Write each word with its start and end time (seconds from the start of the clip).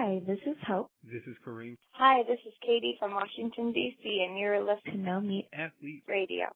Hi, 0.00 0.22
this 0.28 0.38
is 0.46 0.54
Hope. 0.64 0.92
This 1.02 1.24
is 1.26 1.34
Kareem. 1.44 1.76
Hi, 1.90 2.22
this 2.22 2.38
is 2.46 2.52
Katie 2.64 2.94
from 3.00 3.14
Washington, 3.14 3.72
D.C., 3.72 4.24
and 4.28 4.38
you're 4.38 4.60
listening 4.60 4.98
to 4.98 5.10
No 5.10 5.20
Meat 5.20 5.48
Athlete 5.52 6.04
Radio. 6.06 6.46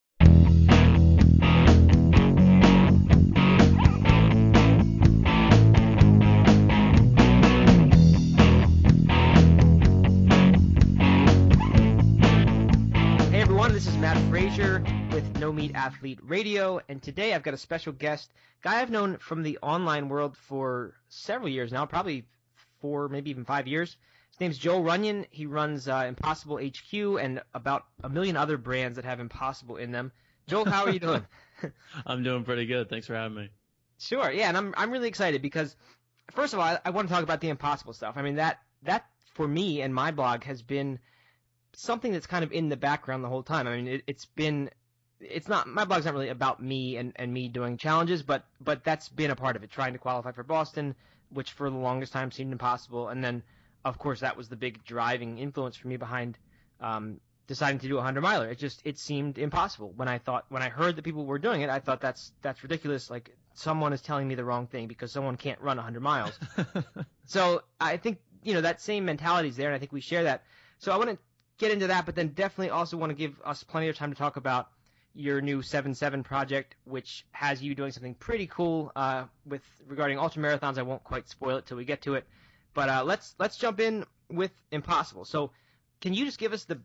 Hey 13.29 13.41
everyone, 13.41 13.73
this 13.73 13.89
is 13.89 13.97
Matt 13.97 14.19
Frazier 14.31 14.85
with 15.11 15.37
No 15.41 15.53
Meat 15.53 15.73
Athlete 15.75 16.21
Radio, 16.23 16.81
and 16.89 17.03
today 17.03 17.35
I've 17.35 17.43
got 17.43 17.55
a 17.55 17.59
special 17.59 17.93
guest, 17.93 18.33
guy 18.63 18.81
I've 18.81 18.91
known 18.91 19.17
from 19.17 19.43
the 19.43 19.59
online 19.63 20.09
world 20.09 20.37
for 20.37 20.95
several 21.09 21.49
years 21.49 21.73
now, 21.73 21.87
probably 21.87 22.25
four, 22.83 23.09
maybe 23.09 23.31
even 23.31 23.47
five 23.47 23.67
years. 23.67 23.97
His 24.33 24.41
name's 24.41 24.59
Joel 24.59 24.83
Runyon. 24.83 25.27
He 25.31 25.47
runs 25.47 25.89
uh, 25.89 26.05
Impossible 26.07 26.59
HQ 26.59 26.93
and 27.21 27.41
about 27.55 27.87
a 28.05 28.11
million 28.11 28.37
other 28.37 28.59
brands 28.59 28.97
that 28.97 29.07
have 29.07 29.21
Impossible 29.21 29.77
in 29.77 29.93
them. 29.93 30.13
Joel, 30.47 30.67
how 30.67 30.85
are 30.85 30.91
you 30.91 31.01
doing? 31.01 31.25
I'm 32.07 32.23
doing 32.23 32.45
pretty 32.45 32.67
good. 32.67 32.89
Thanks 32.89 33.07
for 33.07 33.15
having 33.15 33.37
me. 33.37 33.51
Sure. 33.99 34.31
Yeah, 34.31 34.49
and 34.49 34.57
I'm 34.57 34.75
I'm 34.77 34.91
really 34.91 35.09
excited 35.09 35.43
because 35.43 35.77
first 36.33 36.53
of 36.53 36.59
all, 36.59 36.67
I, 36.67 36.79
I 36.85 36.91
want 36.91 37.09
to 37.09 37.15
talk 37.15 37.23
about 37.23 37.41
the 37.41 37.49
Impossible 37.49 37.93
stuff. 37.93 38.15
I 38.17 38.23
mean 38.23 38.37
that 38.37 38.59
that 38.83 39.07
for 39.35 39.47
me 39.47 39.83
and 39.83 39.95
my 39.95 40.11
blog 40.11 40.45
has 40.45 40.63
been 40.63 40.99
something 41.73 42.13
that's 42.13 42.27
kind 42.27 42.45
of 42.45 42.53
in 42.53 42.69
the 42.69 42.77
background 42.77 43.25
the 43.25 43.29
whole 43.29 43.43
time. 43.43 43.67
I 43.67 43.77
mean, 43.77 43.89
it, 43.89 44.03
it's 44.07 44.27
been 44.27 44.71
it's 45.21 45.49
not 45.49 45.69
my 45.69 45.85
blog's 45.85 46.05
not 46.05 46.15
really 46.15 46.29
about 46.29 46.63
me 46.63 46.97
and, 46.97 47.13
and 47.17 47.33
me 47.33 47.49
doing 47.49 47.77
challenges, 47.77 48.23
but 48.23 48.45
but 48.61 48.83
that's 48.85 49.09
been 49.09 49.31
a 49.31 49.37
part 49.37 49.57
of 49.57 49.63
it. 49.63 49.71
Trying 49.71 49.93
to 49.93 49.99
qualify 49.99 50.33
for 50.33 50.43
Boston, 50.43 50.95
which 51.33 51.53
for 51.53 51.71
the 51.71 51.77
longest 51.77 52.13
time 52.13 52.31
seemed 52.31 52.53
impossible, 52.53 53.09
and 53.09 53.23
then 53.23 53.43
of 53.85 53.99
course 53.99 54.21
that 54.21 54.37
was 54.37 54.49
the 54.49 54.57
big 54.57 54.85
driving 54.85 55.39
influence 55.39 55.77
for 55.77 55.89
me 55.89 55.97
behind 55.97 56.39
um, 56.81 57.21
deciding 57.47 57.79
to 57.81 57.89
do 57.89 57.99
a 57.99 58.03
hundred 58.03 58.23
miler. 58.23 58.49
It 58.49 58.59
just 58.59 58.81
it 58.85 58.99
seemed 58.99 59.39
impossible 59.39 59.93
when 59.97 60.09
I 60.09 60.19
thought 60.19 60.47
when 60.49 60.63
I 60.63 60.69
heard 60.69 60.97
that 60.97 61.03
people 61.03 61.27
were 61.27 61.39
doing 61.39 61.63
it. 61.63 61.71
I 61.71 61.79
thought 61.79 62.01
that's 62.01 62.33
that's 62.43 62.63
ridiculous. 62.63 63.11
Like 63.11 63.37
someone 63.55 63.93
is 63.93 64.01
telling 64.01 64.29
me 64.29 64.35
the 64.35 64.45
wrong 64.45 64.67
thing 64.67 64.87
because 64.87 65.13
someone 65.13 65.37
can't 65.37 65.61
run 65.61 65.79
a 65.79 65.83
hundred 65.83 66.01
miles. 66.03 66.39
so 67.27 67.63
I 67.81 67.97
think 67.97 68.19
you 68.43 68.55
know 68.55 68.61
that 68.61 68.81
same 68.81 69.05
mentality 69.05 69.49
is 69.49 69.57
there, 69.57 69.69
and 69.69 69.75
I 69.75 69.79
think 69.79 69.93
we 69.93 70.01
share 70.01 70.25
that. 70.25 70.45
So 70.79 70.93
I 70.93 70.97
want 70.97 71.11
to 71.11 71.19
get 71.59 71.71
into 71.71 71.87
that, 71.89 72.07
but 72.07 72.15
then 72.15 72.29
definitely 72.29 72.71
also 72.71 72.97
want 72.97 73.11
to 73.11 73.17
give 73.17 73.41
us 73.45 73.63
plenty 73.63 73.89
of 73.89 73.97
time 73.97 74.13
to 74.13 74.19
talk 74.19 74.37
about 74.37 74.69
your 75.15 75.41
new 75.41 75.61
7-7 75.61 76.25
project, 76.25 76.77
which 76.85 77.25
has 77.33 77.63
you 77.63 77.75
doing 77.75 77.93
something 77.93 78.15
pretty 78.15 78.47
cool 78.47 78.93
uh, 78.97 79.25
with 79.47 79.63
regarding 79.87 80.19
ultra 80.19 80.43
marathons. 80.43 80.79
I 80.79 80.83
won't 80.83 81.05
quite 81.05 81.29
spoil 81.29 81.59
it 81.59 81.67
till 81.67 81.77
we 81.77 81.85
get 81.85 82.03
to 82.03 82.15
it, 82.15 82.27
but 82.75 82.89
uh, 82.89 83.05
let's 83.05 83.35
let's 83.39 83.57
jump 83.57 83.81
in 83.81 84.05
with 84.31 84.53
Impossible. 84.71 85.25
So, 85.25 85.51
can 86.01 86.15
you 86.15 86.25
just 86.25 86.39
give 86.39 86.53
us 86.53 86.65
the 86.65 86.81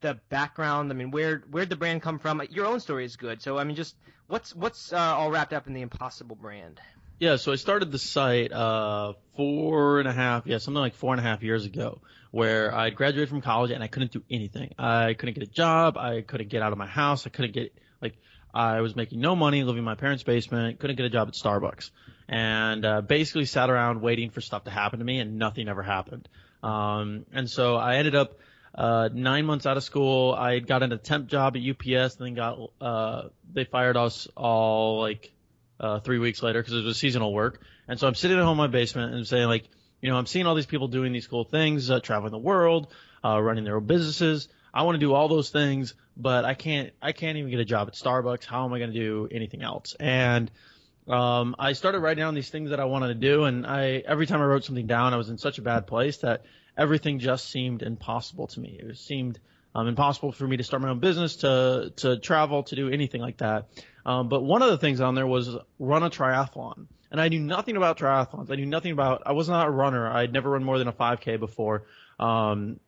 the 0.00 0.20
background? 0.28 0.90
I 0.90 0.94
mean, 0.94 1.10
where 1.10 1.42
where'd 1.50 1.70
the 1.70 1.76
brand 1.76 2.02
come 2.02 2.18
from? 2.18 2.42
Your 2.50 2.66
own 2.66 2.80
story 2.80 3.04
is 3.04 3.16
good, 3.16 3.42
so 3.42 3.58
I 3.58 3.64
mean, 3.64 3.76
just 3.76 3.96
what's 4.28 4.54
what's 4.54 4.92
uh, 4.92 4.98
all 4.98 5.30
wrapped 5.30 5.52
up 5.52 5.66
in 5.66 5.72
the 5.72 5.82
Impossible 5.82 6.36
brand? 6.36 6.80
Yeah, 7.22 7.36
so 7.36 7.52
I 7.52 7.54
started 7.54 7.92
the 7.92 8.00
site 8.00 8.50
uh, 8.50 9.12
four 9.36 10.00
and 10.00 10.08
a 10.08 10.12
half, 10.12 10.44
yeah, 10.44 10.58
something 10.58 10.80
like 10.80 10.96
four 10.96 11.14
and 11.14 11.20
a 11.20 11.22
half 11.22 11.40
years 11.44 11.64
ago, 11.64 12.00
where 12.32 12.74
I 12.74 12.90
graduated 12.90 13.28
from 13.28 13.42
college 13.42 13.70
and 13.70 13.80
I 13.80 13.86
couldn't 13.86 14.10
do 14.10 14.24
anything. 14.28 14.74
I 14.76 15.14
couldn't 15.14 15.34
get 15.34 15.44
a 15.44 15.52
job. 15.52 15.96
I 15.96 16.22
couldn't 16.22 16.48
get 16.48 16.62
out 16.62 16.72
of 16.72 16.78
my 16.78 16.88
house. 16.88 17.24
I 17.24 17.30
couldn't 17.30 17.52
get 17.52 17.78
like 18.00 18.16
I 18.52 18.80
was 18.80 18.96
making 18.96 19.20
no 19.20 19.36
money, 19.36 19.62
living 19.62 19.78
in 19.78 19.84
my 19.84 19.94
parents' 19.94 20.24
basement. 20.24 20.80
Couldn't 20.80 20.96
get 20.96 21.06
a 21.06 21.10
job 21.10 21.28
at 21.28 21.34
Starbucks, 21.34 21.90
and 22.28 22.84
uh, 22.84 23.02
basically 23.02 23.44
sat 23.44 23.70
around 23.70 24.00
waiting 24.00 24.30
for 24.30 24.40
stuff 24.40 24.64
to 24.64 24.72
happen 24.72 24.98
to 24.98 25.04
me, 25.04 25.20
and 25.20 25.38
nothing 25.38 25.68
ever 25.68 25.84
happened. 25.84 26.28
Um, 26.60 27.24
and 27.32 27.48
so 27.48 27.76
I 27.76 27.98
ended 27.98 28.16
up 28.16 28.40
uh, 28.74 29.10
nine 29.12 29.46
months 29.46 29.64
out 29.64 29.76
of 29.76 29.84
school. 29.84 30.34
I 30.34 30.58
got 30.58 30.82
an 30.82 30.98
temp 30.98 31.28
job 31.28 31.56
at 31.56 31.62
UPS, 31.62 32.16
and 32.16 32.26
then 32.26 32.34
got 32.34 32.58
uh, 32.80 33.28
they 33.52 33.62
fired 33.62 33.96
us 33.96 34.26
all 34.36 34.98
like 35.00 35.31
uh, 35.82 36.00
three 36.00 36.18
weeks 36.18 36.42
later 36.42 36.62
because 36.62 36.74
it 36.74 36.84
was 36.84 36.96
seasonal 36.96 37.32
work. 37.34 37.60
And 37.88 37.98
so 37.98 38.06
I'm 38.06 38.14
sitting 38.14 38.38
at 38.38 38.42
home 38.44 38.52
in 38.52 38.56
my 38.58 38.66
basement 38.68 39.14
and 39.14 39.26
saying 39.26 39.48
like, 39.48 39.68
you 40.00 40.10
know, 40.10 40.16
I'm 40.16 40.26
seeing 40.26 40.46
all 40.46 40.54
these 40.54 40.66
people 40.66 40.88
doing 40.88 41.12
these 41.12 41.26
cool 41.26 41.44
things, 41.44 41.90
uh, 41.90 42.00
traveling 42.00 42.32
the 42.32 42.38
world, 42.38 42.92
uh, 43.24 43.40
running 43.40 43.64
their 43.64 43.76
own 43.76 43.86
businesses. 43.86 44.48
I 44.72 44.82
want 44.82 44.94
to 44.96 45.00
do 45.00 45.12
all 45.12 45.28
those 45.28 45.50
things, 45.50 45.94
but 46.16 46.44
I 46.44 46.54
can't, 46.54 46.92
I 47.02 47.12
can't 47.12 47.36
even 47.36 47.50
get 47.50 47.60
a 47.60 47.64
job 47.64 47.88
at 47.88 47.94
Starbucks. 47.94 48.44
How 48.44 48.64
am 48.64 48.72
I 48.72 48.78
going 48.78 48.92
to 48.92 48.98
do 48.98 49.28
anything 49.30 49.62
else? 49.62 49.94
And, 50.00 50.50
um, 51.08 51.56
I 51.58 51.72
started 51.72 51.98
writing 51.98 52.22
down 52.22 52.34
these 52.34 52.48
things 52.48 52.70
that 52.70 52.80
I 52.80 52.84
wanted 52.84 53.08
to 53.08 53.14
do. 53.14 53.44
And 53.44 53.66
I, 53.66 54.02
every 54.06 54.26
time 54.26 54.40
I 54.40 54.44
wrote 54.44 54.64
something 54.64 54.86
down, 54.86 55.12
I 55.14 55.16
was 55.16 55.28
in 55.28 55.38
such 55.38 55.58
a 55.58 55.62
bad 55.62 55.86
place 55.86 56.18
that 56.18 56.44
everything 56.76 57.18
just 57.18 57.50
seemed 57.50 57.82
impossible 57.82 58.46
to 58.48 58.60
me. 58.60 58.80
It 58.80 58.96
seemed, 58.98 59.38
um, 59.74 59.88
impossible 59.88 60.32
for 60.32 60.46
me 60.46 60.56
to 60.58 60.64
start 60.64 60.82
my 60.82 60.90
own 60.90 61.00
business, 61.00 61.36
to, 61.36 61.92
to 61.96 62.18
travel, 62.18 62.62
to 62.64 62.76
do 62.76 62.88
anything 62.88 63.20
like 63.20 63.38
that. 63.38 63.68
Um, 64.04 64.28
but 64.28 64.42
one 64.42 64.62
of 64.62 64.70
the 64.70 64.78
things 64.78 65.00
on 65.00 65.14
there 65.14 65.26
was 65.26 65.56
run 65.78 66.02
a 66.02 66.10
triathlon. 66.10 66.86
And 67.10 67.20
I 67.20 67.28
knew 67.28 67.40
nothing 67.40 67.76
about 67.76 67.98
triathlons. 67.98 68.50
I 68.50 68.56
knew 68.56 68.66
nothing 68.66 68.92
about, 68.92 69.22
I 69.26 69.32
was 69.32 69.48
not 69.48 69.66
a 69.66 69.70
runner. 69.70 70.10
I 70.10 70.22
had 70.22 70.32
never 70.32 70.50
run 70.50 70.64
more 70.64 70.78
than 70.78 70.88
a 70.88 70.92
5K 70.92 71.38
before. 71.38 71.84
Um, 72.18 72.80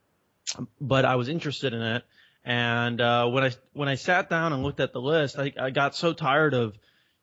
but 0.81 1.05
I 1.05 1.15
was 1.15 1.29
interested 1.29 1.73
in 1.73 1.81
it. 1.81 2.03
And, 2.43 2.99
uh, 3.01 3.27
when 3.27 3.43
I, 3.43 3.51
when 3.73 3.87
I 3.87 3.95
sat 3.95 4.29
down 4.29 4.53
and 4.53 4.63
looked 4.63 4.79
at 4.79 4.93
the 4.93 5.01
list, 5.01 5.37
I, 5.37 5.53
I 5.59 5.69
got 5.69 5.95
so 5.95 6.13
tired 6.13 6.53
of 6.53 6.77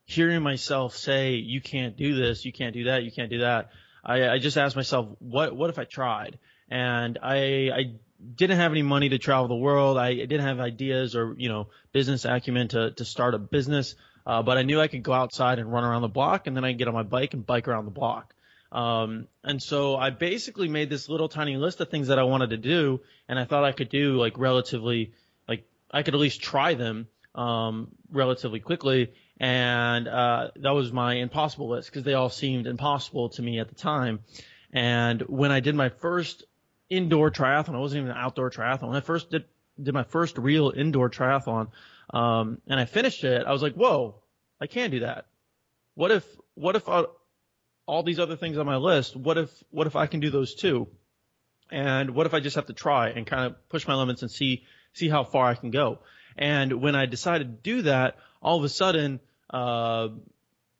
hearing 0.04 0.42
myself 0.42 0.96
say, 0.96 1.34
you 1.34 1.60
can't 1.60 1.96
do 1.96 2.14
this, 2.14 2.44
you 2.44 2.52
can't 2.52 2.74
do 2.74 2.84
that, 2.84 3.04
you 3.04 3.12
can't 3.12 3.30
do 3.30 3.38
that. 3.38 3.70
I, 4.04 4.28
I 4.28 4.38
just 4.38 4.56
asked 4.56 4.76
myself, 4.76 5.08
what, 5.18 5.54
what 5.54 5.70
if 5.70 5.78
I 5.78 5.84
tried? 5.84 6.38
And 6.68 7.18
I, 7.22 7.70
I 7.70 7.94
didn't 8.34 8.58
have 8.58 8.72
any 8.72 8.82
money 8.82 9.08
to 9.10 9.18
travel 9.18 9.48
the 9.48 9.54
world. 9.54 9.98
I 9.98 10.14
didn't 10.14 10.40
have 10.40 10.60
ideas 10.60 11.16
or, 11.16 11.34
you 11.36 11.48
know, 11.48 11.68
business 11.92 12.24
acumen 12.24 12.68
to, 12.68 12.92
to 12.92 13.04
start 13.04 13.34
a 13.34 13.38
business. 13.38 13.94
Uh, 14.26 14.42
but 14.42 14.56
I 14.56 14.62
knew 14.62 14.80
I 14.80 14.88
could 14.88 15.02
go 15.02 15.12
outside 15.12 15.58
and 15.58 15.72
run 15.72 15.84
around 15.84 16.02
the 16.02 16.08
block 16.08 16.46
and 16.46 16.56
then 16.56 16.64
I 16.64 16.72
get 16.72 16.88
on 16.88 16.94
my 16.94 17.02
bike 17.02 17.34
and 17.34 17.44
bike 17.44 17.68
around 17.68 17.86
the 17.86 17.90
block. 17.90 18.34
Um, 18.70 19.26
and 19.44 19.62
so 19.62 19.96
I 19.96 20.10
basically 20.10 20.68
made 20.68 20.88
this 20.88 21.08
little 21.08 21.28
tiny 21.28 21.56
list 21.56 21.80
of 21.80 21.90
things 21.90 22.08
that 22.08 22.18
I 22.18 22.22
wanted 22.22 22.50
to 22.50 22.56
do 22.56 23.00
and 23.28 23.38
I 23.38 23.44
thought 23.44 23.64
I 23.64 23.72
could 23.72 23.88
do 23.88 24.16
like 24.16 24.38
relatively, 24.38 25.12
like 25.48 25.64
I 25.90 26.02
could 26.02 26.14
at 26.14 26.20
least 26.20 26.40
try 26.40 26.74
them, 26.74 27.08
um, 27.34 27.88
relatively 28.10 28.60
quickly. 28.60 29.12
And, 29.38 30.06
uh, 30.06 30.50
that 30.56 30.70
was 30.70 30.92
my 30.92 31.14
impossible 31.14 31.68
list 31.68 31.90
because 31.90 32.04
they 32.04 32.14
all 32.14 32.30
seemed 32.30 32.66
impossible 32.66 33.30
to 33.30 33.42
me 33.42 33.58
at 33.58 33.68
the 33.68 33.74
time. 33.74 34.20
And 34.72 35.20
when 35.22 35.50
I 35.50 35.60
did 35.60 35.74
my 35.74 35.90
first 35.90 36.44
indoor 36.92 37.30
triathlon. 37.30 37.74
I 37.74 37.78
wasn't 37.78 38.02
even 38.02 38.10
an 38.10 38.18
outdoor 38.18 38.50
triathlon. 38.50 38.88
When 38.88 38.96
I 38.96 39.00
first 39.00 39.30
did 39.30 39.44
did 39.82 39.94
my 39.94 40.02
first 40.02 40.36
real 40.36 40.70
indoor 40.74 41.08
triathlon, 41.08 41.68
um, 42.12 42.60
and 42.66 42.78
I 42.78 42.84
finished 42.84 43.24
it, 43.24 43.46
I 43.46 43.52
was 43.52 43.62
like, 43.62 43.74
whoa, 43.74 44.16
I 44.60 44.66
can't 44.66 44.92
do 44.92 45.00
that. 45.00 45.26
What 45.94 46.10
if 46.10 46.26
what 46.54 46.76
if 46.76 46.88
I, 46.88 47.04
all 47.86 48.02
these 48.02 48.20
other 48.20 48.36
things 48.36 48.58
on 48.58 48.66
my 48.66 48.76
list? 48.76 49.16
What 49.16 49.38
if 49.38 49.50
what 49.70 49.86
if 49.86 49.96
I 49.96 50.06
can 50.06 50.20
do 50.20 50.30
those 50.30 50.54
too? 50.54 50.88
And 51.70 52.10
what 52.10 52.26
if 52.26 52.34
I 52.34 52.40
just 52.40 52.56
have 52.56 52.66
to 52.66 52.74
try 52.74 53.08
and 53.08 53.26
kind 53.26 53.46
of 53.46 53.68
push 53.70 53.88
my 53.88 53.94
limits 53.94 54.20
and 54.20 54.30
see 54.30 54.64
see 54.92 55.08
how 55.08 55.24
far 55.24 55.46
I 55.46 55.54
can 55.54 55.70
go? 55.70 56.00
And 56.36 56.82
when 56.82 56.94
I 56.94 57.06
decided 57.06 57.44
to 57.44 57.70
do 57.70 57.82
that, 57.82 58.16
all 58.42 58.58
of 58.58 58.64
a 58.64 58.68
sudden, 58.68 59.20
uh, 59.48 60.08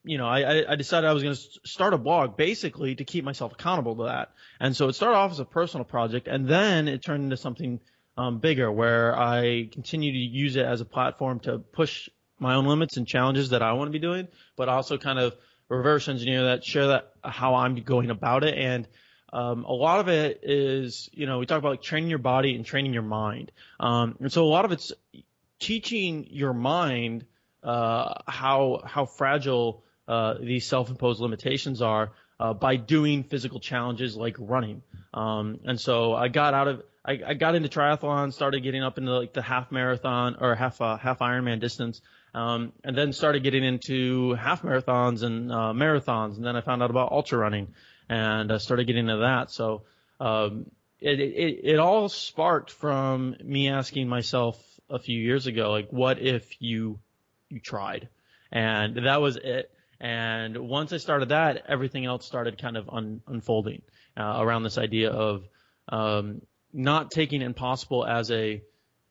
you 0.05 0.19
know, 0.19 0.27
I, 0.27 0.73
I 0.73 0.77
decided 0.77 1.09
I 1.09 1.13
was 1.13 1.23
going 1.23 1.35
to 1.35 1.41
start 1.65 1.95
a 1.95 1.99
blog 1.99 2.37
basically 2.37 2.95
to 2.97 3.05
keep 3.05 3.25
myself 3.25 3.53
accountable 3.53 3.97
to 3.97 4.05
that. 4.05 4.33
And 4.59 4.77
so 4.77 4.89
it 4.89 4.95
started 4.95 5.17
off 5.17 5.31
as 5.31 5.41
a 5.41 5.45
personal 5.45 5.85
project 5.85 6.27
and 6.27 6.49
then 6.49 6.89
it 6.89 7.03
turned 7.03 7.25
into 7.25 7.37
something 7.37 7.81
um, 8.17 8.39
bigger 8.39 8.71
where 8.71 9.19
I 9.19 9.69
continue 9.73 10.13
to 10.13 10.19
use 10.19 10.57
it 10.57 10.67
as 10.67 10.81
a 10.81 10.85
platform 10.85 11.41
to 11.41 11.59
push 11.59 12.09
my 12.39 12.55
own 12.55 12.67
limits 12.67 12.97
and 12.97 13.07
challenges 13.07 13.51
that 13.51 13.63
I 13.63 13.73
want 13.73 13.89
to 13.89 13.93
be 13.93 14.01
doing, 14.01 14.29
but 14.57 14.69
also 14.69 14.99
kind 14.99 15.19
of 15.19 15.35
reverse 15.69 16.09
engineer 16.09 16.45
that, 16.47 16.65
share 16.65 16.89
that 16.89 17.13
how 17.23 17.55
I'm 17.55 17.77
going 17.77 18.11
about 18.11 18.45
it. 18.45 18.59
And 18.59 18.89
um, 19.33 19.65
a 19.65 19.73
lot 19.73 20.01
of 20.01 20.09
it 20.09 20.41
is, 20.43 21.09
you 21.13 21.27
know, 21.27 21.39
we 21.39 21.47
talk 21.47 21.59
about 21.59 21.71
like 21.71 21.83
training 21.83 22.11
your 22.11 22.19
body 22.19 22.55
and 22.55 22.67
training 22.67 22.93
your 22.93 23.03
mind. 23.03 23.53
Um, 23.81 24.17
and 24.21 24.33
so 24.33 24.45
a 24.45 24.51
lot 24.51 24.65
of 24.65 24.73
it's 24.73 24.93
teaching 25.59 26.27
your 26.29 26.53
mind 26.53 27.25
uh, 27.63 28.15
how 28.27 28.83
how 28.85 29.07
fragile 29.07 29.85
uh, 30.09 30.35
these 30.41 30.67
self-imposed 30.67 31.21
limitations 31.21 31.83
are 31.83 32.13
uh, 32.41 32.53
by 32.53 32.77
doing 32.77 33.23
physical 33.23 33.61
challenges 33.61 34.17
like 34.17 34.37
running. 34.39 34.83
Um, 35.15 35.61
and 35.65 35.81
so 35.81 36.15
I 36.15 36.29
got 36.29 36.55
out 36.55 36.69
of 36.69 36.83
I, 37.05 37.21
I 37.27 37.35
got 37.35 37.55
into 37.55 37.69
triathlon, 37.69 38.33
started 38.33 38.63
getting 38.63 38.83
up 38.83 38.97
into 38.97 39.13
like 39.13 39.33
the 39.33 39.43
half 39.43 39.73
marathon 39.73 40.37
or 40.41 40.55
half 40.55 40.81
uh, 40.81 40.97
half 40.97 41.19
Ironman 41.19 41.61
distance, 41.61 42.01
um, 42.35 42.73
and 42.85 42.97
then 42.97 43.13
started 43.13 43.43
getting 43.43 43.65
into 43.65 44.35
half 44.35 44.63
marathons 44.63 45.23
and 45.23 45.51
uh, 45.51 45.73
marathons, 45.75 46.37
and 46.37 46.45
then 46.45 46.57
I 46.57 46.61
found 46.61 46.83
out 46.83 46.91
about 46.91 47.11
ultra 47.11 47.39
running, 47.39 47.75
and 48.09 48.53
I 48.53 48.59
started 48.59 48.87
getting 48.87 49.09
into 49.09 49.19
that. 49.19 49.51
So 49.51 49.83
um, 50.21 50.67
it, 51.01 51.19
it 51.19 51.61
it 51.65 51.79
all 51.81 52.09
sparked 52.09 52.71
from 52.71 53.37
me 53.43 53.69
asking 53.69 54.09
myself 54.09 54.63
a 54.89 54.99
few 54.99 55.19
years 55.19 55.47
ago, 55.47 55.71
like, 55.71 55.89
what 55.91 56.21
if 56.21 56.61
you 56.61 57.01
you 57.49 57.59
tried, 57.59 58.09
and 58.53 59.07
that 59.07 59.21
was 59.21 59.37
it. 59.37 59.71
And 60.03 60.59
once 60.59 60.93
I 60.93 60.97
started 60.99 61.29
that, 61.31 61.63
everything 61.69 62.05
else 62.05 62.27
started 62.27 62.61
kind 62.61 62.77
of 62.77 62.91
un- 62.91 63.23
unfolding. 63.27 63.83
uh, 64.17 64.37
around 64.39 64.63
this 64.63 64.77
idea 64.79 65.11
of 65.11 65.45
um, 65.89 66.43
not 66.73 67.11
taking 67.11 67.41
impossible 67.43 68.05
as 68.05 68.31
a 68.31 68.63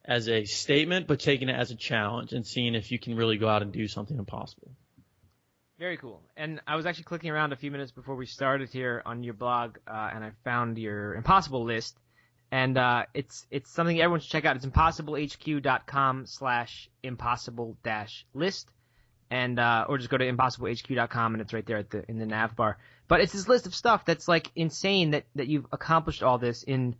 as 0.03 0.27
a 0.27 0.45
statement, 0.45 1.07
but 1.07 1.19
taking 1.19 1.47
it 1.49 1.55
as 1.55 1.71
a 1.71 1.75
challenge 1.75 2.33
and 2.33 2.45
seeing 2.45 2.75
if 2.75 2.91
you 2.91 2.99
can 2.99 3.15
really 3.15 3.37
go 3.37 3.47
out 3.47 3.61
and 3.61 3.71
do 3.71 3.87
something 3.87 4.17
impossible. 4.17 4.71
Very 5.77 5.97
cool. 5.97 6.21
And 6.35 6.59
I 6.67 6.75
was 6.75 6.85
actually 6.85 7.05
clicking 7.05 7.29
around 7.31 7.53
a 7.53 7.55
few 7.55 7.71
minutes 7.71 7.91
before 7.91 8.15
we 8.15 8.25
started 8.25 8.69
here 8.69 9.01
on 9.05 9.23
your 9.23 9.33
blog, 9.33 9.77
uh, 9.87 10.09
and 10.13 10.23
I 10.23 10.31
found 10.43 10.77
your 10.77 11.15
impossible 11.15 11.63
list. 11.63 11.97
And 12.51 12.77
uh, 12.77 13.05
it's 13.13 13.47
it's 13.49 13.71
something 13.71 13.99
everyone 13.99 14.19
should 14.19 14.31
check 14.31 14.45
out. 14.45 14.55
It's 14.57 14.65
impossiblehq.com 14.65 16.25
slash 16.25 16.89
impossible 17.01 17.77
dash 17.83 18.25
list, 18.33 18.69
and 19.31 19.57
uh, 19.57 19.85
or 19.87 19.97
just 19.97 20.09
go 20.09 20.17
to 20.17 20.29
impossiblehq.com 20.29 21.33
and 21.33 21.41
it's 21.41 21.53
right 21.53 21.65
there 21.65 21.77
at 21.77 21.89
the 21.89 22.03
in 22.09 22.19
the 22.19 22.25
nav 22.25 22.55
bar. 22.55 22.77
But 23.07 23.21
it's 23.21 23.31
this 23.31 23.47
list 23.47 23.65
of 23.65 23.73
stuff 23.73 24.05
that's 24.05 24.27
like 24.27 24.51
insane 24.55 25.11
that 25.11 25.23
that 25.35 25.47
you've 25.47 25.65
accomplished 25.71 26.21
all 26.21 26.37
this 26.37 26.63
in 26.63 26.95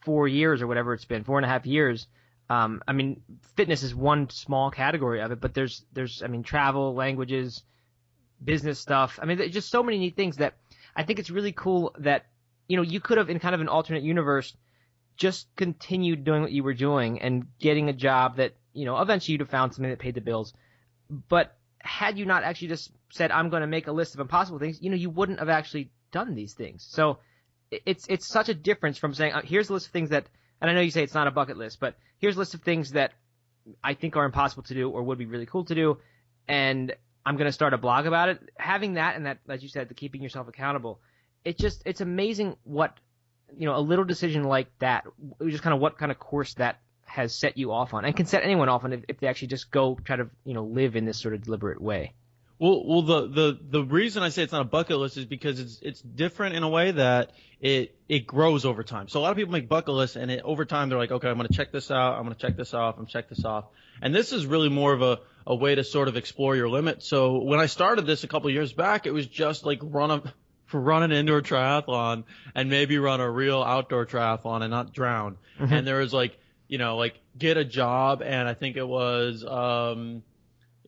four 0.00 0.26
years 0.26 0.62
or 0.62 0.66
whatever 0.66 0.94
it's 0.94 1.04
been, 1.04 1.22
four 1.22 1.38
and 1.38 1.44
a 1.44 1.48
half 1.48 1.66
years. 1.66 2.06
Um, 2.48 2.82
I 2.88 2.92
mean, 2.92 3.22
fitness 3.56 3.82
is 3.82 3.94
one 3.94 4.30
small 4.30 4.70
category 4.70 5.20
of 5.20 5.30
it, 5.30 5.40
but 5.40 5.52
there's 5.52 5.84
there's 5.92 6.22
I 6.22 6.28
mean, 6.28 6.42
travel, 6.42 6.94
languages, 6.94 7.62
business 8.42 8.78
stuff. 8.78 9.18
I 9.22 9.26
mean, 9.26 9.36
there's 9.36 9.52
just 9.52 9.70
so 9.70 9.82
many 9.82 9.98
neat 9.98 10.16
things 10.16 10.38
that 10.38 10.54
I 10.96 11.04
think 11.04 11.18
it's 11.18 11.30
really 11.30 11.52
cool 11.52 11.94
that 11.98 12.24
you 12.68 12.76
know 12.76 12.82
you 12.82 13.00
could 13.00 13.18
have 13.18 13.28
in 13.28 13.38
kind 13.38 13.54
of 13.54 13.60
an 13.60 13.68
alternate 13.68 14.02
universe 14.02 14.56
just 15.18 15.54
continued 15.56 16.24
doing 16.24 16.40
what 16.40 16.52
you 16.52 16.64
were 16.64 16.72
doing 16.72 17.20
and 17.20 17.46
getting 17.58 17.90
a 17.90 17.92
job 17.92 18.36
that 18.36 18.54
you 18.72 18.86
know 18.86 18.98
eventually 18.98 19.32
you'd 19.32 19.42
have 19.42 19.50
found 19.50 19.74
something 19.74 19.90
that 19.90 19.98
paid 19.98 20.14
the 20.14 20.22
bills. 20.22 20.54
But 21.28 21.56
had 21.80 22.18
you 22.18 22.26
not 22.26 22.44
actually 22.44 22.68
just 22.68 22.92
said 23.10 23.30
I'm 23.30 23.50
going 23.50 23.62
to 23.62 23.66
make 23.66 23.86
a 23.86 23.92
list 23.92 24.14
of 24.14 24.20
impossible 24.20 24.58
things, 24.58 24.80
you 24.80 24.90
know, 24.90 24.96
you 24.96 25.10
wouldn't 25.10 25.38
have 25.38 25.48
actually 25.48 25.90
done 26.12 26.34
these 26.34 26.54
things. 26.54 26.86
So 26.88 27.18
it's 27.70 28.06
it's 28.08 28.26
such 28.26 28.48
a 28.48 28.54
difference 28.54 28.98
from 28.98 29.14
saying 29.14 29.32
uh, 29.32 29.42
here's 29.44 29.70
a 29.70 29.72
list 29.72 29.86
of 29.86 29.92
things 29.92 30.10
that, 30.10 30.26
and 30.60 30.70
I 30.70 30.74
know 30.74 30.80
you 30.80 30.90
say 30.90 31.02
it's 31.02 31.14
not 31.14 31.26
a 31.26 31.30
bucket 31.30 31.56
list, 31.56 31.80
but 31.80 31.96
here's 32.18 32.36
a 32.36 32.38
list 32.38 32.54
of 32.54 32.62
things 32.62 32.92
that 32.92 33.12
I 33.82 33.94
think 33.94 34.16
are 34.16 34.24
impossible 34.24 34.62
to 34.64 34.74
do 34.74 34.90
or 34.90 35.02
would 35.02 35.18
be 35.18 35.26
really 35.26 35.46
cool 35.46 35.64
to 35.64 35.74
do, 35.74 35.98
and 36.48 36.94
I'm 37.24 37.36
going 37.36 37.46
to 37.46 37.52
start 37.52 37.74
a 37.74 37.78
blog 37.78 38.06
about 38.06 38.28
it. 38.28 38.40
Having 38.56 38.94
that 38.94 39.16
and 39.16 39.26
that, 39.26 39.38
as 39.48 39.62
you 39.62 39.68
said, 39.68 39.88
the 39.88 39.94
keeping 39.94 40.22
yourself 40.22 40.48
accountable, 40.48 41.00
it 41.44 41.58
just 41.58 41.82
it's 41.86 42.00
amazing 42.00 42.56
what 42.64 42.98
you 43.56 43.66
know 43.66 43.76
a 43.76 43.80
little 43.80 44.04
decision 44.04 44.44
like 44.44 44.68
that, 44.80 45.04
just 45.46 45.62
kind 45.62 45.74
of 45.74 45.80
what 45.80 45.98
kind 45.98 46.10
of 46.10 46.18
course 46.18 46.54
that 46.54 46.80
has 47.10 47.34
set 47.34 47.58
you 47.58 47.72
off 47.72 47.92
on, 47.92 48.04
and 48.04 48.14
can 48.14 48.26
set 48.26 48.44
anyone 48.44 48.68
off 48.68 48.84
on 48.84 48.92
if, 48.92 49.04
if 49.08 49.20
they 49.20 49.26
actually 49.26 49.48
just 49.48 49.70
go 49.70 49.98
try 50.04 50.16
to 50.16 50.30
you 50.44 50.54
know 50.54 50.64
live 50.64 50.96
in 50.96 51.04
this 51.04 51.18
sort 51.18 51.34
of 51.34 51.42
deliberate 51.42 51.80
way. 51.80 52.14
Well, 52.60 52.84
well, 52.84 53.00
the, 53.00 53.26
the, 53.26 53.58
the 53.70 53.82
reason 53.82 54.22
I 54.22 54.28
say 54.28 54.42
it's 54.42 54.52
not 54.52 54.60
a 54.60 54.66
bucket 54.66 54.98
list 54.98 55.16
is 55.16 55.24
because 55.24 55.58
it's, 55.58 55.78
it's 55.80 56.02
different 56.02 56.56
in 56.56 56.62
a 56.62 56.68
way 56.68 56.90
that 56.90 57.32
it, 57.58 57.96
it 58.06 58.26
grows 58.26 58.66
over 58.66 58.84
time. 58.84 59.08
So 59.08 59.18
a 59.18 59.22
lot 59.22 59.30
of 59.30 59.38
people 59.38 59.52
make 59.52 59.66
bucket 59.66 59.94
lists 59.94 60.16
and 60.16 60.30
it, 60.30 60.42
over 60.44 60.66
time 60.66 60.90
they're 60.90 60.98
like, 60.98 61.10
okay, 61.10 61.30
I'm 61.30 61.36
going 61.36 61.48
to 61.48 61.54
check 61.54 61.72
this 61.72 61.90
out. 61.90 62.18
I'm 62.18 62.24
going 62.24 62.34
to 62.34 62.40
check 62.40 62.58
this 62.58 62.74
off. 62.74 62.96
I'm 62.98 63.06
check 63.06 63.30
this 63.30 63.46
off. 63.46 63.64
And 64.02 64.14
this 64.14 64.34
is 64.34 64.44
really 64.44 64.68
more 64.68 64.92
of 64.92 65.00
a, 65.00 65.20
a 65.46 65.54
way 65.54 65.74
to 65.74 65.82
sort 65.82 66.08
of 66.08 66.18
explore 66.18 66.54
your 66.54 66.68
limit. 66.68 67.02
So 67.02 67.38
when 67.38 67.60
I 67.60 67.64
started 67.64 68.04
this 68.04 68.24
a 68.24 68.28
couple 68.28 68.48
of 68.48 68.54
years 68.54 68.74
back, 68.74 69.06
it 69.06 69.12
was 69.12 69.26
just 69.26 69.64
like 69.64 69.78
run 69.82 70.10
a, 70.10 70.34
run 70.76 71.02
an 71.02 71.12
indoor 71.12 71.40
triathlon 71.40 72.24
and 72.54 72.68
maybe 72.68 72.98
run 72.98 73.20
a 73.20 73.30
real 73.30 73.62
outdoor 73.62 74.04
triathlon 74.04 74.60
and 74.60 74.70
not 74.70 74.92
drown. 74.92 75.38
Mm-hmm. 75.58 75.72
And 75.72 75.86
there 75.86 76.00
was 76.00 76.12
like, 76.12 76.38
you 76.70 76.78
know, 76.78 76.96
like 76.96 77.18
get 77.36 77.56
a 77.56 77.64
job 77.64 78.22
and 78.22 78.48
I 78.48 78.54
think 78.54 78.76
it 78.76 78.86
was, 78.86 79.44
um, 79.44 80.22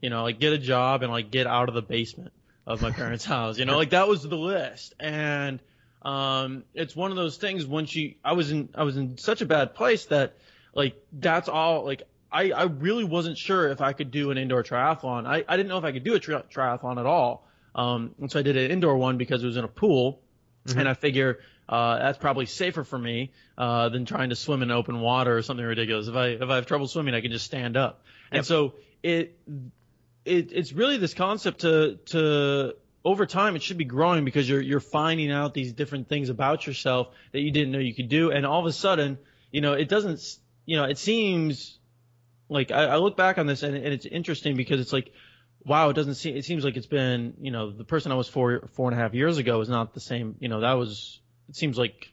you 0.00 0.11
know, 0.11 0.23
like 0.23 0.38
get 0.38 0.52
a 0.52 0.58
job 0.58 1.02
and 1.02 1.11
like 1.11 1.32
get 1.32 1.49
out 1.49 1.69
of 1.69 1.75
the 1.75 1.82
basement 1.82 2.32
of 2.64 2.81
my 2.81 2.90
parents' 3.02 3.25
house. 3.25 3.58
You 3.58 3.64
know, 3.64 3.76
like 3.76 3.90
that 3.90 4.06
was 4.06 4.23
the 4.23 4.37
list. 4.37 4.94
And 5.00 5.61
um 6.02 6.64
it's 6.73 6.96
one 6.96 7.11
of 7.11 7.17
those 7.17 7.37
things 7.37 7.64
once 7.67 7.94
you 7.94 8.14
I 8.25 8.32
was 8.32 8.50
in 8.50 8.69
I 8.75 8.84
was 8.84 8.96
in 8.96 9.19
such 9.19 9.40
a 9.40 9.46
bad 9.46 9.75
place 9.75 10.06
that 10.06 10.37
like 10.75 10.96
that's 11.12 11.49
all 11.49 11.84
like 11.84 12.02
I, 12.31 12.52
I 12.52 12.62
really 12.64 13.05
wasn't 13.05 13.37
sure 13.37 13.69
if 13.69 13.81
I 13.81 13.93
could 13.93 14.12
do 14.12 14.31
an 14.31 14.38
indoor 14.38 14.62
triathlon. 14.62 15.26
I, 15.26 15.44
I 15.49 15.56
didn't 15.56 15.69
know 15.69 15.79
if 15.79 15.84
I 15.84 15.90
could 15.90 16.05
do 16.05 16.14
a 16.14 16.20
tri- 16.20 16.43
triathlon 16.43 16.99
at 16.99 17.06
all. 17.06 17.46
Um, 17.75 18.14
and 18.20 18.31
so 18.31 18.38
I 18.38 18.43
did 18.43 18.56
an 18.56 18.70
indoor 18.70 18.96
one 18.96 19.19
because 19.19 19.43
it 19.43 19.46
was 19.46 19.56
in 19.56 19.64
a 19.64 19.69
pool. 19.69 20.20
Mm-hmm. 20.67 20.79
And 20.79 20.88
I 20.88 20.94
figure, 20.94 21.40
uh, 21.72 21.98
that's 21.98 22.19
probably 22.19 22.44
safer 22.44 22.84
for 22.84 22.98
me, 22.98 23.32
uh, 23.56 23.88
than 23.88 24.04
trying 24.04 24.28
to 24.28 24.36
swim 24.36 24.62
in 24.62 24.70
open 24.70 25.00
water 25.00 25.34
or 25.34 25.42
something 25.42 25.64
ridiculous. 25.64 26.06
If 26.06 26.14
I, 26.14 26.26
if 26.26 26.50
I 26.50 26.56
have 26.56 26.66
trouble 26.66 26.86
swimming, 26.86 27.14
I 27.14 27.22
can 27.22 27.32
just 27.32 27.46
stand 27.46 27.78
up. 27.78 28.04
Yep. 28.30 28.38
And 28.38 28.46
so 28.46 28.74
it, 29.02 29.38
it, 30.26 30.52
it's 30.52 30.72
really 30.74 30.98
this 30.98 31.14
concept 31.14 31.62
to, 31.62 31.98
to, 32.06 32.76
over 33.04 33.24
time 33.24 33.56
it 33.56 33.62
should 33.62 33.78
be 33.78 33.86
growing 33.86 34.24
because 34.24 34.46
you're, 34.48 34.60
you're 34.60 34.80
finding 34.80 35.32
out 35.32 35.54
these 35.54 35.72
different 35.72 36.08
things 36.08 36.28
about 36.28 36.66
yourself 36.66 37.08
that 37.32 37.40
you 37.40 37.50
didn't 37.50 37.72
know 37.72 37.78
you 37.78 37.94
could 37.94 38.10
do. 38.10 38.30
And 38.30 38.44
all 38.44 38.60
of 38.60 38.66
a 38.66 38.72
sudden, 38.72 39.19
you 39.50 39.62
know, 39.62 39.72
it 39.72 39.88
doesn't, 39.88 40.20
you 40.66 40.76
know, 40.76 40.84
it 40.84 40.98
seems 40.98 41.78
like 42.50 42.70
I, 42.70 42.84
I 42.84 42.96
look 42.96 43.16
back 43.16 43.38
on 43.38 43.46
this 43.46 43.62
and, 43.62 43.74
and 43.74 43.86
it's 43.86 44.04
interesting 44.06 44.56
because 44.56 44.78
it's 44.78 44.92
like, 44.92 45.10
wow, 45.64 45.88
it 45.88 45.94
doesn't 45.94 46.16
seem, 46.16 46.36
it 46.36 46.44
seems 46.44 46.64
like 46.64 46.76
it's 46.76 46.86
been, 46.86 47.32
you 47.40 47.50
know, 47.50 47.70
the 47.70 47.84
person 47.84 48.12
I 48.12 48.16
was 48.16 48.28
four, 48.28 48.69
four 48.74 48.90
and 48.90 48.98
a 48.98 49.02
half 49.02 49.14
years 49.14 49.38
ago 49.38 49.60
is 49.62 49.70
not 49.70 49.94
the 49.94 50.00
same, 50.00 50.36
you 50.38 50.48
know, 50.48 50.60
that 50.60 50.74
was, 50.74 51.20
it 51.49 51.56
seems 51.56 51.79
like, 51.79 52.12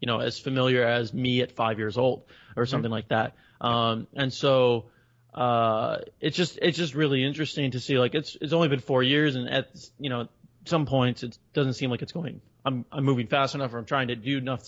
you 0.00 0.06
know, 0.06 0.20
as 0.20 0.38
familiar 0.38 0.84
as 0.84 1.12
me 1.14 1.40
at 1.40 1.52
five 1.52 1.78
years 1.78 1.96
old 1.96 2.24
or 2.56 2.64
mm-hmm. 2.64 2.70
something 2.70 2.88
mm-hmm. 2.88 2.92
like 2.92 3.08
that. 3.08 3.34
Um, 3.60 4.06
and 4.14 4.32
so, 4.32 4.86
uh, 5.34 5.98
it's 6.20 6.36
just, 6.36 6.58
it's 6.62 6.78
just 6.78 6.94
really 6.94 7.24
interesting 7.24 7.70
to 7.72 7.80
see, 7.80 7.98
like, 7.98 8.14
it's, 8.14 8.36
it's 8.40 8.52
only 8.52 8.68
been 8.68 8.80
four 8.80 9.02
years 9.02 9.36
and 9.36 9.48
at, 9.48 9.68
you 9.98 10.10
know, 10.10 10.28
some 10.64 10.86
points 10.86 11.22
it 11.22 11.38
doesn't 11.52 11.74
seem 11.74 11.90
like 11.90 12.02
it's 12.02 12.12
going, 12.12 12.40
I'm, 12.64 12.84
I'm 12.90 13.04
moving 13.04 13.26
fast 13.26 13.54
enough 13.54 13.72
or 13.72 13.78
I'm 13.78 13.84
trying 13.84 14.08
to 14.08 14.16
do 14.16 14.38
enough, 14.38 14.62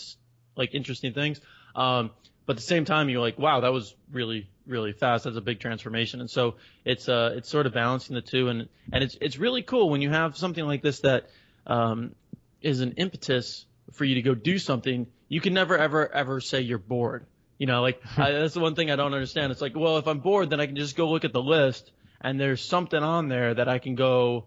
like, 0.57 0.75
interesting 0.75 1.13
things. 1.13 1.41
Um, 1.75 2.11
but 2.47 2.53
at 2.53 2.57
the 2.57 2.63
same 2.63 2.85
time, 2.85 3.09
you're 3.09 3.21
like, 3.21 3.39
wow, 3.39 3.61
that 3.61 3.73
was 3.73 3.95
really, 4.11 4.49
really 4.67 4.93
fast. 4.93 5.25
That's 5.25 5.37
a 5.37 5.43
big 5.43 5.61
transformation. 5.61 6.21
And 6.21 6.31
so 6.31 6.55
it's, 6.85 7.09
uh, 7.09 7.35
it's 7.37 7.49
sort 7.49 7.67
of 7.67 7.75
balancing 7.75 8.15
the 8.15 8.23
two. 8.23 8.49
And, 8.49 8.69
and 8.93 9.05
it's, 9.05 9.19
it's 9.21 9.39
really 9.39 9.63
cool 9.63 9.91
when 9.91 10.01
you 10.01 10.11
have 10.11 10.37
something 10.37 10.65
like 10.65 10.81
this 10.81 11.01
that, 11.01 11.29
um, 11.67 12.15
is 12.63 12.81
an 12.81 12.93
impetus 12.93 13.67
for 13.93 14.05
you 14.05 14.17
to 14.17 14.23
go 14.23 14.35
do 14.35 14.59
something. 14.59 15.07
You 15.29 15.41
can 15.41 15.55
never, 15.55 15.77
ever, 15.77 16.13
ever 16.13 16.41
say 16.41 16.61
you're 16.61 16.79
bored. 16.79 17.27
You 17.59 17.67
know, 17.67 17.83
like, 17.83 18.01
I, 18.17 18.33
that's 18.33 18.55
the 18.55 18.61
one 18.61 18.75
thing 18.75 18.91
I 18.91 18.97
don't 18.97 19.15
understand. 19.15 19.53
It's 19.53 19.61
like, 19.61 19.77
well, 19.77 19.99
if 19.99 20.07
I'm 20.07 20.21
bored, 20.21 20.51
then 20.51 20.61
I 20.61 20.67
can 20.67 20.77
just 20.77 20.97
go 20.97 21.11
look 21.11 21.25
at 21.25 21.33
the 21.33 21.43
list 21.43 21.91
and 22.21 22.41
there's 22.41 22.63
something 22.63 23.03
on 23.03 23.29
there 23.29 23.55
that 23.55 23.69
I 23.69 23.79
can 23.79 23.95
go 23.95 24.45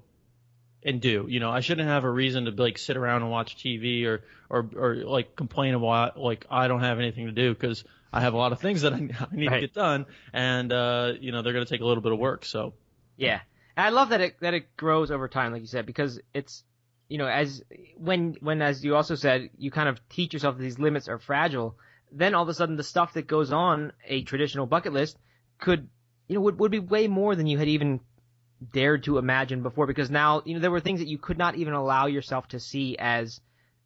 and 0.84 1.00
do. 1.00 1.26
You 1.30 1.40
know, 1.40 1.52
I 1.52 1.62
shouldn't 1.62 1.88
have 1.88 2.04
a 2.04 2.10
reason 2.10 2.46
to 2.46 2.52
like 2.52 2.78
sit 2.78 2.98
around 2.98 3.22
and 3.22 3.32
watch 3.32 3.56
TV 3.58 4.06
or 4.06 4.24
or 4.50 4.70
or 4.76 4.96
like 4.96 5.36
complain 5.36 5.74
about 5.74 6.20
like 6.20 6.46
I 6.50 6.68
don't 6.68 6.82
have 6.82 7.00
anything 7.00 7.28
to 7.28 7.32
do 7.32 7.54
because 7.54 7.84
I 8.12 8.22
have 8.22 8.34
a 8.34 8.38
lot 8.38 8.52
of 8.52 8.60
things 8.60 8.82
that 8.82 8.94
I, 8.94 8.98
I 9.32 9.36
need 9.36 9.48
right. 9.48 9.56
to 9.56 9.62
get 9.62 9.74
done, 9.74 10.06
and 10.34 10.72
uh, 10.74 11.14
you 11.20 11.32
know 11.32 11.42
they're 11.42 11.54
going 11.54 11.66
to 11.66 11.70
take 11.70 11.82
a 11.82 11.86
little 11.86 12.04
bit 12.04 12.12
of 12.12 12.20
work. 12.20 12.46
So 12.46 12.74
yeah, 13.16 13.42
and 13.78 13.86
I 13.86 13.90
love 13.90 14.10
that 14.10 14.22
it 14.22 14.40
that 14.42 14.54
it 14.54 14.76
grows 14.76 15.12
over 15.12 15.28
time, 15.28 15.52
like 15.52 15.62
you 15.62 15.68
said, 15.68 15.86
because 15.86 16.20
it's 16.34 16.64
you 17.12 17.18
know 17.18 17.28
as 17.28 17.62
when 17.98 18.38
when 18.40 18.62
as 18.62 18.86
you 18.86 18.96
also 18.96 19.16
said 19.16 19.50
you 19.58 19.70
kind 19.70 19.90
of 19.90 20.00
teach 20.08 20.32
yourself 20.32 20.56
that 20.56 20.64
these 20.64 20.80
limits 20.80 21.10
are 21.10 21.20
fragile. 21.20 21.76
Then 22.10 22.34
all 22.34 22.44
of 22.44 22.50
a 22.50 22.54
sudden 22.54 22.78
the 22.78 22.84
stuff 22.84 23.14
that 23.14 23.28
goes 23.28 23.52
on 23.52 23.92
a 24.08 24.24
traditional 24.24 24.66
bucket 24.66 24.94
list 24.94 25.18
could 25.60 25.90
you 26.30 26.36
know 26.36 26.42
would 26.42 26.58
would 26.60 26.72
be 26.72 26.80
way 26.80 27.10
more 27.10 27.36
than 27.36 27.48
you 27.48 27.58
had 27.58 27.68
even 27.68 28.00
dared 28.74 29.04
to 29.04 29.18
imagine 29.18 29.62
before 29.62 29.88
because 29.88 30.10
now 30.10 30.42
you 30.46 30.54
know 30.54 30.62
there 30.62 30.72
were 30.72 30.80
things 30.80 31.02
that 31.02 31.10
you 31.10 31.18
could 31.18 31.38
not 31.38 31.56
even 31.56 31.74
allow 31.74 32.06
yourself 32.06 32.48
to 32.48 32.62
see 32.62 32.96
as 32.98 33.42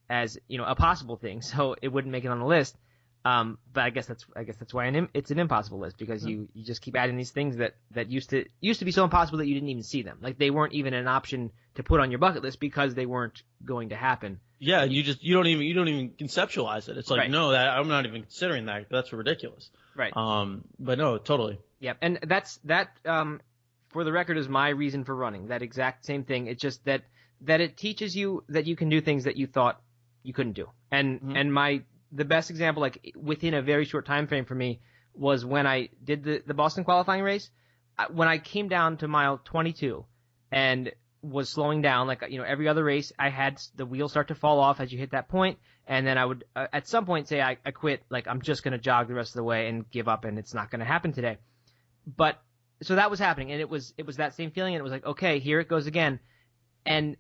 as 0.08 0.38
you 0.48 0.60
know 0.60 0.66
a 0.66 0.76
possible 0.76 1.18
thing 1.18 1.42
so 1.52 1.76
it 1.82 1.88
wouldn't 1.88 2.12
make 2.12 2.26
it 2.26 2.30
on 2.30 2.40
the 2.40 2.46
list 2.46 2.78
um, 3.26 3.58
but 3.74 3.84
I 3.84 3.90
guess 3.90 4.06
that's 4.06 4.24
I 4.36 4.44
guess 4.44 4.56
that's 4.58 4.74
why 4.74 4.86
an, 4.86 5.10
it's 5.16 5.32
an 5.32 5.40
impossible 5.40 5.80
list 5.80 5.98
because 5.98 6.22
mm-hmm. 6.22 6.30
you, 6.30 6.50
you 6.54 6.64
just 6.64 6.82
keep 6.82 6.96
adding 6.96 7.18
these 7.18 7.32
things 7.32 7.58
that, 7.58 7.74
that 7.92 8.10
used 8.10 8.30
to 8.30 8.46
used 8.62 8.80
to 8.80 8.86
be 8.86 8.92
so 8.92 9.04
impossible 9.04 9.40
that 9.40 9.48
you 9.48 9.56
didn't 9.56 9.70
even 9.70 9.84
see 9.84 10.04
them 10.04 10.20
like 10.22 10.38
they 10.38 10.52
weren't 10.52 10.74
even 10.74 10.94
an 10.94 11.08
option 11.08 11.52
to 11.74 11.84
put 11.84 12.00
on 12.00 12.12
your 12.12 12.20
bucket 12.20 12.44
list 12.44 12.60
because 12.60 12.94
they 12.94 13.08
weren't 13.08 13.42
going 13.66 13.90
to 13.90 13.96
happen. 13.96 14.40
Yeah, 14.60 14.84
you 14.84 15.02
just 15.02 15.24
you 15.24 15.34
don't 15.34 15.48
even 15.48 15.66
you 15.66 15.74
don't 15.74 15.88
even 15.88 16.10
conceptualize 16.12 16.88
it. 16.88 16.98
It's 16.98 17.10
like 17.10 17.20
right. 17.20 17.32
no, 17.32 17.52
that 17.52 17.68
I'm 17.68 17.88
not 17.88 18.06
even 18.06 18.22
considering 18.22 18.68
that. 18.68 18.86
That's 18.92 19.12
ridiculous. 19.12 19.72
Right. 19.96 20.16
Um, 20.16 20.64
but 20.80 21.00
no, 21.00 21.18
totally. 21.18 21.60
Yeah, 21.80 21.94
and 22.02 22.20
that's 22.22 22.60
that 22.66 22.90
um 23.06 23.42
for 23.90 24.04
the 24.04 24.12
record, 24.12 24.38
is 24.38 24.50
my 24.50 24.70
reason 24.70 25.04
for 25.04 25.16
running. 25.16 25.48
That 25.48 25.62
exact 25.62 26.06
same 26.06 26.26
thing. 26.26 26.48
It's 26.48 26.62
just 26.62 26.84
that 26.86 27.04
that 27.42 27.62
it 27.62 27.76
teaches 27.76 28.16
you 28.16 28.44
that 28.50 28.68
you 28.68 28.76
can 28.76 28.90
do 28.90 29.02
things 29.02 29.24
that 29.24 29.36
you 29.36 29.48
thought 29.48 29.82
you 30.22 30.34
couldn't 30.34 30.54
do. 30.54 30.70
And 30.92 31.22
mm-hmm. 31.22 31.36
and 31.36 31.54
my 31.54 31.82
the 32.16 32.26
best 32.26 32.50
example, 32.50 32.82
like 32.82 33.14
within 33.16 33.54
a 33.54 33.62
very 33.62 33.86
short 33.86 34.06
time 34.06 34.28
frame 34.28 34.46
for 34.46 34.56
me, 34.56 34.80
was 35.14 35.46
when 35.46 35.68
I 35.68 35.90
did 36.04 36.24
the 36.24 36.42
the 36.46 36.54
Boston 36.54 36.84
qualifying 36.84 37.22
race. 37.22 37.50
When 38.10 38.28
I 38.28 38.40
came 38.40 38.68
down 38.68 38.98
to 38.98 39.08
mile 39.08 39.40
22 39.44 40.06
and 40.52 40.92
was 41.22 41.50
slowing 41.50 41.82
down, 41.82 42.08
like 42.08 42.24
you 42.30 42.38
know 42.38 42.44
every 42.44 42.68
other 42.68 42.84
race, 42.84 43.12
I 43.20 43.30
had 43.30 43.62
the 43.76 43.86
wheels 43.86 44.12
start 44.12 44.30
to 44.30 44.36
fall 44.36 44.60
off 44.60 44.80
as 44.80 44.92
you 44.92 45.00
hit 45.00 45.12
that 45.12 45.28
point, 45.28 45.60
and 45.88 46.08
then 46.08 46.18
I 46.18 46.26
would 46.26 46.46
uh, 46.56 46.68
at 46.72 46.88
some 46.88 47.06
point 47.06 47.28
say 47.28 47.42
I, 47.42 47.58
I 47.66 47.72
quit, 47.72 48.04
like 48.10 48.28
I'm 48.28 48.42
just 48.42 48.64
gonna 48.64 48.78
jog 48.78 49.08
the 49.08 49.14
rest 49.14 49.32
of 49.32 49.36
the 49.36 49.44
way 49.44 49.68
and 49.68 49.90
give 49.90 50.08
up, 50.08 50.26
and 50.26 50.40
it's 50.40 50.54
not 50.54 50.72
gonna 50.72 50.86
happen 50.86 51.14
today. 51.14 51.38
But 52.06 52.42
so 52.82 52.96
that 52.96 53.10
was 53.10 53.20
happening, 53.20 53.52
and 53.52 53.62
it 53.62 53.70
was 53.70 53.94
it 53.98 54.06
was 54.06 54.18
that 54.18 54.36
same 54.36 54.52
feeling, 54.52 54.76
and 54.76 54.80
it 54.80 54.84
was 54.84 54.92
like, 54.92 55.06
okay, 55.06 55.40
here 55.40 55.60
it 55.60 55.68
goes 55.68 55.88
again, 55.88 56.20
and 56.86 57.18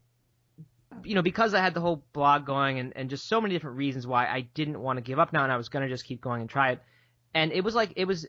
you 1.03 1.15
know, 1.15 1.21
because 1.21 1.53
I 1.53 1.61
had 1.61 1.73
the 1.73 1.81
whole 1.81 2.03
blog 2.13 2.45
going 2.45 2.79
and, 2.79 2.93
and 2.95 3.09
just 3.09 3.27
so 3.27 3.41
many 3.41 3.53
different 3.53 3.77
reasons 3.77 4.07
why 4.07 4.25
I 4.27 4.41
didn't 4.41 4.79
want 4.79 4.97
to 4.97 5.01
give 5.01 5.19
up 5.19 5.33
now 5.33 5.43
and 5.43 5.51
I 5.51 5.57
was 5.57 5.69
going 5.69 5.83
to 5.83 5.89
just 5.89 6.05
keep 6.05 6.21
going 6.21 6.41
and 6.41 6.49
try 6.49 6.71
it. 6.71 6.81
And 7.33 7.51
it 7.51 7.63
was 7.63 7.75
like, 7.75 7.93
it 7.95 8.05
was 8.05 8.27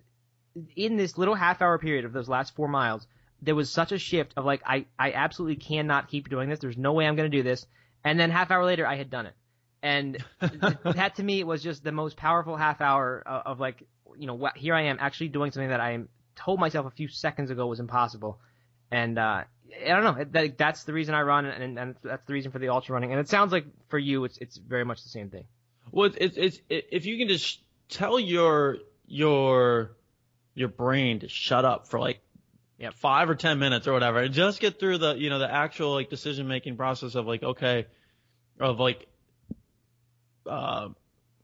in 0.74 0.96
this 0.96 1.18
little 1.18 1.34
half 1.34 1.62
hour 1.62 1.78
period 1.78 2.04
of 2.04 2.12
those 2.12 2.28
last 2.28 2.54
four 2.54 2.68
miles, 2.68 3.06
there 3.42 3.54
was 3.54 3.70
such 3.70 3.92
a 3.92 3.98
shift 3.98 4.34
of 4.36 4.44
like, 4.44 4.62
I, 4.66 4.86
I 4.98 5.12
absolutely 5.12 5.56
cannot 5.56 6.08
keep 6.08 6.28
doing 6.28 6.48
this. 6.48 6.58
There's 6.58 6.78
no 6.78 6.92
way 6.92 7.06
I'm 7.06 7.16
going 7.16 7.30
to 7.30 7.36
do 7.36 7.42
this. 7.42 7.66
And 8.04 8.18
then 8.18 8.30
half 8.30 8.50
hour 8.50 8.64
later, 8.64 8.86
I 8.86 8.96
had 8.96 9.10
done 9.10 9.26
it. 9.26 9.34
And 9.82 10.24
that 10.40 11.16
to 11.16 11.22
me 11.22 11.44
was 11.44 11.62
just 11.62 11.84
the 11.84 11.92
most 11.92 12.16
powerful 12.16 12.56
half 12.56 12.80
hour 12.80 13.22
of, 13.26 13.42
of 13.46 13.60
like, 13.60 13.82
you 14.16 14.26
know, 14.26 14.48
here 14.56 14.74
I 14.74 14.82
am 14.82 14.96
actually 15.00 15.28
doing 15.28 15.50
something 15.50 15.70
that 15.70 15.80
I 15.80 15.98
told 16.34 16.58
myself 16.58 16.86
a 16.86 16.90
few 16.90 17.08
seconds 17.08 17.50
ago 17.50 17.66
was 17.66 17.80
impossible. 17.80 18.40
And, 18.90 19.18
uh, 19.18 19.44
I 19.84 19.88
don't 19.88 20.04
know. 20.04 20.24
That, 20.24 20.58
that's 20.58 20.84
the 20.84 20.92
reason 20.92 21.14
I 21.14 21.22
run, 21.22 21.46
and, 21.46 21.78
and 21.78 21.94
that's 22.02 22.24
the 22.24 22.32
reason 22.32 22.52
for 22.52 22.58
the 22.58 22.68
ultra 22.68 22.94
running. 22.94 23.12
And 23.12 23.20
it 23.20 23.28
sounds 23.28 23.52
like 23.52 23.66
for 23.88 23.98
you, 23.98 24.24
it's 24.24 24.38
it's 24.38 24.56
very 24.56 24.84
much 24.84 25.02
the 25.02 25.08
same 25.08 25.30
thing. 25.30 25.44
Well, 25.90 26.10
it's 26.16 26.36
it's 26.36 26.60
it, 26.68 26.88
if 26.92 27.06
you 27.06 27.18
can 27.18 27.28
just 27.28 27.60
tell 27.88 28.18
your 28.18 28.78
your 29.06 29.92
your 30.54 30.68
brain 30.68 31.20
to 31.20 31.28
shut 31.28 31.64
up 31.64 31.88
for 31.88 32.00
like 32.00 32.20
five 32.94 33.30
or 33.30 33.34
ten 33.34 33.58
minutes 33.58 33.86
or 33.86 33.92
whatever, 33.92 34.18
and 34.18 34.34
just 34.34 34.60
get 34.60 34.78
through 34.78 34.98
the 34.98 35.14
you 35.14 35.30
know 35.30 35.38
the 35.38 35.52
actual 35.52 35.92
like 35.92 36.10
decision 36.10 36.48
making 36.48 36.76
process 36.76 37.14
of 37.14 37.26
like 37.26 37.42
okay, 37.42 37.86
of 38.60 38.78
like 38.78 39.06
uh, 40.48 40.88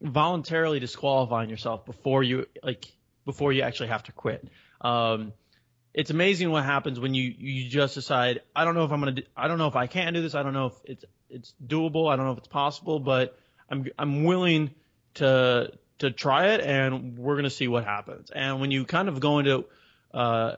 voluntarily 0.01 0.81
disqualifying 0.81 1.51
yourself 1.51 1.85
before 1.87 2.23
you 2.23 2.47
like 2.63 2.87
before 3.25 3.53
you 3.53 3.63
actually 3.63 3.89
have 3.89 4.03
to 4.05 4.13
quit. 4.13 4.47
Um, 4.81 5.33
it's 5.95 6.11
amazing 6.11 6.51
what 6.51 6.65
happens 6.65 6.99
when 6.99 7.15
you 7.15 7.35
you 7.37 7.69
just 7.69 7.95
decide 7.95 8.41
I 8.57 8.65
don't 8.65 8.75
know 8.75 8.85
if 8.85 8.93
I'm 8.93 9.01
gonna 9.01 9.13
do, 9.13 9.23
I 9.37 9.49
don't 9.49 9.59
know 9.59 9.67
if 9.67 9.77
I 9.77 9.87
can 9.87 10.15
do 10.15 10.23
this. 10.23 10.35
I 10.35 10.43
don't 10.43 10.55
know 10.55 10.67
if 10.67 10.75
it's 10.85 11.05
it's 11.29 11.55
doable. 11.65 12.11
I 12.11 12.17
don't 12.17 12.27
know 12.27 12.33
if 12.33 12.39
it's 12.39 12.49
possible 12.49 12.99
but 12.99 13.39
I'm 13.69 13.87
I'm 13.99 14.25
willing 14.25 14.71
to 15.15 15.73
to 15.99 16.11
try 16.11 16.49
it 16.49 16.61
and 16.63 17.19
we're 17.19 17.37
gonna 17.37 17.51
see 17.51 17.69
what 17.69 17.85
happens. 17.85 18.31
And 18.31 18.61
when 18.61 18.71
you 18.71 18.85
kind 18.85 19.09
of 19.09 19.21
go 19.21 19.39
into 19.39 19.67
uh, 20.15 20.57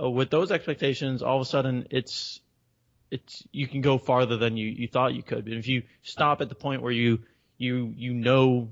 uh 0.00 0.10
with 0.10 0.30
those 0.30 0.52
expectations 0.52 1.22
all 1.22 1.36
of 1.36 1.42
a 1.42 1.50
sudden 1.50 1.86
it's 1.90 2.40
it's 3.10 3.42
you 3.50 3.66
can 3.66 3.80
go 3.80 3.98
farther 3.98 4.36
than 4.36 4.56
you 4.56 4.68
you 4.68 4.86
thought 4.86 5.14
you 5.14 5.22
could 5.22 5.44
but 5.44 5.54
if 5.54 5.66
you 5.66 5.82
stop 6.02 6.40
at 6.40 6.48
the 6.48 6.54
point 6.54 6.82
where 6.82 6.92
you 6.92 7.20
you 7.58 7.92
you 7.96 8.14
know 8.14 8.70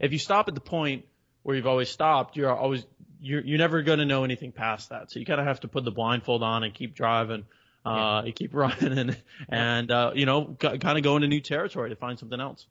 if 0.00 0.12
you 0.12 0.18
stop 0.18 0.48
at 0.48 0.54
the 0.54 0.60
point 0.60 1.04
where 1.42 1.56
you've 1.56 1.66
always 1.66 1.90
stopped 1.90 2.36
you're 2.36 2.54
always 2.54 2.84
you're 3.20 3.40
you're 3.40 3.58
never 3.58 3.82
going 3.82 3.98
to 3.98 4.04
know 4.04 4.24
anything 4.24 4.52
past 4.52 4.90
that. 4.90 5.10
So 5.10 5.18
you 5.18 5.26
kind 5.26 5.40
of 5.40 5.46
have 5.46 5.60
to 5.60 5.68
put 5.68 5.84
the 5.84 5.90
blindfold 5.90 6.42
on 6.42 6.64
and 6.64 6.74
keep 6.74 6.94
driving, 6.94 7.44
uh, 7.84 8.22
yeah. 8.24 8.32
keep 8.32 8.54
running, 8.54 8.98
and 8.98 9.16
and 9.48 9.90
uh, 9.90 10.12
you 10.14 10.26
know, 10.26 10.56
kind 10.58 10.98
of 10.98 11.02
go 11.02 11.16
into 11.16 11.28
new 11.28 11.40
territory 11.40 11.90
to 11.90 11.96
find 11.96 12.18
something 12.18 12.40
else. 12.40 12.66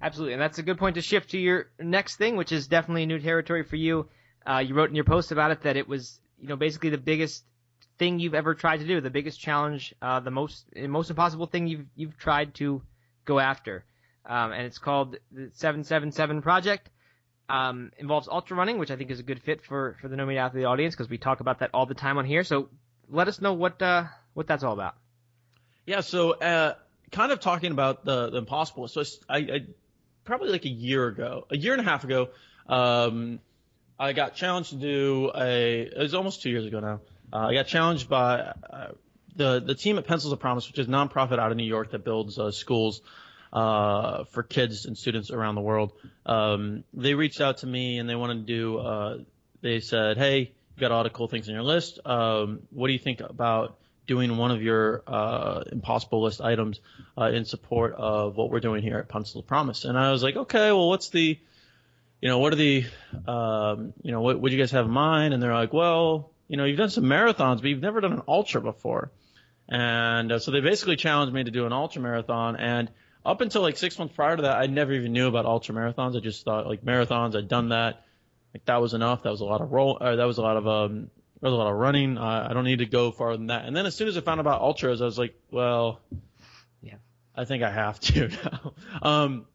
Absolutely, 0.00 0.32
and 0.32 0.42
that's 0.42 0.58
a 0.58 0.62
good 0.62 0.78
point 0.78 0.96
to 0.96 1.02
shift 1.02 1.30
to 1.30 1.38
your 1.38 1.70
next 1.78 2.16
thing, 2.16 2.36
which 2.36 2.50
is 2.50 2.66
definitely 2.66 3.06
new 3.06 3.20
territory 3.20 3.62
for 3.62 3.76
you. 3.76 4.08
Uh, 4.44 4.58
you 4.58 4.74
wrote 4.74 4.90
in 4.90 4.96
your 4.96 5.04
post 5.04 5.30
about 5.30 5.52
it 5.52 5.62
that 5.62 5.76
it 5.76 5.86
was, 5.86 6.18
you 6.40 6.48
know, 6.48 6.56
basically 6.56 6.90
the 6.90 6.98
biggest 6.98 7.44
thing 7.98 8.18
you've 8.18 8.34
ever 8.34 8.54
tried 8.54 8.80
to 8.80 8.86
do, 8.86 9.00
the 9.00 9.10
biggest 9.10 9.38
challenge, 9.38 9.94
uh, 10.02 10.18
the 10.18 10.30
most 10.30 10.66
most 10.76 11.10
impossible 11.10 11.46
thing 11.46 11.68
you've 11.68 11.86
you've 11.94 12.18
tried 12.18 12.54
to 12.54 12.82
go 13.24 13.38
after, 13.38 13.84
um, 14.26 14.50
and 14.52 14.66
it's 14.66 14.78
called 14.78 15.16
the 15.30 15.50
777 15.54 16.42
Project 16.42 16.90
um, 17.48 17.92
involves 17.98 18.28
ultra 18.28 18.56
running, 18.56 18.78
which 18.78 18.90
I 18.90 18.96
think 18.96 19.10
is 19.10 19.20
a 19.20 19.22
good 19.22 19.42
fit 19.42 19.62
for, 19.64 19.96
for 20.00 20.08
the 20.08 20.16
No 20.16 20.26
Meat 20.26 20.38
Athlete 20.38 20.64
audience 20.64 20.94
because 20.94 21.08
we 21.08 21.18
talk 21.18 21.40
about 21.40 21.60
that 21.60 21.70
all 21.74 21.86
the 21.86 21.94
time 21.94 22.18
on 22.18 22.24
here. 22.24 22.44
So 22.44 22.68
let 23.08 23.28
us 23.28 23.40
know 23.40 23.52
what 23.52 23.80
uh, 23.82 24.04
what 24.34 24.46
that's 24.46 24.64
all 24.64 24.72
about. 24.72 24.94
Yeah, 25.86 26.00
so 26.00 26.32
uh, 26.32 26.74
kind 27.10 27.32
of 27.32 27.40
talking 27.40 27.72
about 27.72 28.04
the, 28.04 28.30
the 28.30 28.38
impossible. 28.38 28.88
So 28.88 29.02
I, 29.28 29.38
I 29.38 29.60
probably 30.24 30.50
like 30.50 30.64
a 30.64 30.70
year 30.70 31.06
ago, 31.06 31.46
a 31.50 31.56
year 31.56 31.72
and 31.72 31.80
a 31.80 31.84
half 31.84 32.04
ago, 32.04 32.28
um, 32.68 33.40
I 33.98 34.12
got 34.12 34.34
challenged 34.34 34.70
to 34.70 34.76
do 34.76 35.30
a. 35.34 35.82
It 35.82 35.98
was 35.98 36.14
almost 36.14 36.42
two 36.42 36.50
years 36.50 36.66
ago 36.66 36.80
now. 36.80 37.00
Uh, 37.32 37.48
I 37.48 37.54
got 37.54 37.66
challenged 37.66 38.08
by 38.08 38.38
uh, 38.38 38.92
the 39.36 39.60
the 39.60 39.74
team 39.74 39.98
at 39.98 40.06
Pencils 40.06 40.32
of 40.32 40.40
Promise, 40.40 40.68
which 40.68 40.78
is 40.78 40.88
a 40.88 40.90
nonprofit 40.90 41.38
out 41.38 41.50
of 41.50 41.56
New 41.56 41.64
York 41.64 41.90
that 41.90 42.04
builds 42.04 42.38
uh, 42.38 42.50
schools 42.50 43.02
uh, 43.52 44.24
for 44.24 44.42
kids 44.42 44.86
and 44.86 44.96
students 44.96 45.30
around 45.30 45.54
the 45.54 45.60
world. 45.60 45.92
Um, 46.24 46.84
they 46.94 47.14
reached 47.14 47.40
out 47.40 47.58
to 47.58 47.66
me 47.66 47.98
and 47.98 48.08
they 48.08 48.14
wanted 48.14 48.46
to 48.46 48.52
do. 48.52 48.78
Uh, 48.78 49.18
they 49.60 49.80
said, 49.80 50.16
"Hey, 50.16 50.38
you 50.40 50.80
got 50.80 50.90
all 50.90 51.02
the 51.02 51.10
cool 51.10 51.28
things 51.28 51.48
on 51.48 51.54
your 51.54 51.62
list. 51.62 51.98
Um, 52.04 52.60
what 52.70 52.86
do 52.86 52.92
you 52.92 52.98
think 52.98 53.20
about 53.20 53.78
doing 54.06 54.36
one 54.36 54.50
of 54.50 54.62
your 54.62 55.02
uh, 55.06 55.64
impossible 55.70 56.22
list 56.22 56.40
items 56.40 56.80
uh, 57.16 57.26
in 57.26 57.44
support 57.44 57.94
of 57.94 58.36
what 58.36 58.50
we're 58.50 58.60
doing 58.60 58.82
here 58.82 58.98
at 58.98 59.08
Pencil 59.08 59.42
Promise?" 59.42 59.84
And 59.84 59.98
I 59.98 60.12
was 60.12 60.22
like, 60.22 60.36
"Okay, 60.36 60.72
well, 60.72 60.88
what's 60.88 61.10
the, 61.10 61.38
you 62.20 62.28
know, 62.28 62.38
what 62.38 62.52
are 62.52 62.56
the, 62.56 62.86
um, 63.26 63.92
you 64.02 64.12
know, 64.12 64.22
what 64.22 64.40
would 64.40 64.52
you 64.52 64.58
guys 64.58 64.70
have 64.70 64.86
in 64.86 64.92
mind?" 64.92 65.34
And 65.34 65.42
they're 65.42 65.54
like, 65.54 65.72
"Well, 65.72 66.30
you 66.48 66.56
know, 66.56 66.64
you've 66.64 66.78
done 66.78 66.90
some 66.90 67.04
marathons, 67.04 67.56
but 67.56 67.66
you've 67.66 67.82
never 67.82 68.00
done 68.00 68.14
an 68.14 68.22
ultra 68.26 68.62
before." 68.62 69.12
And 69.68 70.32
uh, 70.32 70.38
so 70.38 70.50
they 70.50 70.60
basically 70.60 70.96
challenged 70.96 71.34
me 71.34 71.44
to 71.44 71.50
do 71.50 71.66
an 71.66 71.72
ultra 71.72 72.02
marathon 72.02 72.56
and 72.56 72.90
up 73.24 73.40
until 73.40 73.62
like 73.62 73.76
six 73.76 73.98
months 73.98 74.14
prior 74.14 74.36
to 74.36 74.42
that, 74.42 74.56
I 74.56 74.66
never 74.66 74.92
even 74.92 75.12
knew 75.12 75.28
about 75.28 75.46
ultra 75.46 75.74
marathons. 75.74 76.16
I 76.16 76.20
just 76.20 76.44
thought 76.44 76.66
like 76.66 76.84
marathons, 76.84 77.36
I'd 77.36 77.48
done 77.48 77.70
that. 77.70 78.04
Like 78.54 78.64
that 78.66 78.80
was 78.80 78.94
enough. 78.94 79.22
That 79.22 79.30
was 79.30 79.40
a 79.40 79.44
lot 79.44 79.60
of 79.60 79.72
roll. 79.72 79.98
Or 80.00 80.16
that 80.16 80.24
was 80.24 80.38
a 80.38 80.42
lot 80.42 80.56
of 80.56 80.66
um. 80.66 81.10
There 81.40 81.50
was 81.50 81.58
a 81.58 81.60
lot 81.60 81.72
of 81.72 81.76
running. 81.76 82.18
Uh, 82.18 82.46
I 82.48 82.52
don't 82.52 82.64
need 82.64 82.78
to 82.78 82.86
go 82.86 83.10
farther 83.10 83.36
than 83.36 83.48
that. 83.48 83.64
And 83.64 83.74
then 83.74 83.84
as 83.84 83.96
soon 83.96 84.06
as 84.06 84.16
I 84.16 84.20
found 84.20 84.38
out 84.38 84.42
about 84.42 84.60
ultras, 84.60 85.02
I 85.02 85.06
was 85.06 85.18
like, 85.18 85.34
well, 85.50 86.00
yeah, 86.80 86.94
I 87.34 87.46
think 87.46 87.64
I 87.64 87.70
have 87.70 87.98
to 87.98 88.28
now. 88.44 88.74
um, 89.02 89.46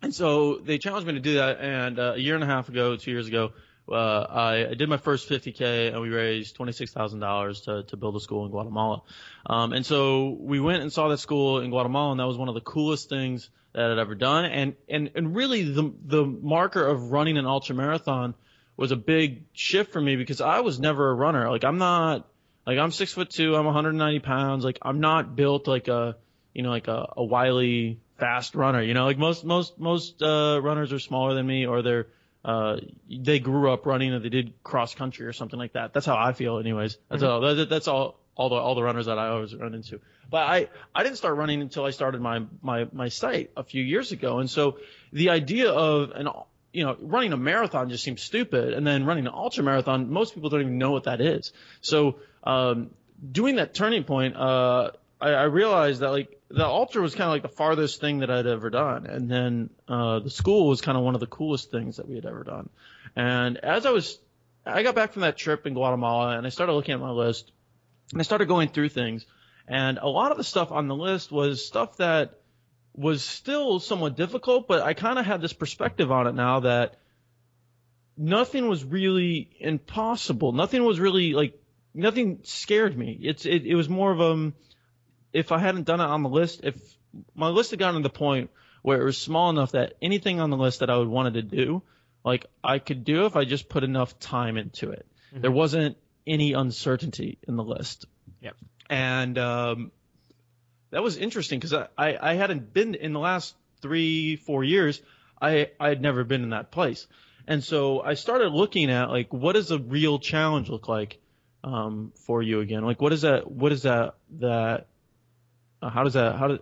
and 0.00 0.14
so 0.14 0.56
they 0.56 0.78
challenged 0.78 1.06
me 1.06 1.12
to 1.14 1.20
do 1.20 1.34
that. 1.34 1.60
And 1.60 1.98
uh, 1.98 2.12
a 2.14 2.18
year 2.18 2.34
and 2.34 2.42
a 2.42 2.46
half 2.46 2.70
ago, 2.70 2.96
two 2.96 3.10
years 3.10 3.28
ago, 3.28 3.52
uh, 3.90 3.94
I, 3.94 4.66
I 4.70 4.74
did 4.74 4.88
my 4.88 4.96
first 4.96 5.28
50k 5.28 5.92
and 5.92 6.00
we 6.00 6.08
raised 6.08 6.56
$26,000 6.56 7.64
to, 7.64 7.82
to 7.84 7.96
build 7.96 8.16
a 8.16 8.20
school 8.20 8.44
in 8.46 8.50
Guatemala. 8.50 9.02
Um, 9.46 9.72
and 9.72 9.84
so 9.84 10.36
we 10.40 10.58
went 10.60 10.82
and 10.82 10.92
saw 10.92 11.08
that 11.08 11.18
school 11.18 11.60
in 11.60 11.70
Guatemala 11.70 12.12
and 12.12 12.20
that 12.20 12.26
was 12.26 12.38
one 12.38 12.48
of 12.48 12.54
the 12.54 12.62
coolest 12.62 13.08
things 13.08 13.50
that 13.72 13.90
I'd 13.90 13.98
ever 13.98 14.14
done. 14.14 14.46
And, 14.46 14.74
and, 14.88 15.10
and 15.14 15.36
really 15.36 15.62
the, 15.64 15.92
the 16.04 16.24
marker 16.24 16.86
of 16.86 17.12
running 17.12 17.36
an 17.36 17.46
ultra 17.46 17.74
marathon 17.74 18.34
was 18.76 18.90
a 18.90 18.96
big 18.96 19.44
shift 19.52 19.92
for 19.92 20.00
me 20.00 20.16
because 20.16 20.40
I 20.40 20.60
was 20.60 20.80
never 20.80 21.10
a 21.10 21.14
runner. 21.14 21.50
Like 21.50 21.64
I'm 21.64 21.78
not, 21.78 22.26
like 22.66 22.78
I'm 22.78 22.90
six 22.90 23.12
foot 23.12 23.30
two, 23.30 23.54
I'm 23.54 23.66
190 23.66 24.20
pounds. 24.20 24.64
Like 24.64 24.78
I'm 24.80 25.00
not 25.00 25.36
built 25.36 25.68
like 25.68 25.88
a, 25.88 26.16
you 26.54 26.62
know, 26.62 26.70
like 26.70 26.88
a, 26.88 27.12
a 27.18 27.24
wily 27.24 28.00
fast 28.18 28.54
runner, 28.54 28.80
you 28.80 28.94
know, 28.94 29.04
like 29.04 29.18
most, 29.18 29.44
most, 29.44 29.78
most, 29.78 30.22
uh, 30.22 30.58
runners 30.62 30.92
are 30.92 30.98
smaller 30.98 31.34
than 31.34 31.46
me 31.46 31.66
or 31.66 31.82
they're, 31.82 32.06
uh, 32.44 32.76
they 33.08 33.38
grew 33.38 33.72
up 33.72 33.86
running 33.86 34.12
or 34.12 34.18
they 34.18 34.28
did 34.28 34.62
cross 34.62 34.94
country 34.94 35.26
or 35.26 35.32
something 35.32 35.58
like 35.58 35.72
that. 35.72 35.92
That's 35.92 36.06
how 36.06 36.16
I 36.16 36.32
feel, 36.32 36.58
anyways. 36.58 36.98
That's 37.08 37.22
mm-hmm. 37.22 37.32
all. 37.32 37.54
That, 37.54 37.68
that's 37.68 37.88
all. 37.88 38.20
All 38.36 38.48
the 38.48 38.56
all 38.56 38.74
the 38.74 38.82
runners 38.82 39.06
that 39.06 39.16
I 39.16 39.28
always 39.28 39.54
run 39.54 39.74
into. 39.74 40.00
But 40.28 40.38
I 40.38 40.68
I 40.92 41.04
didn't 41.04 41.18
start 41.18 41.36
running 41.36 41.62
until 41.62 41.84
I 41.84 41.90
started 41.90 42.20
my 42.20 42.42
my 42.62 42.88
my 42.92 43.08
site 43.08 43.52
a 43.56 43.62
few 43.62 43.80
years 43.80 44.10
ago, 44.10 44.40
and 44.40 44.50
so 44.50 44.78
the 45.12 45.30
idea 45.30 45.70
of 45.70 46.10
an 46.10 46.26
you 46.74 46.82
know, 46.82 46.96
running 47.00 47.32
a 47.32 47.36
marathon 47.36 47.88
just 47.88 48.02
seems 48.02 48.20
stupid, 48.20 48.74
and 48.74 48.84
then 48.84 49.06
running 49.06 49.26
an 49.28 49.32
ultra 49.32 49.62
marathon, 49.62 50.10
most 50.10 50.34
people 50.34 50.50
don't 50.50 50.60
even 50.60 50.76
know 50.76 50.90
what 50.90 51.04
that 51.04 51.20
is. 51.20 51.52
So, 51.80 52.16
um, 52.42 52.90
doing 53.30 53.56
that 53.56 53.74
turning 53.74 54.02
point, 54.02 54.36
uh, 54.36 54.90
I, 55.24 55.30
I 55.30 55.42
realized 55.44 56.00
that 56.00 56.10
like 56.10 56.38
the 56.48 56.66
ultra 56.66 57.00
was 57.00 57.14
kind 57.14 57.24
of 57.24 57.30
like 57.30 57.42
the 57.42 57.56
farthest 57.56 58.00
thing 58.00 58.18
that 58.18 58.30
I'd 58.30 58.46
ever 58.46 58.68
done, 58.68 59.06
and 59.06 59.30
then 59.30 59.70
uh, 59.88 60.18
the 60.18 60.30
school 60.30 60.68
was 60.68 60.82
kind 60.82 60.98
of 60.98 61.02
one 61.02 61.14
of 61.14 61.20
the 61.20 61.26
coolest 61.26 61.70
things 61.70 61.96
that 61.96 62.06
we 62.06 62.14
had 62.14 62.26
ever 62.26 62.44
done. 62.44 62.68
And 63.16 63.56
as 63.56 63.86
I 63.86 63.90
was, 63.90 64.18
I 64.66 64.82
got 64.82 64.94
back 64.94 65.14
from 65.14 65.22
that 65.22 65.38
trip 65.38 65.66
in 65.66 65.72
Guatemala, 65.72 66.36
and 66.36 66.46
I 66.46 66.50
started 66.50 66.74
looking 66.74 66.92
at 66.92 67.00
my 67.00 67.10
list, 67.10 67.50
and 68.12 68.20
I 68.20 68.24
started 68.24 68.48
going 68.48 68.68
through 68.68 68.90
things, 68.90 69.24
and 69.66 69.98
a 69.98 70.08
lot 70.08 70.30
of 70.30 70.36
the 70.36 70.44
stuff 70.44 70.70
on 70.70 70.88
the 70.88 70.94
list 70.94 71.32
was 71.32 71.64
stuff 71.64 71.96
that 71.96 72.38
was 72.94 73.24
still 73.24 73.80
somewhat 73.80 74.16
difficult, 74.16 74.68
but 74.68 74.82
I 74.82 74.92
kind 74.92 75.18
of 75.18 75.24
had 75.24 75.40
this 75.40 75.54
perspective 75.54 76.12
on 76.12 76.26
it 76.26 76.34
now 76.34 76.60
that 76.60 76.96
nothing 78.16 78.68
was 78.68 78.84
really 78.84 79.48
impossible. 79.58 80.52
Nothing 80.52 80.84
was 80.84 81.00
really 81.00 81.32
like 81.32 81.58
nothing 81.94 82.40
scared 82.42 82.96
me. 82.96 83.18
It's 83.22 83.46
it, 83.46 83.64
it 83.64 83.74
was 83.74 83.88
more 83.88 84.12
of 84.12 84.20
a 84.20 84.32
um, 84.32 84.54
if 85.34 85.52
I 85.52 85.58
hadn't 85.58 85.84
done 85.84 86.00
it 86.00 86.04
on 86.04 86.22
the 86.22 86.28
list, 86.28 86.60
if 86.62 86.76
my 87.34 87.48
list 87.48 87.70
had 87.70 87.80
gotten 87.80 88.00
to 88.00 88.08
the 88.08 88.14
point 88.14 88.50
where 88.82 89.00
it 89.00 89.04
was 89.04 89.18
small 89.18 89.50
enough 89.50 89.72
that 89.72 89.94
anything 90.00 90.40
on 90.40 90.50
the 90.50 90.56
list 90.56 90.80
that 90.80 90.88
I 90.88 90.96
would 90.96 91.08
wanted 91.08 91.34
to 91.34 91.42
do, 91.42 91.82
like 92.24 92.46
I 92.62 92.78
could 92.78 93.04
do 93.04 93.26
if 93.26 93.36
I 93.36 93.44
just 93.44 93.68
put 93.68 93.84
enough 93.84 94.18
time 94.18 94.56
into 94.56 94.90
it. 94.90 95.04
Mm-hmm. 95.30 95.42
There 95.42 95.50
wasn't 95.50 95.96
any 96.26 96.52
uncertainty 96.52 97.38
in 97.46 97.56
the 97.56 97.64
list. 97.64 98.06
Yep. 98.40 98.56
And 98.88 99.36
um, 99.38 99.92
that 100.90 101.02
was 101.02 101.16
interesting 101.16 101.58
because 101.58 101.74
I, 101.74 101.88
I, 101.98 102.30
I 102.30 102.34
hadn't 102.34 102.72
been 102.72 102.94
in 102.94 103.12
the 103.12 103.20
last 103.20 103.54
three 103.82 104.36
four 104.36 104.62
years. 104.62 105.02
I 105.42 105.70
I 105.80 105.88
had 105.88 106.00
never 106.00 106.22
been 106.22 106.42
in 106.42 106.50
that 106.50 106.70
place, 106.70 107.06
and 107.48 107.62
so 107.62 108.00
I 108.00 108.14
started 108.14 108.52
looking 108.52 108.90
at 108.90 109.10
like 109.10 109.32
what 109.32 109.54
does 109.54 109.70
a 109.70 109.78
real 109.78 110.18
challenge 110.18 110.68
look 110.68 110.88
like 110.88 111.18
um, 111.64 112.12
for 112.14 112.42
you 112.42 112.60
again? 112.60 112.84
Like 112.84 113.02
what 113.02 113.12
is 113.12 113.22
that? 113.22 113.50
What 113.50 113.72
is 113.72 113.82
that 113.82 114.14
that 114.38 114.86
uh, 115.84 115.90
how 115.90 116.02
does 116.02 116.14
that 116.14 116.36
how 116.36 116.48
does 116.48 116.58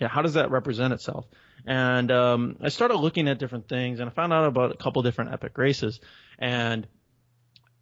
yeah 0.00 0.08
how 0.08 0.22
does 0.22 0.34
that 0.34 0.50
represent 0.50 0.92
itself? 0.92 1.26
And 1.66 2.10
um, 2.10 2.56
I 2.60 2.68
started 2.68 2.96
looking 2.96 3.28
at 3.28 3.38
different 3.38 3.68
things, 3.68 4.00
and 4.00 4.08
I 4.08 4.12
found 4.12 4.32
out 4.32 4.46
about 4.46 4.72
a 4.72 4.76
couple 4.76 5.02
different 5.02 5.32
epic 5.32 5.56
races. 5.58 6.00
And 6.38 6.86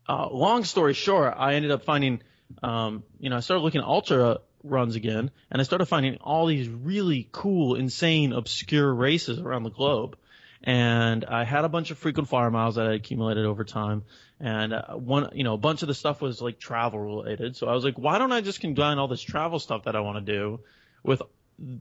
uh, 0.08 0.28
long 0.30 0.64
story 0.64 0.94
short, 0.94 1.34
I 1.36 1.54
ended 1.54 1.70
up 1.70 1.84
finding, 1.84 2.22
um, 2.62 3.02
you 3.18 3.30
know, 3.30 3.36
I 3.36 3.40
started 3.40 3.62
looking 3.62 3.80
at 3.80 3.86
ultra 3.86 4.38
runs 4.62 4.96
again, 4.96 5.30
and 5.50 5.60
I 5.60 5.64
started 5.64 5.86
finding 5.86 6.16
all 6.16 6.46
these 6.46 6.68
really 6.68 7.28
cool, 7.30 7.74
insane, 7.74 8.32
obscure 8.32 8.92
races 8.92 9.38
around 9.38 9.64
the 9.64 9.70
globe. 9.70 10.16
And 10.64 11.24
I 11.26 11.44
had 11.44 11.64
a 11.64 11.68
bunch 11.68 11.90
of 11.90 11.98
frequent 11.98 12.28
flyer 12.28 12.50
miles 12.50 12.76
that 12.76 12.86
I 12.86 12.94
accumulated 12.94 13.44
over 13.44 13.64
time, 13.64 14.02
and 14.40 14.72
uh, 14.72 14.94
one, 14.94 15.28
you 15.34 15.44
know, 15.44 15.52
a 15.52 15.58
bunch 15.58 15.82
of 15.82 15.88
the 15.88 15.94
stuff 15.94 16.22
was 16.22 16.40
like 16.40 16.58
travel 16.58 16.98
related. 16.98 17.54
So 17.54 17.68
I 17.68 17.74
was 17.74 17.84
like, 17.84 17.98
why 17.98 18.16
don't 18.16 18.32
I 18.32 18.40
just 18.40 18.60
combine 18.60 18.96
all 18.98 19.06
this 19.06 19.20
travel 19.20 19.58
stuff 19.58 19.84
that 19.84 19.94
I 19.94 20.00
want 20.00 20.24
to 20.24 20.32
do 20.32 20.60
with 21.02 21.20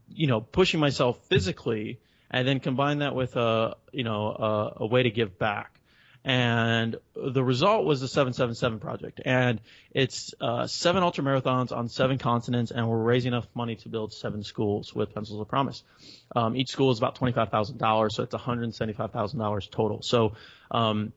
you 0.08 0.26
know, 0.26 0.40
pushing 0.40 0.80
myself 0.80 1.18
physically 1.28 2.00
and 2.30 2.46
then 2.46 2.60
combine 2.60 2.98
that 2.98 3.14
with 3.14 3.36
a, 3.36 3.76
you 3.92 4.04
know, 4.04 4.28
a, 4.28 4.82
a 4.82 4.86
way 4.86 5.02
to 5.02 5.10
give 5.10 5.38
back. 5.38 5.80
And 6.24 6.96
the 7.14 7.44
result 7.44 7.84
was 7.84 8.00
the 8.00 8.08
777 8.08 8.78
project. 8.80 9.20
And 9.24 9.60
it's 9.92 10.34
uh, 10.40 10.66
seven 10.66 11.02
ultra 11.02 11.22
marathons 11.22 11.70
on 11.70 11.88
seven 11.88 12.16
continents, 12.16 12.70
and 12.70 12.88
we're 12.88 13.02
raising 13.02 13.32
enough 13.32 13.46
money 13.54 13.76
to 13.76 13.90
build 13.90 14.12
seven 14.12 14.42
schools 14.42 14.94
with 14.94 15.14
Pencils 15.14 15.40
of 15.40 15.48
Promise. 15.48 15.82
Um, 16.34 16.56
each 16.56 16.70
school 16.70 16.90
is 16.90 16.98
about 16.98 17.18
$25,000, 17.18 18.12
so 18.12 18.22
it's 18.22 18.34
$175,000 18.34 19.70
total. 19.70 20.02
So 20.02 20.32
um, 20.70 21.12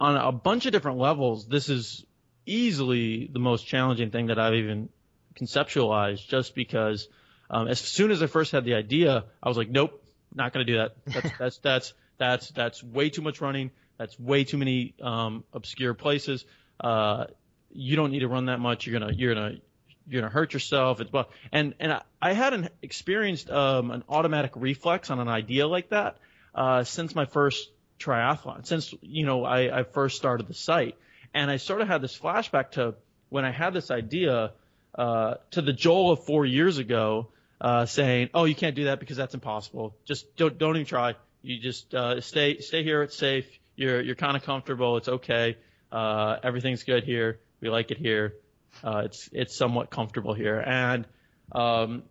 on 0.00 0.16
a 0.16 0.32
bunch 0.32 0.66
of 0.66 0.72
different 0.72 0.98
levels, 0.98 1.46
this 1.46 1.68
is 1.68 2.04
easily 2.44 3.30
the 3.32 3.38
most 3.38 3.64
challenging 3.66 4.10
thing 4.10 4.26
that 4.26 4.40
I've 4.40 4.54
even 4.54 4.88
conceptualized 5.36 6.26
just 6.26 6.54
because– 6.54 7.08
um, 7.50 7.68
as 7.68 7.80
soon 7.80 8.10
as 8.10 8.22
I 8.22 8.26
first 8.26 8.52
had 8.52 8.64
the 8.64 8.74
idea, 8.74 9.24
I 9.42 9.48
was 9.48 9.56
like, 9.56 9.70
nope, 9.70 10.02
not 10.34 10.52
going 10.52 10.66
to 10.66 10.72
do 10.72 10.78
that. 10.78 10.96
That's, 11.06 11.30
that's, 11.38 11.58
that's, 11.58 11.94
that's, 12.18 12.48
that's 12.50 12.82
way 12.82 13.10
too 13.10 13.22
much 13.22 13.40
running. 13.40 13.70
That's 13.98 14.18
way 14.18 14.44
too 14.44 14.58
many, 14.58 14.94
um, 15.02 15.44
obscure 15.52 15.94
places. 15.94 16.44
Uh, 16.80 17.26
you 17.70 17.96
don't 17.96 18.10
need 18.10 18.20
to 18.20 18.28
run 18.28 18.46
that 18.46 18.60
much. 18.60 18.86
You're 18.86 19.00
to, 19.00 19.14
you're 19.14 19.34
to, 19.34 19.60
you're 20.08 20.22
to 20.22 20.28
hurt 20.28 20.52
yourself. 20.52 21.00
It's, 21.00 21.10
and, 21.52 21.74
and 21.80 21.92
I, 21.92 22.02
I 22.22 22.32
hadn't 22.32 22.70
experienced, 22.80 23.50
um, 23.50 23.90
an 23.90 24.04
automatic 24.08 24.52
reflex 24.54 25.10
on 25.10 25.18
an 25.20 25.28
idea 25.28 25.66
like 25.66 25.90
that, 25.90 26.16
uh, 26.54 26.84
since 26.84 27.14
my 27.14 27.26
first 27.26 27.70
triathlon, 27.98 28.66
since, 28.66 28.94
you 29.02 29.26
know, 29.26 29.44
I, 29.44 29.80
I 29.80 29.82
first 29.82 30.16
started 30.16 30.46
the 30.46 30.54
site. 30.54 30.96
And 31.34 31.50
I 31.50 31.56
sort 31.56 31.82
of 31.82 31.88
had 31.88 32.00
this 32.00 32.18
flashback 32.18 32.70
to 32.72 32.94
when 33.28 33.44
I 33.44 33.50
had 33.50 33.74
this 33.74 33.90
idea, 33.90 34.52
uh, 34.94 35.34
to 35.50 35.62
the 35.62 35.72
Joel 35.72 36.12
of 36.12 36.24
four 36.24 36.46
years 36.46 36.78
ago, 36.78 37.28
uh, 37.60 37.86
saying, 37.86 38.30
"Oh, 38.34 38.44
you 38.44 38.54
can't 38.54 38.74
do 38.74 38.84
that 38.84 39.00
because 39.00 39.16
that's 39.16 39.34
impossible. 39.34 39.96
Just 40.04 40.36
don't 40.36 40.58
don't 40.58 40.76
even 40.76 40.86
try. 40.86 41.14
You 41.42 41.58
just 41.58 41.94
uh, 41.94 42.20
stay 42.20 42.60
stay 42.60 42.82
here. 42.82 43.02
It's 43.02 43.16
safe. 43.16 43.57
You're 43.78 44.00
you're 44.00 44.16
kind 44.16 44.36
of 44.36 44.42
comfortable. 44.42 44.96
It's 44.96 45.08
okay. 45.08 45.56
Uh, 45.90 46.36
everything's 46.42 46.82
good 46.82 47.04
here. 47.04 47.38
We 47.60 47.70
like 47.70 47.90
it 47.90 47.98
here. 47.98 48.34
Uh, 48.82 49.02
it's 49.04 49.28
it's 49.32 49.56
somewhat 49.56 49.90
comfortable 49.90 50.34
here." 50.34 50.58
And 50.58 51.06
um, 51.52 52.02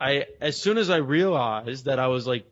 I 0.00 0.26
as 0.40 0.60
soon 0.60 0.78
as 0.78 0.90
I 0.90 0.96
realized 0.96 1.86
that 1.86 1.98
I 1.98 2.08
was 2.08 2.26
like 2.26 2.46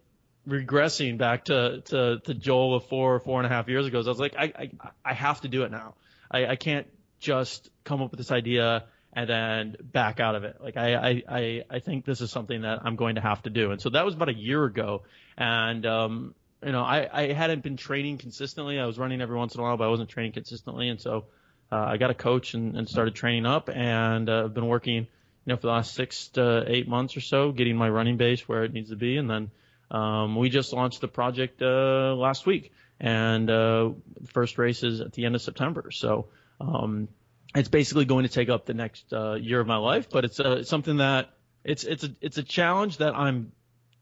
regressing 0.48 1.18
back 1.18 1.44
to 1.46 1.82
to, 1.82 2.18
to 2.20 2.34
Joel 2.34 2.76
of 2.76 2.86
four 2.86 3.14
or 3.14 3.20
four 3.20 3.38
and 3.40 3.46
a 3.46 3.54
half 3.54 3.68
years 3.68 3.86
ago, 3.86 3.98
I 3.98 4.08
was 4.08 4.18
like, 4.18 4.34
I 4.38 4.52
I, 4.56 4.70
I 5.04 5.14
have 5.14 5.42
to 5.42 5.48
do 5.48 5.64
it 5.64 5.70
now. 5.70 5.94
I, 6.30 6.46
I 6.46 6.56
can't 6.56 6.86
just 7.20 7.68
come 7.84 8.00
up 8.00 8.10
with 8.10 8.18
this 8.18 8.32
idea 8.32 8.84
and 9.12 9.28
then 9.28 9.76
back 9.80 10.20
out 10.20 10.34
of 10.34 10.44
it. 10.44 10.56
Like 10.60 10.76
I, 10.76 11.22
I, 11.28 11.64
I, 11.68 11.78
think 11.80 12.06
this 12.06 12.22
is 12.22 12.30
something 12.30 12.62
that 12.62 12.80
I'm 12.82 12.96
going 12.96 13.16
to 13.16 13.20
have 13.20 13.42
to 13.42 13.50
do. 13.50 13.70
And 13.70 13.80
so 13.80 13.90
that 13.90 14.04
was 14.06 14.14
about 14.14 14.30
a 14.30 14.34
year 14.34 14.64
ago. 14.64 15.02
And, 15.36 15.84
um, 15.84 16.34
you 16.64 16.72
know, 16.72 16.82
I, 16.82 17.08
I 17.12 17.32
hadn't 17.32 17.62
been 17.62 17.76
training 17.76 18.18
consistently. 18.18 18.78
I 18.78 18.86
was 18.86 18.98
running 18.98 19.20
every 19.20 19.36
once 19.36 19.54
in 19.54 19.60
a 19.60 19.62
while, 19.62 19.76
but 19.76 19.84
I 19.84 19.88
wasn't 19.88 20.08
training 20.08 20.32
consistently. 20.32 20.88
And 20.88 21.00
so, 21.00 21.26
uh, 21.70 21.76
I 21.76 21.96
got 21.96 22.10
a 22.10 22.14
coach 22.14 22.54
and, 22.54 22.76
and 22.76 22.88
started 22.88 23.14
training 23.14 23.46
up 23.46 23.68
and, 23.68 24.28
uh, 24.28 24.44
I've 24.44 24.54
been 24.54 24.68
working, 24.68 24.94
you 24.94 25.06
know, 25.46 25.56
for 25.56 25.62
the 25.62 25.72
last 25.72 25.94
six 25.94 26.28
to 26.28 26.64
eight 26.66 26.88
months 26.88 27.16
or 27.16 27.20
so, 27.20 27.52
getting 27.52 27.76
my 27.76 27.88
running 27.88 28.16
base 28.16 28.48
where 28.48 28.64
it 28.64 28.72
needs 28.72 28.90
to 28.90 28.96
be. 28.96 29.16
And 29.16 29.28
then, 29.28 29.50
um, 29.90 30.36
we 30.36 30.50
just 30.50 30.72
launched 30.72 31.00
the 31.00 31.08
project, 31.08 31.62
uh, 31.62 32.14
last 32.14 32.46
week 32.46 32.72
and, 33.00 33.50
uh, 33.50 33.90
first 34.28 34.58
race 34.58 34.82
is 34.82 35.00
at 35.00 35.12
the 35.12 35.24
end 35.24 35.34
of 35.34 35.42
September. 35.42 35.90
So, 35.90 36.28
um, 36.60 37.08
it's 37.54 37.68
basically 37.68 38.04
going 38.04 38.24
to 38.24 38.32
take 38.32 38.48
up 38.48 38.66
the 38.66 38.74
next 38.74 39.12
uh, 39.12 39.34
year 39.34 39.60
of 39.60 39.66
my 39.66 39.76
life, 39.76 40.08
but 40.10 40.24
it's 40.24 40.40
uh, 40.40 40.62
something 40.64 40.98
that 40.98 41.30
it's 41.64 41.84
it's 41.84 42.04
a 42.04 42.10
it's 42.20 42.38
a 42.38 42.42
challenge 42.42 42.98
that 42.98 43.14
I'm 43.14 43.52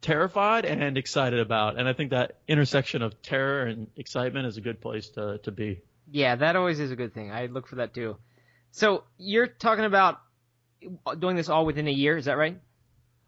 terrified 0.01 0.65
and 0.65 0.97
excited 0.97 1.41
about, 1.41 1.79
and 1.79 1.89
I 1.89 1.93
think 1.93 2.11
that 2.11 2.39
intersection 2.49 3.03
of 3.03 3.21
terror 3.23 3.65
and 3.65 3.89
excitement 3.97 4.47
is 4.47 4.57
a 4.57 4.61
good 4.61 4.81
place 4.81 5.09
to 5.11 5.39
to 5.39 5.51
be. 5.51 5.83
Yeah, 6.11 6.37
that 6.37 6.57
always 6.57 6.81
is 6.81 6.91
a 6.91 6.97
good 6.97 7.15
thing. 7.15 7.31
I 7.31 7.47
look 7.47 7.67
for 7.67 7.77
that 7.77 7.95
too. 7.95 8.17
So 8.73 9.05
you're 9.19 9.47
talking 9.47 9.85
about 9.85 10.21
doing 11.19 11.37
this 11.37 11.49
all 11.49 11.67
within 11.67 11.87
a 11.89 11.93
year, 11.93 12.17
is 12.17 12.25
that 12.25 12.37
right? 12.37 12.59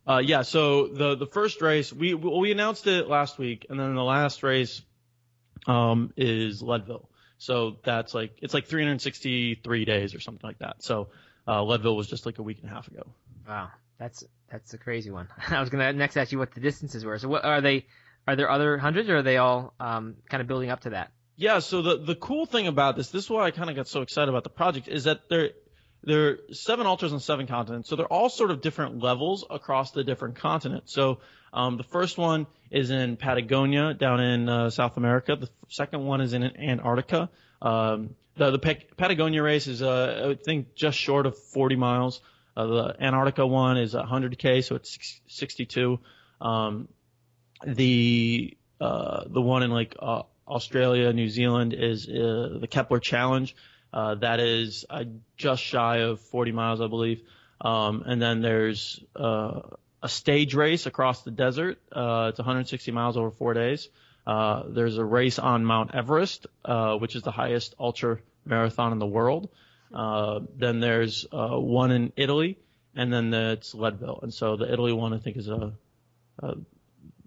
Uh, 0.07 0.19
yeah. 0.25 0.43
So 0.43 0.89
the 0.89 1.15
the 1.15 1.27
first 1.27 1.63
race 1.63 1.93
we 1.93 2.15
we 2.15 2.51
announced 2.51 2.87
it 2.87 3.09
last 3.09 3.39
week, 3.39 3.67
and 3.71 3.79
then 3.79 3.95
the 3.95 4.03
last 4.03 4.43
race 4.43 4.83
um, 5.67 6.13
is 6.17 6.63
Leadville. 6.63 7.09
So 7.39 7.79
that's 7.85 8.15
like 8.15 8.39
it's 8.41 8.55
like 8.55 8.67
363 8.67 9.85
days 9.85 10.15
or 10.15 10.21
something 10.21 10.47
like 10.47 10.59
that. 10.59 10.83
So 10.83 11.09
uh, 11.47 11.63
Leadville 11.63 11.97
was 11.97 12.09
just 12.09 12.27
like 12.27 12.39
a 12.39 12.43
week 12.43 12.59
and 12.63 12.71
a 12.71 12.75
half 12.75 12.89
ago. 12.89 13.03
Wow, 13.49 13.71
that's 14.03 14.25
that's 14.51 14.75
a 14.75 14.79
crazy 14.79 15.11
one. 15.11 15.29
I 15.49 15.61
was 15.61 15.71
gonna 15.71 15.93
next 15.93 16.17
ask 16.17 16.33
you 16.33 16.39
what 16.39 16.53
the 16.53 16.61
distances 16.61 17.05
were. 17.05 17.19
So 17.19 17.29
what 17.29 17.45
are 17.45 17.61
they? 17.61 17.87
Are 18.27 18.37
there 18.37 18.51
other 18.51 18.79
hundreds, 18.79 19.09
or 19.09 19.19
are 19.19 19.23
they 19.23 19.37
all 19.37 19.75
um, 19.81 20.17
kind 20.29 20.41
of 20.41 20.47
building 20.47 20.71
up 20.71 20.81
to 20.81 20.91
that? 20.91 21.13
Yeah. 21.37 21.61
So 21.61 21.83
the 21.83 21.99
the 21.99 22.15
cool 22.15 22.47
thing 22.47 22.67
about 22.67 22.97
this, 22.97 23.11
this 23.11 23.25
is 23.25 23.31
why 23.31 23.47
I 23.47 23.51
kind 23.51 23.71
of 23.71 23.77
got 23.77 23.89
so 23.89 24.03
excited 24.03 24.29
about 24.29 24.45
the 24.45 24.51
project, 24.51 24.89
is 24.89 25.05
that 25.05 25.29
there 25.29 25.51
there 26.03 26.29
are 26.29 26.39
seven 26.53 26.87
ultras 26.87 27.13
on 27.13 27.21
seven 27.21 27.47
continents. 27.47 27.89
So 27.89 27.97
they're 27.97 28.07
all 28.07 28.29
sort 28.29 28.51
of 28.51 28.61
different 28.61 29.03
levels 29.03 29.45
across 29.49 29.93
the 29.93 30.03
different 30.03 30.37
continents. 30.37 30.93
So 30.93 31.21
um, 31.53 31.77
the 31.77 31.85
first 31.85 32.19
one 32.19 32.47
is 32.71 32.91
in 32.91 33.17
Patagonia, 33.17 33.95
down 33.95 34.21
in 34.21 34.49
uh, 34.49 34.71
South 34.71 34.97
America. 34.97 35.37
The 35.37 35.49
second 35.69 36.05
one 36.05 36.21
is 36.21 36.33
in 36.33 36.43
Antarctica. 36.43 37.31
Um, 37.61 38.17
the, 38.37 38.51
the 38.51 38.59
Patagonia 38.97 39.43
race 39.43 39.67
is, 39.67 39.83
uh, 39.83 40.33
I 40.33 40.43
think, 40.43 40.75
just 40.75 40.99
short 40.99 41.27
of 41.27 41.39
40 41.39 41.77
miles. 41.77 42.21
Uh, 42.57 42.67
the 42.67 42.97
Antarctica 43.01 43.47
one 43.47 43.79
is 43.79 43.95
100k, 43.95 44.65
so 44.65 44.77
it's 44.77 45.21
62. 45.29 45.99
Um, 46.41 46.89
the 47.67 48.57
uh, 48.81 49.25
the 49.29 49.41
one 49.41 49.63
in 49.63 49.71
like 49.71 49.95
uh, 49.99 50.23
Australia, 50.47 51.13
New 51.13 51.29
Zealand 51.29 51.73
is 51.73 52.09
uh, 52.09 52.59
the 52.61 52.67
Kepler 52.69 52.99
Challenge. 52.99 53.55
Uh, 53.93 54.17
that 54.17 54.41
is 54.41 54.85
uh, 54.91 55.05
just 55.37 55.63
shy 55.63 55.99
of 55.99 56.21
40 56.21 56.53
miles, 56.53 56.81
I 56.81 56.89
believe. 56.89 57.23
Um, 57.61 58.03
and 58.07 58.21
then 58.21 58.43
there's 58.43 59.03
a 59.15 60.09
stage 60.09 60.55
race 60.55 60.87
across 60.87 61.23
the 61.23 61.31
desert. 61.31 61.79
It's 61.95 62.39
160 62.39 62.91
miles 62.91 63.17
over 63.17 63.31
four 63.31 63.55
days. 63.55 63.89
There's 64.27 64.99
a 64.99 65.05
race 65.05 65.39
on 65.39 65.65
Mount 65.65 65.95
Everest, 65.95 66.47
which 66.99 67.15
is 67.15 67.23
the 67.23 67.31
highest 67.31 67.77
ultra 67.79 68.19
marathon 68.45 68.91
in 68.91 68.99
the 68.99 69.07
world. 69.07 69.49
Uh, 69.93 70.41
then 70.57 70.81
there's 70.81 71.27
uh, 71.33 71.59
one 71.59 71.91
in 71.91 72.13
Italy, 72.17 72.59
and 72.95 73.13
then 73.13 73.33
it's 73.33 73.75
Leadville. 73.75 74.21
And 74.23 74.33
so 74.33 74.57
the 74.57 74.73
Italy 74.73 74.93
one, 74.93 75.13
I 75.13 75.19
think, 75.19 75.37
is 75.37 75.49
a, 75.49 75.73
a 76.39 76.55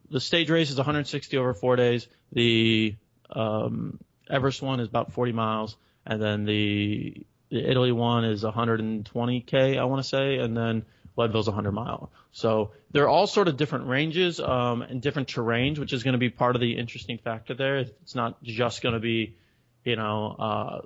the 0.09 0.19
stage 0.19 0.49
race 0.49 0.69
is 0.69 0.77
160 0.77 1.37
over 1.37 1.53
four 1.53 1.75
days. 1.75 2.07
The 2.31 2.95
um, 3.29 3.99
Everest 4.29 4.61
one 4.61 4.79
is 4.79 4.87
about 4.87 5.13
40 5.13 5.31
miles, 5.31 5.75
and 6.05 6.21
then 6.21 6.45
the 6.45 7.25
the 7.49 7.69
Italy 7.69 7.91
one 7.91 8.25
is 8.25 8.43
120k, 8.43 9.77
I 9.77 9.83
want 9.85 10.01
to 10.01 10.07
say, 10.07 10.37
and 10.37 10.57
then 10.57 10.85
Leadville's 11.15 11.47
100 11.47 11.71
mile. 11.71 12.11
So 12.31 12.71
they're 12.91 13.07
all 13.07 13.27
sort 13.27 13.47
of 13.47 13.55
different 13.55 13.87
ranges 13.87 14.39
um, 14.39 14.81
and 14.81 15.01
different 15.01 15.29
terrains, 15.29 15.77
which 15.77 15.93
is 15.93 16.03
going 16.03 16.13
to 16.13 16.19
be 16.19 16.29
part 16.29 16.55
of 16.55 16.61
the 16.61 16.77
interesting 16.77 17.17
factor 17.17 17.53
there. 17.53 17.77
It's 17.77 18.15
not 18.15 18.41
just 18.43 18.81
going 18.81 18.93
to 18.93 18.99
be, 18.99 19.35
you 19.83 19.95
know, 19.95 20.35
uh, 20.37 20.81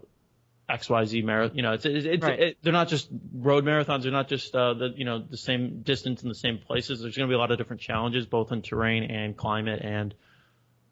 XYZ 0.70 1.24
marathon. 1.24 1.58
You 1.58 1.64
know, 1.64 1.74
it's, 1.74 1.86
it's, 1.86 2.06
it's 2.06 2.24
right. 2.24 2.40
it, 2.40 2.58
they're 2.62 2.74
not 2.74 2.88
just 2.88 3.10
road 3.34 3.66
marathons. 3.66 4.04
They're 4.04 4.12
not 4.12 4.28
just 4.28 4.56
uh, 4.56 4.74
the 4.74 4.94
you 4.96 5.06
know 5.06 5.20
the 5.20 5.38
same 5.38 5.82
distance 5.82 6.24
in 6.24 6.30
the 6.30 6.36
same 6.36 6.60
places. 6.60 7.02
There's 7.02 7.18
going 7.18 7.28
to 7.28 7.32
be 7.32 7.36
a 7.36 7.40
lot 7.40 7.52
of 7.52 7.58
different 7.58 7.82
challenges, 7.82 8.26
both 8.26 8.52
in 8.52 8.62
terrain 8.62 9.04
and 9.04 9.36
climate, 9.36 9.82
and 9.84 10.14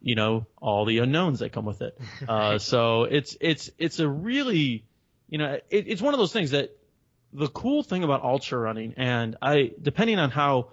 you 0.02 0.16
know 0.16 0.46
all 0.62 0.86
the 0.86 1.00
unknowns 1.00 1.40
that 1.40 1.52
come 1.52 1.66
with 1.66 1.82
it. 1.82 1.98
Uh, 2.28 2.58
so 2.58 3.04
it's 3.04 3.38
it's 3.40 3.70
it's 3.78 4.00
a 4.00 4.08
really 4.08 4.84
you 5.30 5.38
know 5.38 5.60
it, 5.70 5.88
it's 5.88 6.02
one 6.02 6.14
of 6.14 6.20
those 6.20 6.34
things 6.34 6.52
that 6.52 6.78
the 7.34 7.48
cool 7.48 7.84
thing 7.84 8.04
about 8.04 8.24
ultra 8.24 8.58
running, 8.58 8.96
and 8.98 9.36
I, 9.42 9.72
depending 9.82 10.20
on 10.20 10.32
how 10.32 10.70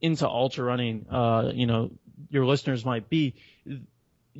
into 0.00 0.28
ultra 0.28 0.64
running, 0.64 1.06
uh, 1.10 1.50
you 1.54 1.66
know, 1.66 1.90
your 2.30 2.46
listeners 2.46 2.84
might 2.84 3.08
be, 3.08 3.34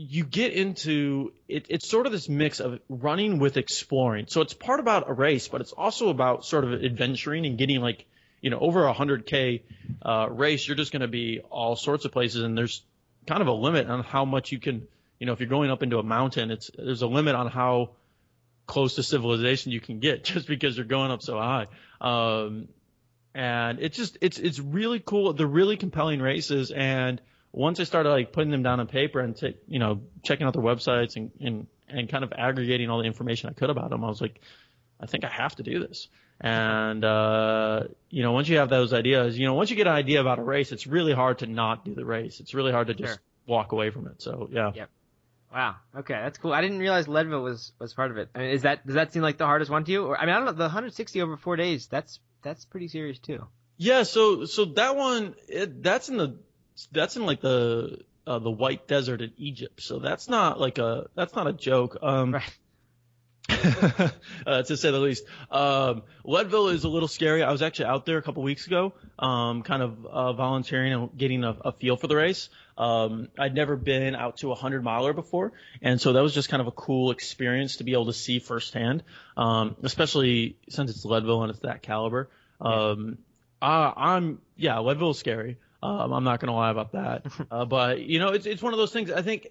you 0.00 0.24
get 0.24 0.52
into 0.52 1.32
it, 1.48 1.66
it's 1.68 1.88
sort 1.88 2.06
of 2.06 2.12
this 2.12 2.28
mix 2.28 2.60
of 2.60 2.80
running 2.88 3.38
with 3.38 3.56
exploring. 3.56 4.26
So 4.28 4.40
it's 4.40 4.54
part 4.54 4.80
about 4.80 5.10
a 5.10 5.12
race, 5.12 5.48
but 5.48 5.60
it's 5.60 5.72
also 5.72 6.08
about 6.08 6.44
sort 6.44 6.64
of 6.64 6.84
adventuring 6.84 7.46
and 7.46 7.58
getting 7.58 7.80
like 7.80 8.06
you 8.40 8.50
know, 8.50 8.58
over 8.58 8.86
a 8.86 8.94
100k 8.94 9.62
uh, 10.02 10.28
race, 10.30 10.66
you're 10.66 10.76
just 10.76 10.92
going 10.92 11.02
to 11.02 11.08
be 11.08 11.40
all 11.50 11.76
sorts 11.76 12.04
of 12.04 12.12
places, 12.12 12.42
and 12.42 12.56
there's 12.56 12.82
kind 13.26 13.42
of 13.42 13.48
a 13.48 13.52
limit 13.52 13.88
on 13.88 14.02
how 14.02 14.24
much 14.24 14.52
you 14.52 14.58
can, 14.58 14.86
you 15.18 15.26
know, 15.26 15.32
if 15.32 15.40
you're 15.40 15.48
going 15.48 15.70
up 15.70 15.82
into 15.82 15.98
a 15.98 16.02
mountain, 16.02 16.50
it's 16.50 16.70
there's 16.76 17.02
a 17.02 17.06
limit 17.06 17.34
on 17.34 17.48
how 17.48 17.90
close 18.66 18.94
to 18.96 19.02
civilization 19.02 19.72
you 19.72 19.80
can 19.80 19.98
get 19.98 20.24
just 20.32 20.46
because 20.46 20.76
you're 20.76 20.86
going 20.86 21.10
up 21.10 21.22
so 21.22 21.36
high. 21.36 21.66
Um, 22.00 22.68
and 23.34 23.80
it's 23.80 23.96
just 23.96 24.18
it's 24.20 24.38
it's 24.38 24.58
really 24.58 25.00
cool. 25.00 25.32
They're 25.32 25.46
really 25.46 25.76
compelling 25.76 26.20
races, 26.20 26.70
and 26.70 27.20
once 27.52 27.80
I 27.80 27.84
started 27.84 28.10
like 28.10 28.32
putting 28.32 28.50
them 28.50 28.62
down 28.62 28.80
on 28.80 28.86
paper 28.86 29.20
and 29.20 29.36
t- 29.36 29.56
you 29.66 29.78
know 29.78 30.00
checking 30.22 30.46
out 30.46 30.52
their 30.52 30.62
websites 30.62 31.16
and, 31.16 31.30
and 31.40 31.66
and 31.88 32.08
kind 32.08 32.22
of 32.24 32.32
aggregating 32.32 32.90
all 32.90 32.98
the 32.98 33.04
information 33.06 33.48
I 33.48 33.52
could 33.54 33.70
about 33.70 33.90
them, 33.90 34.04
I 34.04 34.08
was 34.08 34.20
like, 34.20 34.40
I 35.00 35.06
think 35.06 35.24
I 35.24 35.28
have 35.28 35.56
to 35.56 35.62
do 35.62 35.78
this. 35.80 36.08
And 36.40 37.04
uh, 37.04 37.84
you 38.10 38.22
know, 38.22 38.32
once 38.32 38.48
you 38.48 38.58
have 38.58 38.68
those 38.68 38.92
ideas, 38.92 39.38
you 39.38 39.46
know, 39.46 39.54
once 39.54 39.70
you 39.70 39.76
get 39.76 39.86
an 39.86 39.94
idea 39.94 40.20
about 40.20 40.38
a 40.38 40.42
race, 40.42 40.70
it's 40.72 40.86
really 40.86 41.12
hard 41.12 41.38
to 41.40 41.46
not 41.46 41.84
do 41.84 41.94
the 41.94 42.04
race. 42.04 42.40
It's 42.40 42.54
really 42.54 42.72
hard 42.72 42.86
to 42.88 42.94
just 42.94 43.14
Sure. 43.14 43.20
walk 43.46 43.72
away 43.72 43.90
from 43.90 44.06
it. 44.06 44.22
So 44.22 44.48
yeah. 44.52 44.70
Yep. 44.74 44.90
Wow. 45.52 45.76
Okay, 45.96 46.14
that's 46.14 46.36
cool. 46.38 46.52
I 46.52 46.60
didn't 46.60 46.78
realize 46.78 47.08
Leadville 47.08 47.42
was 47.42 47.72
was 47.78 47.94
part 47.94 48.10
of 48.10 48.18
it. 48.18 48.28
I 48.34 48.38
mean, 48.40 48.50
is 48.50 48.62
that 48.62 48.84
does 48.86 48.94
that 48.96 49.12
seem 49.12 49.22
like 49.22 49.38
the 49.38 49.46
hardest 49.46 49.70
one 49.70 49.84
to 49.84 49.90
you? 49.90 50.04
Or 50.04 50.16
I 50.16 50.26
mean, 50.26 50.34
I 50.34 50.38
don't 50.38 50.44
know. 50.46 50.52
The 50.52 50.64
160 50.64 51.22
over 51.22 51.36
four 51.38 51.56
days. 51.56 51.86
That's 51.86 52.20
that's 52.42 52.64
pretty 52.66 52.88
serious 52.88 53.18
too. 53.18 53.46
Yeah, 53.78 54.02
so 54.02 54.44
so 54.44 54.66
that 54.76 54.94
one 54.94 55.34
it, 55.48 55.82
that's 55.82 56.08
in 56.08 56.18
the 56.18 56.36
that's 56.92 57.16
in 57.16 57.26
like 57.26 57.40
the 57.40 58.00
uh, 58.26 58.38
the 58.38 58.50
White 58.50 58.86
Desert 58.86 59.22
in 59.22 59.32
Egypt. 59.36 59.82
So 59.82 59.98
that's 59.98 60.28
not 60.28 60.60
like 60.60 60.78
a 60.78 61.06
that's 61.14 61.34
not 61.34 61.46
a 61.46 61.52
joke. 61.52 61.98
Um, 62.02 62.34
Right. 62.34 62.52
uh, 64.46 64.62
to 64.62 64.76
say 64.76 64.90
the 64.90 64.98
least. 64.98 65.24
Um, 65.50 66.02
Leadville 66.24 66.68
is 66.68 66.84
a 66.84 66.88
little 66.88 67.08
scary. 67.08 67.42
I 67.42 67.50
was 67.50 67.62
actually 67.62 67.86
out 67.86 68.04
there 68.04 68.18
a 68.18 68.22
couple 68.22 68.42
weeks 68.42 68.66
ago, 68.66 68.92
um, 69.18 69.62
kind 69.62 69.82
of 69.82 70.04
uh, 70.06 70.32
volunteering 70.34 70.92
and 70.92 71.16
getting 71.16 71.44
a, 71.44 71.56
a 71.64 71.72
feel 71.72 71.96
for 71.96 72.08
the 72.08 72.16
race. 72.16 72.50
Um, 72.76 73.28
I'd 73.38 73.54
never 73.54 73.76
been 73.76 74.14
out 74.14 74.38
to 74.38 74.52
a 74.52 74.54
hundred 74.54 74.84
miler 74.84 75.14
before, 75.14 75.52
and 75.80 76.00
so 76.00 76.12
that 76.12 76.22
was 76.22 76.34
just 76.34 76.48
kind 76.50 76.60
of 76.60 76.66
a 76.66 76.72
cool 76.72 77.10
experience 77.10 77.76
to 77.76 77.84
be 77.84 77.92
able 77.92 78.06
to 78.06 78.12
see 78.12 78.38
firsthand, 78.38 79.02
um, 79.36 79.76
especially 79.82 80.56
since 80.68 80.90
it's 80.90 81.04
Leadville 81.04 81.42
and 81.42 81.50
it's 81.50 81.60
that 81.60 81.82
caliber. 81.82 82.28
Um, 82.60 83.18
I, 83.62 83.92
I'm 83.96 84.40
yeah, 84.56 84.78
Leadville 84.80 85.10
is 85.10 85.18
scary. 85.18 85.56
Um, 85.82 86.12
I'm 86.12 86.24
not 86.24 86.40
gonna 86.40 86.54
lie 86.54 86.70
about 86.70 86.92
that, 86.92 87.26
uh, 87.50 87.64
but 87.64 88.00
you 88.00 88.18
know, 88.18 88.28
it's 88.28 88.46
it's 88.46 88.62
one 88.62 88.72
of 88.72 88.78
those 88.78 88.92
things. 88.92 89.10
I 89.10 89.22
think 89.22 89.48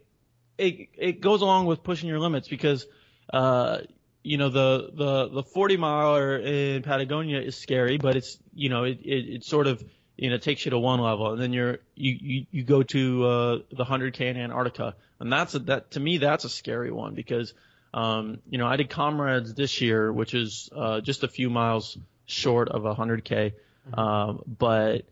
it 0.58 0.90
it 0.98 1.22
goes 1.22 1.42
along 1.42 1.68
with 1.68 1.84
pushing 1.84 2.10
your 2.10 2.20
limits 2.20 2.48
because 2.48 2.86
uh, 3.32 3.80
you 4.24 4.38
know 4.38 4.50
the 4.50 4.92
the 4.94 5.30
the 5.30 5.44
40 5.44 5.78
miler 5.78 6.38
in 6.38 6.84
Patagonia 6.84 7.40
is 7.40 7.56
scary, 7.56 7.98
but 7.98 8.16
it's 8.16 8.38
you 8.54 8.70
know 8.70 8.84
it 8.84 9.00
it, 9.04 9.30
it 9.36 9.44
sort 9.44 9.68
of 9.68 9.84
you 10.18 10.30
know 10.30 10.38
takes 10.38 10.66
you 10.66 10.72
to 10.72 10.80
one 10.80 11.00
level, 11.00 11.32
and 11.32 11.42
then 11.42 11.54
you're 11.54 11.80
you 11.96 12.18
you, 12.20 12.46
you 12.52 12.63
go 12.63 12.84
to 12.84 13.26
uh, 13.26 13.60
the 13.72 13.86
100k 13.86 14.22
in 14.22 14.38
Antarctica, 14.38 14.96
and 15.20 15.32
that's 15.32 15.56
a, 15.56 15.60
that 15.60 15.92
to 15.92 16.00
me 16.00 16.18
that's 16.18 16.44
a 16.44 16.50
scary 16.50 16.92
one 16.92 17.13
because 17.13 17.54
um, 17.94 18.40
you 18.50 18.58
know 18.58 18.68
I 18.68 18.76
did 18.76 18.90
Comrades 18.90 19.54
this 19.54 19.80
year, 19.80 20.12
which 20.12 20.34
is 20.34 20.70
uh, 20.76 21.00
just 21.00 21.24
a 21.24 21.28
few 21.28 21.50
miles 21.50 21.98
short 22.26 22.68
of 22.68 22.84
100k, 22.84 23.54
um, 23.94 24.42
but 24.46 25.06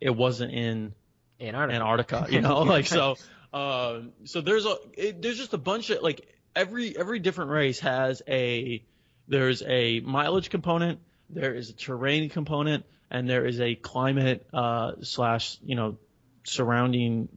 it 0.00 0.10
wasn't 0.10 0.52
in 0.52 0.94
Antarctica. 1.40 1.76
Antarctica, 1.76 2.26
you 2.30 2.40
know, 2.42 2.62
like 2.62 2.86
so. 2.86 3.16
Um, 3.52 4.12
so 4.24 4.40
there's 4.40 4.66
a 4.66 4.76
it, 4.94 5.22
there's 5.22 5.38
just 5.38 5.54
a 5.54 5.58
bunch 5.58 5.90
of 5.90 6.02
like 6.02 6.28
every 6.54 6.96
every 6.96 7.18
different 7.18 7.50
race 7.50 7.80
has 7.80 8.22
a 8.28 8.84
there's 9.26 9.62
a 9.62 10.00
mileage 10.00 10.50
component, 10.50 11.00
there 11.30 11.54
is 11.54 11.70
a 11.70 11.74
terrain 11.74 12.28
component, 12.30 12.84
and 13.10 13.28
there 13.28 13.46
is 13.46 13.60
a 13.60 13.74
climate 13.74 14.46
uh, 14.52 14.92
slash 15.02 15.58
you 15.64 15.76
know 15.76 15.98
surrounding 16.44 17.28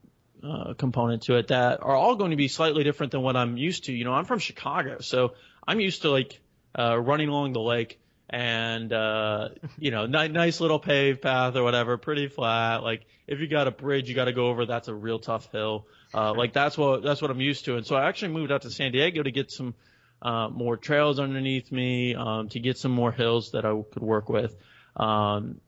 uh, 0.44 0.74
component 0.74 1.24
to 1.24 1.36
it 1.36 1.50
that 1.50 1.82
are 1.82 1.96
all 1.96 2.16
going 2.16 2.32
to 2.32 2.38
be 2.38 2.48
slightly 2.48 2.84
different 2.84 3.12
than 3.12 3.22
what 3.22 3.36
I'm 3.36 3.58
used 3.58 3.86
to. 3.86 3.94
You 3.94 4.04
know, 4.04 4.14
I'm 4.14 4.26
from 4.26 4.40
Chicago, 4.40 5.00
so 5.00 5.36
I'm 5.66 5.80
used 5.80 6.02
to 6.02 6.10
like 6.10 6.40
uh, 6.78 6.98
running 7.00 7.30
along 7.30 7.54
the 7.54 7.62
lake 7.62 8.01
and 8.32 8.92
uh, 8.92 9.50
you 9.78 9.92
know, 9.92 10.08
ni- 10.08 10.30
nice 10.30 10.60
little 10.60 10.80
paved 10.80 11.22
path 11.22 11.56
or 11.56 11.64
whatever, 11.64 11.98
pretty 11.98 12.28
flat. 12.28 12.84
Like 12.84 13.06
if 13.28 13.40
you 13.40 13.48
got 13.48 13.68
a 13.68 13.72
bridge 13.72 14.10
you 14.10 14.16
got 14.16 14.26
to 14.26 14.34
go 14.34 14.48
over, 14.48 14.66
that's 14.66 14.88
a 14.88 14.94
real 14.94 15.20
tough 15.20 15.52
hill. 15.52 15.86
Uh, 16.14 16.34
like 16.34 16.54
that's 16.54 16.78
what 16.78 17.04
that's 17.04 17.22
what 17.22 17.30
I'm 17.30 17.42
used 17.42 17.66
to. 17.66 17.76
And 17.76 17.86
so 17.86 17.96
I 17.96 18.08
actually 18.08 18.34
moved 18.34 18.52
out 18.52 18.64
to 18.64 18.72
San 18.72 18.92
Diego 18.92 19.22
to 19.22 19.32
get 19.32 19.52
some 19.52 19.76
uh, 20.22 20.50
more 20.50 20.78
trails 20.78 21.20
underneath 21.20 21.72
me, 21.72 22.16
um, 22.16 22.50
to 22.50 22.60
get 22.60 22.78
some 22.78 22.92
more 22.92 23.12
hills 23.12 23.52
that 23.52 23.66
I 23.66 23.82
could 23.92 24.04
work 24.04 24.30
with, 24.30 24.56
um, 24.96 25.60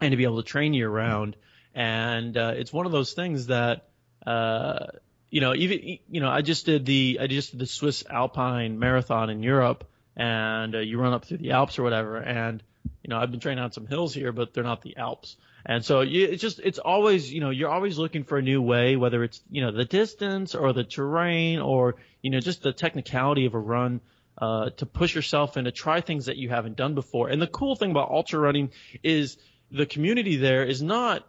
and 0.00 0.10
to 0.10 0.16
be 0.16 0.24
able 0.24 0.42
to 0.42 0.48
train 0.48 0.74
year 0.74 0.88
round. 0.88 1.36
And 1.74 2.36
uh, 2.36 2.54
it's 2.56 2.72
one 2.72 2.86
of 2.86 2.92
those 2.92 3.12
things 3.12 3.46
that 3.46 3.88
uh, 4.26 4.86
you 5.30 5.40
know, 5.40 5.54
even 5.54 5.98
you 6.08 6.20
know, 6.20 6.30
I 6.30 6.42
just 6.42 6.66
did 6.66 6.86
the 6.86 7.18
I 7.20 7.26
just 7.26 7.52
did 7.52 7.60
the 7.60 7.66
Swiss 7.66 8.04
Alpine 8.08 8.78
Marathon 8.78 9.30
in 9.30 9.42
Europe, 9.42 9.84
and 10.16 10.74
uh, 10.74 10.78
you 10.78 10.98
run 10.98 11.12
up 11.12 11.24
through 11.24 11.38
the 11.38 11.52
Alps 11.52 11.78
or 11.78 11.82
whatever, 11.82 12.16
and 12.16 12.62
you 13.02 13.10
know, 13.10 13.18
I've 13.18 13.30
been 13.30 13.40
training 13.40 13.62
on 13.62 13.72
some 13.72 13.86
hills 13.86 14.14
here, 14.14 14.32
but 14.32 14.54
they're 14.54 14.64
not 14.64 14.82
the 14.82 14.96
Alps. 14.96 15.36
And 15.64 15.84
so 15.84 16.00
you, 16.00 16.26
it's 16.26 16.42
just, 16.42 16.60
it's 16.60 16.78
always, 16.78 17.32
you 17.32 17.40
know, 17.40 17.50
you're 17.50 17.70
always 17.70 17.98
looking 17.98 18.24
for 18.24 18.38
a 18.38 18.42
new 18.42 18.62
way, 18.62 18.96
whether 18.96 19.24
it's, 19.24 19.40
you 19.50 19.62
know, 19.62 19.72
the 19.72 19.84
distance 19.84 20.54
or 20.54 20.72
the 20.72 20.84
terrain 20.84 21.58
or, 21.58 21.96
you 22.22 22.30
know, 22.30 22.40
just 22.40 22.62
the 22.62 22.72
technicality 22.72 23.46
of 23.46 23.54
a 23.54 23.58
run, 23.58 24.00
uh, 24.38 24.70
to 24.70 24.86
push 24.86 25.14
yourself 25.14 25.56
and 25.56 25.64
to 25.64 25.72
try 25.72 26.00
things 26.00 26.26
that 26.26 26.36
you 26.36 26.48
haven't 26.48 26.76
done 26.76 26.94
before. 26.94 27.28
And 27.28 27.40
the 27.40 27.46
cool 27.46 27.74
thing 27.74 27.90
about 27.90 28.10
ultra 28.10 28.38
running 28.38 28.70
is 29.02 29.38
the 29.70 29.86
community 29.86 30.36
there 30.36 30.64
is 30.64 30.82
not, 30.82 31.24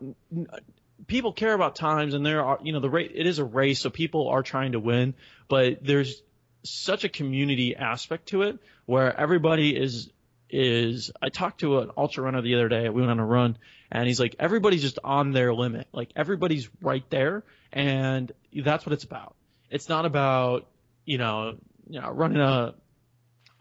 people 1.07 1.33
care 1.33 1.53
about 1.53 1.75
times 1.75 2.13
and 2.13 2.25
there 2.25 2.43
are, 2.43 2.59
you 2.61 2.73
know, 2.73 2.79
the 2.79 2.89
rate, 2.89 3.13
it 3.15 3.25
is 3.25 3.39
a 3.39 3.45
race, 3.45 3.79
so 3.79 3.89
people 3.89 4.27
are 4.27 4.43
trying 4.43 4.73
to 4.73 4.79
win, 4.79 5.15
but 5.47 5.83
there's 5.83 6.21
such 6.63 7.05
a 7.05 7.09
community 7.09 7.75
aspect 7.75 8.27
to 8.27 8.43
it 8.43 8.59
where 8.87 9.15
everybody 9.17 9.75
is 9.77 10.09
is 10.49 11.11
I 11.21 11.29
talked 11.29 11.59
to 11.59 11.79
an 11.79 11.91
ultra 11.95 12.23
runner 12.23 12.41
the 12.41 12.55
other 12.55 12.69
day. 12.69 12.89
We 12.89 13.01
went 13.01 13.11
on 13.11 13.19
a 13.19 13.25
run, 13.25 13.57
and 13.91 14.07
he's 14.07 14.19
like, 14.19 14.35
everybody's 14.39 14.81
just 14.81 14.97
on 15.03 15.33
their 15.33 15.53
limit. 15.53 15.87
Like 15.91 16.09
everybody's 16.15 16.69
right 16.81 17.07
there, 17.11 17.43
and 17.71 18.31
that's 18.55 18.85
what 18.85 18.93
it's 18.93 19.03
about. 19.03 19.35
It's 19.69 19.89
not 19.89 20.05
about 20.05 20.67
you 21.05 21.17
know 21.19 21.57
you 21.87 22.01
know 22.01 22.09
running 22.09 22.39
a 22.39 22.73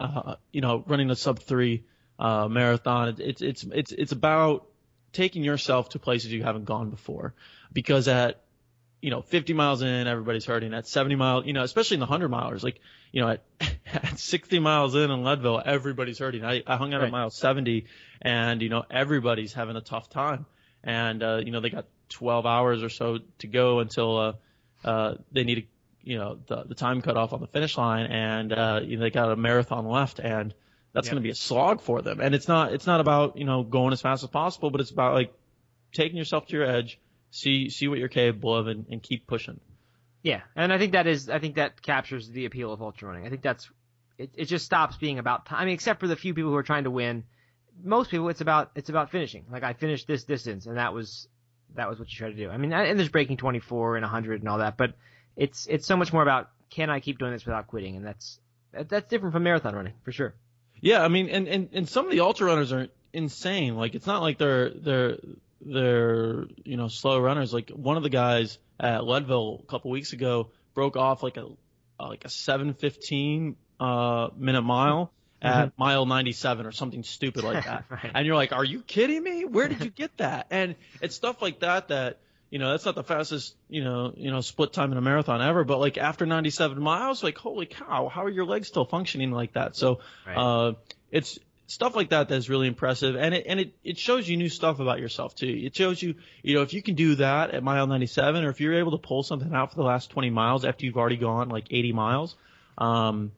uh, 0.00 0.36
you 0.52 0.60
know 0.60 0.84
running 0.86 1.10
a 1.10 1.16
sub 1.16 1.40
three 1.40 1.84
uh, 2.18 2.48
marathon. 2.48 3.16
It's 3.18 3.42
it's 3.42 3.64
it's 3.64 3.92
it's 3.92 4.12
about 4.12 4.66
taking 5.12 5.42
yourself 5.42 5.90
to 5.90 5.98
places 5.98 6.32
you 6.32 6.44
haven't 6.44 6.66
gone 6.66 6.90
before, 6.90 7.34
because 7.72 8.06
at 8.06 8.40
you 9.00 9.11
know 9.11 9.22
50 9.22 9.52
miles 9.52 9.82
in, 9.82 10.06
everybody's 10.06 10.44
hurting. 10.44 10.74
At 10.74 10.87
70 10.88 11.14
miles, 11.16 11.46
you 11.46 11.52
know, 11.52 11.62
especially 11.62 11.96
in 11.96 12.00
the 12.00 12.06
100 12.06 12.30
milers, 12.30 12.62
like 12.62 12.80
you 13.12 13.20
know, 13.22 13.28
at, 13.28 13.44
at 13.92 14.18
60 14.18 14.59
miles 14.59 14.94
in 14.94 15.11
in 15.11 15.22
Leadville, 15.24 15.62
everybody's 15.64 16.18
hurting. 16.18 16.44
I, 16.44 16.62
I 16.66 16.76
hung 16.76 16.92
out 16.94 17.00
Right. 17.00 17.06
at 17.06 17.12
mile 17.12 17.30
70, 17.30 17.87
and 18.22 18.62
you 18.62 18.68
know, 18.68 18.85
everybody's 18.90 19.52
having 19.52 19.76
a 19.76 19.80
tough 19.80 20.09
time. 20.11 20.46
And 20.82 21.22
uh, 21.22 21.40
you 21.44 21.50
know, 21.52 21.61
they 21.61 21.70
got 21.70 21.87
12 22.11 22.46
hours 22.46 22.82
or 22.82 22.88
so 22.88 23.18
to 23.38 23.46
go 23.46 23.80
until 23.80 24.18
uh, 24.18 24.32
uh, 24.85 25.14
they 25.32 25.44
need 25.44 25.54
to, 25.56 25.62
you 26.11 26.18
know, 26.18 26.38
the, 26.46 26.64
the 26.64 26.74
time 26.74 27.02
cut 27.02 27.16
off 27.16 27.32
on 27.32 27.40
the 27.40 27.46
finish 27.48 27.76
line, 27.76 28.06
and 28.06 28.52
uh, 28.52 28.80
you 28.82 28.96
know, 28.96 29.02
they 29.02 29.11
got 29.11 29.30
a 29.30 29.37
marathon 29.37 29.87
left, 29.87 30.18
and 30.20 30.54
that's 30.92 31.06
Yep. 31.09 31.12
going 31.12 31.22
to 31.22 31.26
be 31.26 31.30
a 31.30 31.35
slog 31.35 31.80
for 31.82 32.00
them. 32.00 32.20
And 32.20 32.35
it's 32.35 32.48
not, 32.48 32.72
it's 32.72 32.87
not 32.87 33.00
about 33.00 33.37
you 33.37 33.44
know 33.44 33.62
going 33.62 33.92
as 33.92 34.00
fast 34.00 34.22
as 34.22 34.30
possible, 34.30 34.70
but 34.70 34.80
it's 34.80 34.90
about 34.90 35.14
like 35.14 35.32
taking 35.92 36.16
yourself 36.16 36.46
to 36.46 36.52
your 36.56 36.64
edge, 36.64 36.98
see 37.37 37.68
see 37.68 37.88
what 37.88 37.99
you're 37.99 38.09
capable 38.09 38.55
of, 38.55 38.66
and, 38.66 38.87
and 38.90 39.03
keep 39.03 39.27
pushing. 39.27 39.61
Yeah, 40.22 40.40
and 40.57 40.72
I 40.72 40.79
think 40.79 40.92
that 40.92 41.07
is 41.07 41.29
I 41.29 41.38
think 41.38 41.57
that 41.57 41.83
captures 41.83 42.29
the 42.29 42.46
appeal 42.46 42.72
of 42.72 42.83
ultra 42.83 43.09
running. 43.09 43.27
I 43.27 43.31
think 43.31 43.42
that's 43.42 43.70
it. 44.18 44.31
It 44.35 44.46
just 44.46 44.64
stops 44.64 44.96
being 44.96 45.18
about 45.18 45.46
time. 45.46 45.61
I 45.61 45.64
mean, 45.64 45.75
except 45.75 46.01
for 46.01 46.09
the 46.09 46.16
few 46.16 46.35
people 46.35 46.51
who 46.51 46.57
are 46.57 46.62
trying 46.62 46.85
to 46.85 46.90
win. 46.90 47.25
Most 47.85 48.11
people, 48.11 48.31
it's 48.31 48.40
about 48.40 48.70
it's 48.75 48.88
about 48.88 49.11
finishing. 49.11 49.44
Like 49.51 49.62
I 49.62 49.75
finished 49.75 50.07
this 50.07 50.25
distance, 50.25 50.66
and 50.66 50.79
that 50.79 50.94
was 50.94 51.29
that 51.75 51.88
was 51.90 51.99
what 51.99 52.11
you 52.11 52.16
try 52.16 52.31
to 52.31 52.37
do. 52.37 52.49
I 52.49 52.57
mean, 52.57 52.72
and 52.72 52.99
there's 52.99 53.11
breaking 53.11 53.37
24 53.37 53.96
and 53.96 54.03
100 54.03 54.40
and 54.40 54.49
all 54.49 54.59
that, 54.59 54.77
but 54.77 54.94
it's 55.37 55.66
it's 55.66 55.87
so 55.87 55.96
much 55.96 56.12
more 56.12 56.22
about 56.22 56.51
can 56.70 56.88
I 56.88 57.01
keep 57.01 57.18
doing 57.18 57.33
this 57.33 57.44
without 57.44 57.66
quitting, 57.66 57.96
and 57.96 58.07
that's 58.07 58.40
that's 58.72 59.09
different 59.09 59.35
from 59.35 59.42
marathon 59.42 59.75
running 59.75 59.94
for 60.03 60.12
sure. 60.12 60.35
Yeah, 60.81 61.03
I 61.03 61.09
mean, 61.09 61.29
and, 61.31 61.49
and, 61.49 61.68
and 61.72 61.88
some 61.88 62.05
of 62.05 62.12
the 62.12 62.20
ultra 62.20 62.46
runners 62.46 62.72
are 62.72 62.88
insane. 63.12 63.77
Like, 63.77 63.94
it's 63.94 64.07
not 64.07 64.22
like 64.22 64.38
they're 64.38 64.70
they're 64.70 65.18
they're 65.72 66.44
you 66.64 66.76
know 66.76 66.88
slow 66.88 67.20
runners. 67.20 67.52
Like 67.52 67.70
one 67.70 67.96
of 67.96 68.02
the 68.02 68.11
guys 68.11 68.59
at 68.79 69.05
Leadville 69.05 69.61
a 69.62 69.66
couple 69.66 69.90
weeks 69.90 70.12
ago 70.12 70.50
broke 70.74 70.96
off 70.96 71.22
like 71.22 71.37
a 71.37 71.46
uh, 71.98 72.09
like 72.09 72.24
a 72.24 72.29
7:15 72.29 73.57
uh, 73.81 74.29
minute 74.37 74.62
mile 74.62 75.12
at 75.42 75.72
mile 75.79 76.07
97 76.07 76.66
or 76.66 76.72
something 76.72 77.02
stupid 77.02 77.44
like 77.44 77.64
that. 77.64 77.85
Right. 77.90 78.11
And 78.14 78.26
you're 78.26 78.37
like, 78.37 78.52
are 78.52 78.64
you 78.64 78.81
kidding 78.81 79.22
me? 79.22 79.44
Where 79.44 79.68
did 79.68 79.85
you 79.85 79.90
get 79.90 80.16
that? 80.16 80.46
And 80.50 80.76
it's 81.00 81.14
stuff 81.14 81.42
like 81.42 81.61
that 81.61 81.88
that 81.88 82.20
you 82.50 82.59
know 82.59 82.70
that's 82.70 82.85
not 82.85 82.94
the 82.94 83.02
fastest 83.05 83.55
you 83.68 83.83
know 83.85 84.12
you 84.16 84.31
know 84.31 84.40
split 84.40 84.72
time 84.72 84.92
in 84.92 84.98
a 84.98 85.00
marathon 85.00 85.42
ever. 85.42 85.64
But 85.64 85.79
like 85.79 85.98
after 85.98 86.26
97 86.26 86.81
miles, 86.83 87.22
like 87.22 87.37
holy 87.38 87.66
cow, 87.66 88.09
how 88.09 88.24
are 88.24 88.31
your 88.31 88.46
legs 88.46 88.68
still 88.68 88.85
functioning 88.85 89.31
like 89.31 89.52
that? 89.55 89.76
So 89.76 90.00
Right. 90.26 90.37
uh, 90.37 90.72
it's 91.11 91.38
stuff 91.66 91.96
like 91.96 92.11
that 92.11 92.29
that's 92.29 92.48
really 92.48 92.68
impressive, 92.68 93.16
and 93.16 93.35
it 93.35 93.46
and 93.46 93.61
it 93.61 93.74
it 93.83 93.98
shows 93.98 94.29
you 94.29 94.37
new 94.37 94.48
stuff 94.48 94.81
about 94.81 95.00
yourself 95.00 95.35
too. 95.35 95.46
It 95.64 95.74
shows 95.74 96.00
you, 96.02 96.14
you 96.42 96.55
know, 96.55 96.62
if 96.62 96.72
you 96.74 96.83
can 96.83 96.94
do 96.94 97.16
that 97.16 97.50
at 97.50 97.62
mile 97.62 97.87
97, 97.87 98.44
or 98.44 98.50
if 98.50 98.61
you're 98.61 98.74
able 98.74 98.92
to 98.92 98.98
pull 98.98 99.22
something 99.22 99.52
out 99.52 99.70
for 99.70 99.76
the 99.76 99.85
last 99.85 100.11
20 100.11 100.31
miles 100.31 100.64
after 100.64 100.87
you've 100.87 100.96
already 100.96 101.16
gone 101.16 101.48
like 101.48 101.66
80 101.70 101.92
miles, 101.92 102.37
um, 102.79 103.33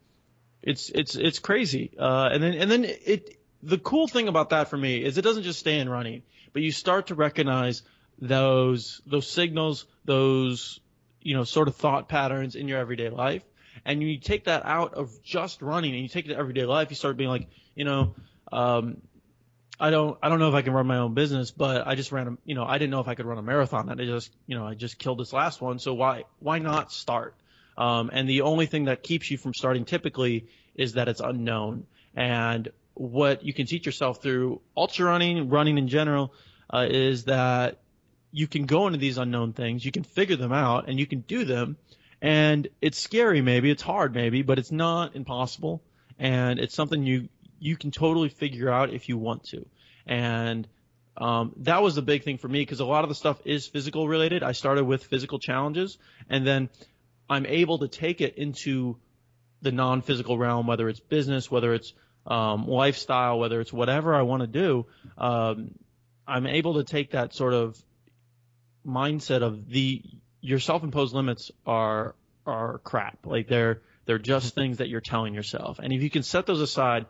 it's 0.62 0.91
it's 0.91 1.14
it's 1.17 1.38
crazy. 1.38 1.93
Uh, 1.99 2.29
and 2.33 2.43
then 2.43 2.55
and 2.55 2.71
then 2.71 2.85
it 2.85 3.38
the 3.62 3.79
cool 3.79 4.07
thing 4.07 4.29
about 4.29 4.51
that 4.51 4.69
for 4.69 4.77
me 4.77 5.03
is 5.03 5.19
it 5.19 5.23
doesn't 5.23 5.43
just 5.43 5.59
stay 5.59 5.79
in 5.79 5.88
running, 5.88 6.23
but 6.53 6.62
you 6.62 6.73
start 6.73 7.09
to 7.09 7.14
recognize 7.14 7.83
those 8.21 9.01
those 9.07 9.29
signals, 9.29 9.87
those 10.05 10.81
you 11.23 11.35
know 11.35 11.45
sort 11.45 11.69
of 11.69 11.77
thought 11.77 12.09
patterns 12.09 12.57
in 12.57 12.69
your 12.69 12.79
everyday 12.79 13.09
life, 13.09 13.43
and 13.85 14.03
you 14.03 14.19
take 14.19 14.45
that 14.45 14.64
out 14.64 14.95
of 14.95 15.23
just 15.23 15.62
running 15.62 15.95
and 15.95 16.03
you 16.03 16.09
take 16.09 16.27
it 16.27 16.29
to 16.29 16.37
everyday 16.37 16.64
life. 16.64 16.91
You 16.91 16.97
start 16.97 17.17
being 17.17 17.31
like, 17.31 17.49
you 17.79 17.85
know, 17.85 18.17
um, 18.53 19.01
I 19.79 19.91
don't 19.91 20.19
I 20.21 20.29
don't 20.29 20.41
know 20.41 20.49
if 20.49 20.55
I 20.55 20.62
can 20.62 20.73
run 20.73 20.88
my 20.88 20.99
own 20.99 21.14
business, 21.14 21.53
but 21.53 21.87
I 21.87 21.95
just 21.95 22.11
ran 22.11 22.27
a 22.27 22.37
you 22.45 22.57
know 22.57 22.64
I 22.64 22.77
didn't 22.79 22.91
know 22.91 23.01
if 23.01 23.07
I 23.07 23.14
could 23.14 23.25
run 23.25 23.38
a 23.38 23.43
marathon. 23.43 23.88
And 23.88 24.01
I 24.01 24.05
just 24.05 24.35
you 24.49 24.59
know 24.59 24.67
I 24.67 24.75
just 24.75 24.99
killed 24.99 25.21
this 25.21 25.33
last 25.33 25.61
one, 25.62 25.79
so 25.79 25.95
why 25.95 26.25
why 26.41 26.59
not 26.59 26.91
start? 26.91 27.37
Um, 27.77 28.11
and 28.12 28.29
the 28.29 28.41
only 28.43 28.67
thing 28.67 28.87
that 28.87 29.05
keeps 29.05 29.31
you 29.31 29.38
from 29.38 29.55
starting 29.55 29.85
typically 29.85 30.49
is 30.75 30.95
that 30.95 31.09
it's 31.09 31.21
unknown. 31.21 31.87
And 32.17 32.69
what 32.95 33.45
you 33.45 33.55
can 33.55 33.67
teach 33.67 33.87
yourself 33.87 34.21
through 34.21 34.61
ultra 34.77 35.07
running, 35.07 35.49
running 35.49 35.79
in 35.79 35.87
general, 35.87 36.35
uh, 36.75 36.88
is 36.91 37.27
that 37.27 37.79
you 38.33 38.49
can 38.49 38.67
go 38.67 38.88
into 38.88 38.99
these 38.99 39.19
unknown 39.19 39.53
things, 39.53 39.85
you 39.85 39.93
can 39.93 40.03
figure 40.03 40.35
them 40.35 40.53
out, 40.53 40.88
and 40.88 40.99
you 40.99 41.07
can 41.07 41.21
do 41.21 41.45
them. 41.45 41.77
And 42.21 42.67
it's 42.81 42.99
scary, 42.99 43.41
maybe 43.41 43.71
it's 43.71 43.83
hard, 43.83 44.12
maybe, 44.12 44.43
but 44.43 44.59
it's 44.59 44.73
not 44.73 45.14
impossible, 45.14 45.81
and 46.19 46.59
it's 46.59 46.75
something 46.75 47.05
you 47.05 47.29
you 47.59 47.77
can 47.77 47.90
totally 47.90 48.29
figure 48.29 48.71
out 48.71 48.92
if 48.92 49.09
you 49.09 49.18
want 49.18 49.44
to. 49.44 49.66
And 50.07 50.66
um, 51.16 51.53
that 51.59 51.83
was 51.83 51.97
the 51.97 52.03
big 52.03 52.23
thing 52.23 52.38
for 52.38 52.49
me 52.49 52.61
because 52.61 52.81
a 52.81 52.85
lot 52.85 53.05
of 53.05 53.09
the 53.09 53.14
stuff 53.14 53.40
is 53.44 53.66
physical 53.66 54.09
related. 54.09 54.42
I 54.42 54.53
started 54.53 54.85
with 54.85 55.05
physical 55.05 55.38
challenges, 55.38 55.99
and 56.31 56.47
then 56.47 56.68
I'm 57.29 57.44
able 57.47 57.79
to 57.79 57.88
take 57.88 58.21
it 58.21 58.37
into 58.37 58.97
the 59.61 59.73
non-physical 59.73 60.38
realm, 60.38 60.66
whether 60.66 60.88
it's 60.88 61.01
business, 61.01 61.51
whether 61.51 61.75
it's 61.75 61.92
um, 62.27 62.68
lifestyle, 62.68 63.38
whether 63.38 63.61
it's 63.61 63.73
whatever 63.73 64.14
I 64.14 64.23
want 64.23 64.42
to 64.42 64.47
do. 64.47 64.87
Um, 65.16 65.75
I'm 66.27 66.47
able 66.47 66.75
to 66.75 66.85
take 66.85 67.12
that 67.12 67.35
sort 67.35 67.55
of 67.55 67.77
mindset 68.87 69.42
of 69.42 69.68
the 69.68 70.03
your 70.40 70.61
self-imposed 70.61 71.14
limits 71.14 71.51
are 71.66 72.14
are 72.47 72.79
crap. 72.79 73.27
Like 73.27 73.49
they're 73.49 73.81
they're 74.05 74.18
just 74.18 74.55
things 74.55 74.79
that 74.79 74.88
you're 74.88 75.01
telling 75.01 75.35
yourself, 75.35 75.81
and 75.83 75.92
if 75.92 76.03
you 76.03 76.11
can 76.11 76.23
set 76.23 76.47
those 76.47 76.61
aside 76.61 77.07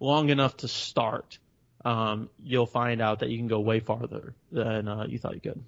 long 0.00 0.28
enough 0.28 0.58
to 0.58 0.68
start, 0.68 1.38
um, 1.84 2.28
you'll 2.42 2.66
find 2.66 3.00
out 3.00 3.20
that 3.20 3.30
you 3.30 3.38
can 3.38 3.48
go 3.48 3.60
way 3.60 3.80
farther 3.80 4.34
than 4.52 4.88
uh, 4.88 5.06
you 5.08 5.18
thought 5.18 5.34
you 5.34 5.40
could. 5.40 5.62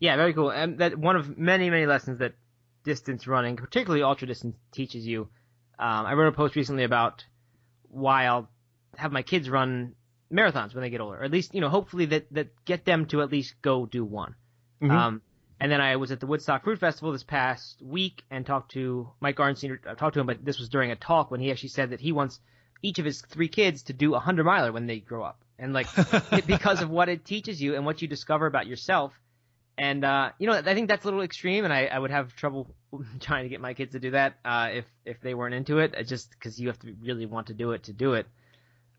Yeah, 0.00 0.16
very 0.16 0.32
cool. 0.32 0.50
And 0.50 0.78
that 0.78 0.96
one 0.96 1.16
of 1.16 1.36
many 1.38 1.70
many 1.70 1.86
lessons 1.86 2.18
that 2.18 2.34
distance 2.84 3.26
running, 3.26 3.56
particularly 3.56 4.02
ultra 4.02 4.26
distance, 4.26 4.56
teaches 4.72 5.06
you. 5.06 5.28
Um, 5.78 6.06
I 6.06 6.14
wrote 6.14 6.28
a 6.28 6.32
post 6.32 6.56
recently 6.56 6.84
about 6.84 7.24
why 7.88 8.26
I'll 8.26 8.48
have 8.96 9.12
my 9.12 9.22
kids 9.22 9.48
run 9.48 9.94
marathons 10.32 10.74
when 10.74 10.82
they 10.82 10.90
get 10.90 11.00
older, 11.00 11.18
or 11.18 11.24
at 11.24 11.30
least 11.30 11.54
you 11.54 11.60
know, 11.60 11.68
hopefully 11.68 12.06
that 12.06 12.32
that 12.32 12.64
get 12.64 12.84
them 12.84 13.06
to 13.06 13.22
at 13.22 13.32
least 13.32 13.54
go 13.62 13.86
do 13.86 14.04
one. 14.04 14.34
Mhm. 14.82 14.90
Um, 14.90 15.22
and 15.60 15.72
then 15.72 15.80
I 15.80 15.96
was 15.96 16.12
at 16.12 16.20
the 16.20 16.26
Woodstock 16.26 16.62
Fruit 16.62 16.78
Festival 16.78 17.10
this 17.12 17.24
past 17.24 17.82
week 17.82 18.22
and 18.30 18.46
talked 18.46 18.72
to 18.72 19.10
Mike 19.20 19.36
Arnstein. 19.36 19.78
I 19.88 19.94
talked 19.94 20.14
to 20.14 20.20
him, 20.20 20.26
but 20.26 20.44
this 20.44 20.58
was 20.58 20.68
during 20.68 20.92
a 20.92 20.96
talk 20.96 21.30
when 21.30 21.40
he 21.40 21.50
actually 21.50 21.70
said 21.70 21.90
that 21.90 22.00
he 22.00 22.12
wants 22.12 22.38
each 22.82 22.98
of 22.98 23.04
his 23.04 23.20
three 23.22 23.48
kids 23.48 23.84
to 23.84 23.92
do 23.92 24.14
a 24.14 24.18
hundred 24.20 24.44
miler 24.44 24.72
when 24.72 24.86
they 24.86 25.00
grow 25.00 25.22
up, 25.24 25.42
and 25.58 25.72
like 25.72 25.86
it- 26.32 26.46
because 26.46 26.80
of 26.82 26.90
what 26.90 27.08
it 27.08 27.24
teaches 27.24 27.60
you 27.60 27.74
and 27.74 27.84
what 27.84 28.00
you 28.02 28.08
discover 28.08 28.46
about 28.46 28.66
yourself. 28.66 29.12
And 29.76 30.04
uh, 30.04 30.32
you 30.38 30.48
know, 30.48 30.54
I 30.54 30.74
think 30.74 30.88
that's 30.88 31.04
a 31.04 31.06
little 31.08 31.22
extreme, 31.22 31.64
and 31.64 31.72
I, 31.72 31.86
I 31.86 31.98
would 31.98 32.10
have 32.10 32.34
trouble 32.34 32.74
trying 33.20 33.44
to 33.44 33.48
get 33.48 33.60
my 33.60 33.74
kids 33.74 33.92
to 33.92 34.00
do 34.00 34.10
that 34.12 34.34
uh, 34.44 34.70
if 34.72 34.84
if 35.04 35.20
they 35.20 35.34
weren't 35.34 35.54
into 35.54 35.78
it. 35.78 35.94
It's 35.96 36.08
just 36.08 36.30
because 36.30 36.60
you 36.60 36.66
have 36.68 36.78
to 36.80 36.94
really 37.00 37.26
want 37.26 37.46
to 37.46 37.54
do 37.54 37.70
it 37.72 37.84
to 37.84 37.92
do 37.92 38.14
it. 38.14 38.26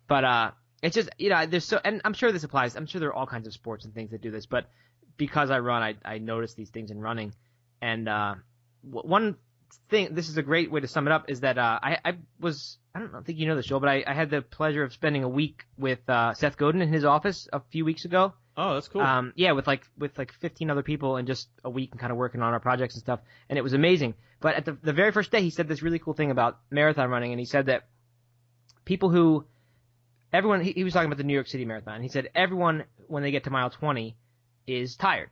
But 0.07 0.23
uh, 0.23 0.51
it's 0.81 0.95
just 0.95 1.09
you 1.17 1.29
know, 1.29 1.45
there's 1.45 1.65
so, 1.65 1.79
and 1.83 2.01
I'm 2.05 2.13
sure 2.13 2.31
this 2.31 2.45
applies. 2.45 2.75
I'm 2.77 2.85
sure 2.85 2.99
there 2.99 3.09
are 3.09 3.13
all 3.13 3.27
kinds 3.27 3.45
of 3.45 3.53
sports 3.53 3.83
and 3.83 3.93
things 3.93 4.11
that 4.11 4.21
do 4.21 4.31
this, 4.31 4.45
but 4.45 4.69
because 5.17 5.51
I 5.51 5.59
run, 5.59 5.83
I 5.83 5.95
I 6.05 6.17
notice 6.19 6.53
these 6.53 6.69
things 6.69 6.91
in 6.91 6.99
running, 7.01 7.33
and 7.81 8.07
uh, 8.07 8.35
w- 8.89 9.07
one 9.07 9.35
thing. 9.89 10.13
This 10.13 10.29
is 10.29 10.38
a 10.38 10.43
great 10.43 10.71
way 10.71 10.79
to 10.79 10.88
sum 10.88 11.08
it 11.08 11.12
up. 11.12 11.29
Is 11.29 11.41
that 11.41 11.58
uh, 11.58 11.79
I 11.82 11.97
I 12.03 12.17
was 12.39 12.77
I 12.93 12.99
don't 12.99 13.12
know, 13.13 13.19
I 13.19 13.21
think 13.21 13.39
you 13.39 13.47
know 13.47 13.55
the 13.55 13.63
show, 13.63 13.79
but 13.79 13.89
I, 13.89 14.03
I 14.05 14.13
had 14.13 14.29
the 14.29 14.41
pleasure 14.41 14.84
of 14.84 14.93
spending 14.93 15.23
a 15.23 15.29
week 15.29 15.63
with 15.77 15.99
uh, 16.10 16.34
Seth 16.34 16.58
Godin 16.58 16.82
in 16.82 16.91
his 16.91 17.05
office 17.05 17.47
a 17.51 17.62
few 17.71 17.86
weeks 17.86 18.05
ago. 18.05 18.34
Oh, 18.58 18.73
that's 18.73 18.88
cool. 18.88 19.01
Um, 19.01 19.32
yeah, 19.36 19.53
with 19.53 19.67
like 19.67 19.86
with 19.97 20.17
like 20.17 20.34
15 20.34 20.69
other 20.69 20.84
people 20.84 21.15
and 21.15 21.27
just 21.27 21.47
a 21.63 21.69
week 21.69 21.91
and 21.91 21.99
kind 21.99 22.12
of 22.12 22.17
working 22.17 22.41
on 22.41 22.53
our 22.53 22.60
projects 22.60 22.95
and 22.95 23.01
stuff, 23.01 23.21
and 23.47 23.58
it 23.58 23.62
was 23.62 23.73
amazing. 23.73 24.15
But 24.41 24.55
at 24.55 24.65
the 24.65 24.77
the 24.82 24.93
very 24.93 25.12
first 25.12 25.32
day, 25.32 25.41
he 25.41 25.49
said 25.49 25.67
this 25.67 25.82
really 25.82 25.99
cool 25.99 26.13
thing 26.13 26.32
about 26.32 26.60
marathon 26.69 27.10
running, 27.10 27.32
and 27.32 27.39
he 27.39 27.45
said 27.45 27.67
that 27.67 27.88
people 28.86 29.10
who 29.10 29.45
everyone 30.34 30.62
he, 30.62 30.71
he 30.71 30.84
was 30.84 30.93
talking 30.93 31.08
about 31.08 31.17
the 31.17 31.23
New 31.23 31.34
York 31.34 31.47
City 31.47 31.65
Marathon. 31.65 32.01
He 32.01 32.10
said 32.10 32.29
everyone 32.36 32.86
when 33.08 33.23
they 33.23 33.32
get 33.32 33.45
to 33.45 33.49
mile 33.49 33.69
20 33.69 34.15
is 34.67 34.95
tired. 34.95 35.29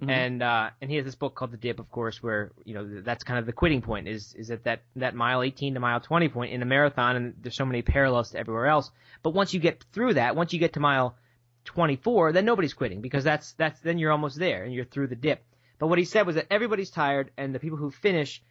Mhm. 0.00 0.10
And 0.10 0.42
uh, 0.42 0.70
and 0.82 0.90
he 0.90 0.96
has 0.96 1.06
this 1.06 1.14
book 1.14 1.34
called 1.34 1.52
The 1.52 1.56
Dip, 1.56 1.78
of 1.80 1.90
course, 1.90 2.22
where 2.22 2.52
you 2.64 2.74
know 2.74 3.00
that's 3.00 3.24
kind 3.24 3.38
of 3.38 3.46
the 3.46 3.52
quitting 3.52 3.80
point 3.80 4.08
is 4.08 4.34
is 4.34 4.50
at 4.50 4.64
that 4.64 4.82
that 4.96 5.14
mile 5.14 5.42
18 5.42 5.72
to 5.74 5.80
mile 5.80 6.00
20 6.00 6.28
point 6.28 6.52
in 6.52 6.60
a 6.60 6.66
marathon, 6.66 7.16
and 7.16 7.34
there's 7.40 7.56
so 7.56 7.64
many 7.64 7.80
parallels 7.80 8.30
to 8.32 8.38
everywhere 8.38 8.66
else. 8.66 8.90
But 9.22 9.30
once 9.30 9.54
you 9.54 9.60
get 9.60 9.82
through 9.92 10.14
that, 10.14 10.36
once 10.36 10.52
you 10.52 10.58
get 10.58 10.74
to 10.74 10.80
mile 10.80 11.16
24, 11.64 12.32
then 12.32 12.44
nobody's 12.44 12.74
quitting 12.74 13.00
because 13.00 13.24
that's 13.24 13.52
that's 13.54 13.80
then 13.80 13.98
you're 13.98 14.12
almost 14.12 14.38
there 14.38 14.64
and 14.64 14.74
you're 14.74 14.84
through 14.84 15.06
the 15.06 15.16
dip. 15.16 15.42
But 15.78 15.86
what 15.86 15.98
he 15.98 16.04
said 16.04 16.26
was 16.26 16.36
that 16.36 16.46
everybody's 16.50 16.90
tired, 16.90 17.30
and 17.38 17.54
the 17.54 17.58
people 17.58 17.78
who 17.78 17.90
finish 17.90 18.42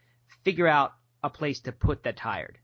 figure 0.44 0.68
out 0.68 0.94
a 1.24 1.30
place 1.30 1.60
to 1.62 1.72
put 1.72 2.04
that 2.04 2.18
tired. 2.18 2.58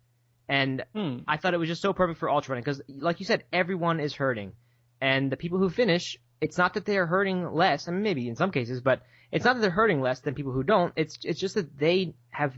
And 0.49 0.83
Hmm. 0.93 1.19
I 1.27 1.37
thought 1.37 1.53
it 1.53 1.57
was 1.57 1.69
just 1.69 1.81
so 1.83 1.93
perfect 1.93 2.19
for 2.19 2.29
ultra 2.29 2.53
running 2.53 2.63
because, 2.63 2.81
like 2.87 3.19
you 3.19 3.25
said, 3.27 3.43
everyone 3.53 3.99
is 3.99 4.13
hurting, 4.15 4.53
and 4.99 5.31
the 5.31 5.37
people 5.37 5.59
who 5.59 5.69
finish, 5.69 6.17
it's 6.41 6.57
not 6.57 6.73
that 6.73 6.85
they 6.85 6.97
are 6.97 7.05
hurting 7.05 7.53
less. 7.53 7.87
I 7.87 7.91
mean, 7.91 8.01
maybe 8.01 8.27
in 8.27 8.35
some 8.35 8.51
cases, 8.51 8.81
but 8.81 9.03
it's 9.31 9.45
not 9.45 9.53
that 9.55 9.61
they're 9.61 9.69
hurting 9.69 10.01
less 10.01 10.19
than 10.19 10.33
people 10.33 10.51
who 10.51 10.63
don't. 10.63 10.91
It's 10.95 11.19
it's 11.23 11.39
just 11.39 11.55
that 11.55 11.77
they 11.77 12.15
have 12.31 12.53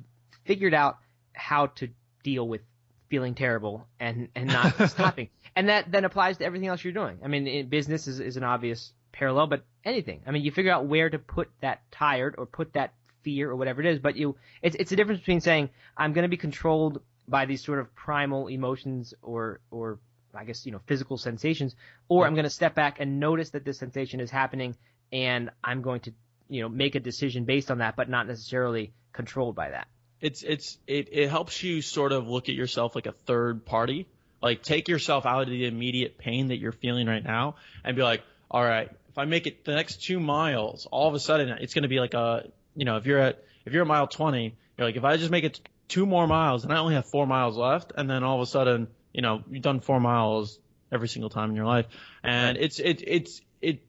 figured 0.46 0.74
out 0.74 0.98
how 1.34 1.68
to 1.68 1.90
deal 2.24 2.48
with 2.48 2.62
feeling 3.10 3.36
terrible 3.36 3.86
and 4.00 4.30
and 4.36 4.48
not 4.48 4.90
stopping, 4.90 5.30
and 5.56 5.70
that 5.70 5.92
then 5.92 6.06
applies 6.06 6.38
to 6.38 6.46
everything 6.46 6.70
else 6.70 6.84
you're 6.84 6.94
doing. 6.94 7.20
I 7.24 7.28
mean, 7.28 7.46
in 7.46 7.68
business 7.68 8.08
is 8.08 8.20
is 8.20 8.38
an 8.38 8.44
obvious 8.44 8.94
parallel, 9.12 9.48
but 9.48 9.66
anything. 9.84 10.22
I 10.26 10.32
mean, 10.32 10.44
you 10.44 10.52
figure 10.52 10.72
out 10.72 10.86
where 10.86 11.10
to 11.10 11.20
put 11.20 11.50
that 11.62 11.82
tired 11.92 12.36
or 12.38 12.46
put 12.46 12.74
that 12.74 12.94
fear 13.24 13.50
or 13.52 13.56
whatever 13.56 13.82
it 13.82 13.88
is, 13.88 14.00
but 14.00 14.16
you 14.16 14.38
it's 14.62 14.76
it's 14.80 14.92
a 14.92 14.96
difference 14.96 15.20
between 15.20 15.42
saying 15.42 15.70
I'm 15.98 16.14
going 16.14 16.24
to 16.24 16.30
be 16.30 16.38
controlled 16.38 17.02
by 17.28 17.46
these 17.46 17.64
sort 17.64 17.80
of 17.80 17.94
primal 17.96 18.48
emotions 18.48 19.14
or 19.22 19.60
or 19.72 20.00
I 20.36 20.46
guess 20.46 20.66
you 20.66 20.72
know 20.72 20.82
physical 20.86 21.18
sensations, 21.18 21.76
or 22.10 22.26
I'm 22.26 22.34
going 22.34 22.46
to 22.46 22.50
step 22.50 22.76
back 22.76 23.00
and 23.00 23.20
notice 23.20 23.52
that 23.52 23.66
this 23.66 23.80
sensation 23.80 24.20
is 24.20 24.32
happening, 24.32 24.76
and 25.12 25.50
I'm 25.64 25.82
going 25.82 26.02
to 26.02 26.14
you 26.50 26.62
know 26.62 26.70
make 26.70 26.96
a 26.96 27.00
decision 27.00 27.46
based 27.46 27.72
on 27.72 27.80
that, 27.80 27.96
but 27.96 28.10
not 28.10 28.28
necessarily 28.28 28.94
controlled 29.14 29.56
by 29.56 29.70
that. 29.72 29.88
it's 30.24 30.42
it's 30.42 30.78
it, 30.88 31.10
it 31.12 31.30
helps 31.30 31.62
you 31.62 31.82
sort 31.82 32.14
of 32.14 32.28
look 32.28 32.48
at 32.50 32.56
yourself 32.56 32.96
like 32.96 33.06
a 33.06 33.12
third 33.12 33.66
party. 33.66 34.08
Like 34.42 34.64
take 34.64 34.88
yourself 34.88 35.26
out 35.26 35.44
of 35.44 35.50
the 35.50 35.66
immediate 35.68 36.18
pain 36.18 36.48
that 36.48 36.58
you're 36.58 36.72
feeling 36.74 37.08
right 37.08 37.24
now 37.24 37.56
and 37.84 37.96
be 37.96 38.04
like, 38.04 38.24
all 38.50 38.64
right, 38.64 38.90
if 39.10 39.18
I 39.18 39.26
make 39.26 39.48
it 39.48 39.64
the 39.66 39.74
next 39.74 40.04
two 40.04 40.20
miles, 40.20 40.88
all 40.92 41.08
of 41.08 41.14
a 41.14 41.20
sudden 41.20 41.50
it's 41.50 41.74
going 41.74 41.84
to 41.84 41.90
be 41.90 42.00
like 42.00 42.14
a, 42.14 42.50
you 42.76 42.86
know, 42.86 42.98
if 42.98 43.06
you're 43.06 43.20
at 43.20 43.44
if 43.66 43.74
you're 43.74 43.84
at 43.84 43.88
mile 43.88 44.08
20, 44.08 44.56
you're 44.78 44.88
like, 44.88 44.96
if 44.96 45.04
I 45.04 45.18
just 45.18 45.32
make 45.32 45.44
it 45.44 45.60
two 45.88 46.06
more 46.06 46.26
miles 46.28 46.64
and 46.64 46.74
I 46.74 46.78
only 46.78 46.96
have 46.96 47.06
four 47.06 47.28
miles 47.28 47.58
left, 47.58 47.92
and 47.96 48.10
then 48.10 48.24
all 48.24 48.36
of 48.36 48.42
a 48.42 48.50
sudden, 48.50 48.88
you 49.14 49.22
know, 49.22 49.44
you've 49.50 49.64
done 49.64 49.80
four 49.80 50.00
miles 50.00 50.60
every 50.92 51.08
single 51.08 51.30
time 51.30 51.50
in 51.50 51.56
your 51.56 51.66
life, 51.66 51.86
and 52.24 52.58
it's 52.58 52.80
it 52.80 53.04
it's 53.06 53.42
it 53.62 53.84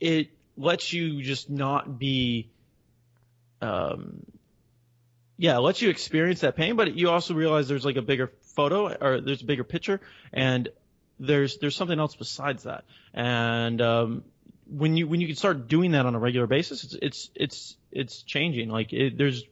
it 0.00 0.30
lets 0.56 0.92
you 0.92 1.22
just 1.22 1.50
not 1.50 1.98
be 1.98 2.50
um 3.60 4.24
yeah, 5.38 5.56
it 5.56 5.60
lets 5.60 5.82
you 5.82 5.90
experience 5.90 6.40
that 6.40 6.56
pain, 6.56 6.76
but 6.76 6.94
you 6.94 7.10
also 7.10 7.34
realize 7.34 7.66
there's 7.66 7.84
like 7.84 7.96
a 7.96 8.02
bigger 8.02 8.32
photo 8.42 8.94
or 8.94 9.20
there's 9.20 9.42
a 9.42 9.44
bigger 9.44 9.64
picture 9.64 10.00
and 10.32 10.68
there's 11.18 11.58
there's 11.58 11.74
something 11.74 11.98
else 11.98 12.14
besides 12.14 12.64
that. 12.64 12.84
And 13.14 13.80
um 13.80 14.24
when 14.68 14.96
you 14.96 15.08
when 15.08 15.20
you 15.20 15.26
can 15.26 15.36
start 15.36 15.68
doing 15.68 15.92
that 15.92 16.06
on 16.06 16.14
a 16.14 16.18
regular 16.18 16.46
basis, 16.46 16.84
it's 16.84 16.94
it's 17.00 17.30
it's 17.34 17.76
it's 17.90 18.22
changing. 18.22 18.68
Like 18.68 18.92
it, 18.92 19.16
there's 19.18 19.44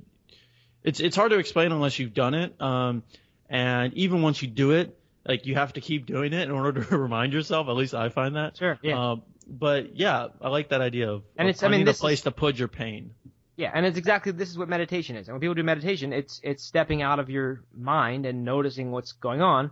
it's 0.84 1.00
it's 1.00 1.16
hard 1.16 1.30
to 1.30 1.38
explain 1.38 1.72
unless 1.72 1.98
you've 1.98 2.14
done 2.14 2.34
it. 2.34 2.60
Um 2.60 3.02
and 3.48 3.92
even 3.94 4.22
once 4.22 4.42
you 4.42 4.48
do 4.48 4.72
it, 4.72 4.96
like 5.26 5.46
you 5.46 5.54
have 5.54 5.72
to 5.74 5.80
keep 5.80 6.06
doing 6.06 6.32
it 6.32 6.42
in 6.42 6.50
order 6.50 6.82
to 6.82 6.96
remind 6.98 7.32
yourself. 7.32 7.68
At 7.68 7.76
least 7.76 7.94
I 7.94 8.08
find 8.08 8.36
that. 8.36 8.56
Sure. 8.56 8.78
Yeah. 8.82 9.12
Um, 9.12 9.22
but 9.46 9.96
yeah, 9.96 10.28
I 10.40 10.48
like 10.48 10.68
that 10.70 10.80
idea 10.80 11.10
of, 11.10 11.22
And 11.36 11.48
it's- 11.48 11.62
I 11.62 11.68
mean, 11.68 11.86
a 11.88 11.92
place 11.92 12.18
is- 12.20 12.24
to 12.24 12.30
put 12.30 12.58
your 12.58 12.68
pain. 12.68 13.14
Yeah, 13.56 13.70
and 13.74 13.84
it's 13.84 13.98
exactly 13.98 14.32
this 14.32 14.48
is 14.48 14.56
what 14.56 14.70
meditation 14.70 15.16
is. 15.16 15.28
And 15.28 15.34
when 15.34 15.40
people 15.40 15.54
do 15.54 15.62
meditation, 15.62 16.14
it's 16.14 16.40
it's 16.42 16.64
stepping 16.64 17.02
out 17.02 17.18
of 17.18 17.28
your 17.28 17.62
mind 17.76 18.24
and 18.24 18.42
noticing 18.42 18.90
what's 18.90 19.12
going 19.12 19.42
on, 19.42 19.70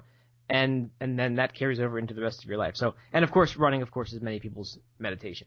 and 0.51 0.91
and 1.01 1.19
then 1.19 1.37
that 1.37 1.55
carries 1.55 1.81
over 1.81 1.99
into 1.99 2.13
the 2.13 2.21
rest 2.21 2.43
of 2.45 2.51
your 2.51 2.59
life. 2.59 2.77
So, 2.77 2.97
and 3.15 3.25
of 3.25 3.31
course, 3.31 3.57
running, 3.57 3.81
of 3.81 3.91
course, 3.91 4.13
is 4.13 4.21
many 4.21 4.41
people's 4.41 4.79
meditation. 4.99 5.47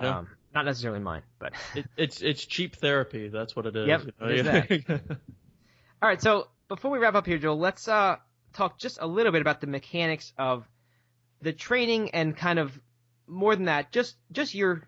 Yeah. 0.00 0.18
Um, 0.20 0.28
not 0.54 0.64
necessarily 0.64 1.00
mine, 1.00 1.24
but 1.38 1.52
It, 1.74 1.84
it's 1.98 2.22
it's 2.22 2.46
cheap 2.46 2.76
therapy. 2.76 3.28
That's 3.28 3.54
what 3.54 3.66
it 3.66 3.76
is. 3.76 3.86
Yep, 3.86 4.02
you 4.30 4.42
know? 4.44 4.62
all 6.00 6.08
right. 6.08 6.22
So 6.22 6.48
before 6.68 6.90
we 6.90 6.98
wrap 6.98 7.14
up 7.16 7.26
here, 7.26 7.36
Joel, 7.38 7.58
let's 7.58 7.86
uh 7.86 8.16
talk 8.54 8.78
just 8.78 8.98
a 9.00 9.06
little 9.06 9.32
bit 9.32 9.40
about 9.40 9.60
the 9.60 9.66
mechanics 9.66 10.32
of 10.38 10.64
the 11.42 11.52
training 11.52 12.10
and 12.10 12.36
kind 12.36 12.58
of 12.58 12.72
more 13.26 13.54
than 13.54 13.66
that, 13.66 13.92
just 13.92 14.16
just 14.32 14.54
your 14.54 14.82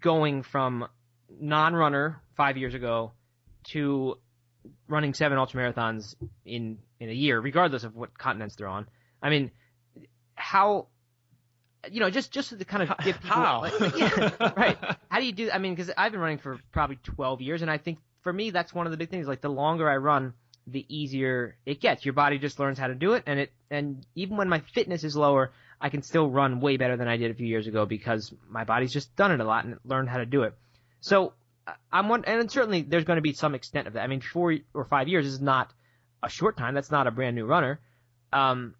going 0.00 0.42
from 0.42 0.86
non-runner 1.28 2.20
five 2.36 2.56
years 2.56 2.74
ago 2.74 3.12
to 3.64 4.16
running 4.88 5.14
seven 5.14 5.38
ultramarathons 5.38 6.14
in 6.44 6.78
in 6.98 7.08
a 7.08 7.12
year, 7.12 7.40
regardless 7.40 7.84
of 7.84 7.96
what 7.96 8.16
continents 8.16 8.56
they're 8.56 8.66
on. 8.68 8.86
I 9.22 9.30
mean, 9.30 9.50
how 10.34 10.88
you 11.90 12.00
know, 12.00 12.10
just 12.10 12.30
just 12.30 12.58
to 12.58 12.64
kind 12.64 12.82
of 12.82 12.96
give 13.04 13.20
people 13.20 13.36
How? 13.36 13.60
like- 13.62 13.80
like, 13.80 13.96
yeah, 13.98 14.52
right. 14.56 14.78
How 15.08 15.20
do 15.20 15.26
you 15.26 15.32
do? 15.32 15.50
I 15.50 15.58
mean, 15.58 15.74
because 15.74 15.90
I've 15.96 16.12
been 16.12 16.20
running 16.20 16.38
for 16.38 16.58
probably 16.72 16.96
12 17.02 17.40
years, 17.40 17.62
and 17.62 17.70
I 17.70 17.78
think 17.78 17.98
for 18.22 18.32
me 18.32 18.50
that's 18.50 18.74
one 18.74 18.86
of 18.86 18.90
the 18.90 18.98
big 18.98 19.08
things. 19.10 19.26
Like 19.26 19.40
the 19.40 19.48
longer 19.48 19.88
I 19.88 19.96
run, 19.96 20.34
the 20.66 20.84
easier 20.88 21.56
it 21.66 21.80
gets. 21.80 22.04
Your 22.04 22.14
body 22.14 22.38
just 22.38 22.58
learns 22.58 22.78
how 22.78 22.86
to 22.86 22.94
do 22.94 23.14
it, 23.14 23.24
and 23.26 23.40
it 23.40 23.52
and 23.70 24.04
even 24.14 24.36
when 24.36 24.48
my 24.48 24.60
fitness 24.74 25.04
is 25.04 25.16
lower, 25.16 25.52
I 25.80 25.88
can 25.88 26.02
still 26.02 26.30
run 26.30 26.60
way 26.60 26.76
better 26.76 26.96
than 26.96 27.08
I 27.08 27.16
did 27.16 27.30
a 27.30 27.34
few 27.34 27.46
years 27.46 27.66
ago 27.66 27.86
because 27.86 28.32
my 28.48 28.64
body's 28.64 28.92
just 28.92 29.14
done 29.16 29.32
it 29.32 29.40
a 29.40 29.44
lot 29.44 29.64
and 29.64 29.78
learned 29.84 30.08
how 30.08 30.18
to 30.18 30.26
do 30.26 30.42
it. 30.42 30.54
So 31.00 31.32
I- 31.66 31.74
I'm 31.92 32.08
one, 32.08 32.24
and 32.24 32.50
certainly 32.50 32.82
there's 32.82 33.04
going 33.04 33.16
to 33.16 33.22
be 33.22 33.32
some 33.32 33.54
extent 33.54 33.86
of 33.86 33.94
that. 33.94 34.02
I 34.02 34.06
mean, 34.06 34.20
four 34.20 34.56
or 34.74 34.84
five 34.84 35.08
years 35.08 35.26
is 35.26 35.40
not 35.40 35.72
a 36.22 36.28
short 36.28 36.56
time. 36.56 36.74
That's 36.74 36.90
not 36.90 37.06
a 37.06 37.10
brand 37.10 37.36
new 37.36 37.46
runner. 37.46 37.80
Um, 38.32 38.74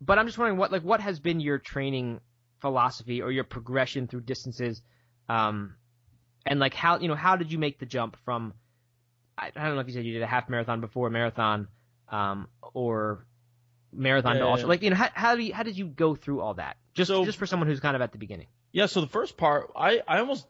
but 0.00 0.18
I'm 0.18 0.26
just 0.26 0.38
wondering 0.38 0.58
what 0.58 0.72
like 0.72 0.82
what 0.82 1.00
has 1.00 1.18
been 1.18 1.40
your 1.40 1.58
training 1.58 2.20
philosophy 2.60 3.22
or 3.22 3.30
your 3.30 3.44
progression 3.44 4.06
through 4.06 4.22
distances, 4.22 4.82
um, 5.28 5.74
and 6.46 6.60
like 6.60 6.74
how 6.74 6.98
you 6.98 7.08
know 7.08 7.14
how 7.14 7.36
did 7.36 7.52
you 7.52 7.58
make 7.58 7.78
the 7.78 7.86
jump 7.86 8.16
from 8.24 8.54
I, 9.36 9.50
I 9.54 9.64
don't 9.66 9.74
know 9.74 9.80
if 9.80 9.86
you 9.88 9.94
said 9.94 10.04
you 10.04 10.12
did 10.12 10.22
a 10.22 10.26
half 10.26 10.48
marathon 10.48 10.80
before 10.80 11.08
a 11.08 11.10
marathon, 11.10 11.68
um, 12.08 12.48
or 12.72 13.26
marathon 13.92 14.34
to 14.34 14.38
Yeah, 14.40 14.46
ultra. 14.46 14.68
Like 14.68 14.82
you 14.82 14.90
know 14.90 14.96
how 14.96 15.08
how 15.14 15.36
do 15.36 15.42
you, 15.42 15.54
how 15.54 15.62
did 15.62 15.76
you 15.76 15.86
go 15.86 16.14
through 16.14 16.40
all 16.40 16.54
that? 16.54 16.76
Just 16.94 17.08
So- 17.08 17.24
just 17.24 17.38
for 17.38 17.46
someone 17.46 17.68
who's 17.68 17.80
kind 17.80 17.96
of 17.96 18.02
at 18.02 18.12
the 18.12 18.18
beginning. 18.18 18.46
Yeah, 18.72 18.86
so 18.86 19.00
the 19.00 19.06
first 19.06 19.36
part, 19.36 19.70
I, 19.76 20.00
I 20.08 20.18
almost, 20.18 20.46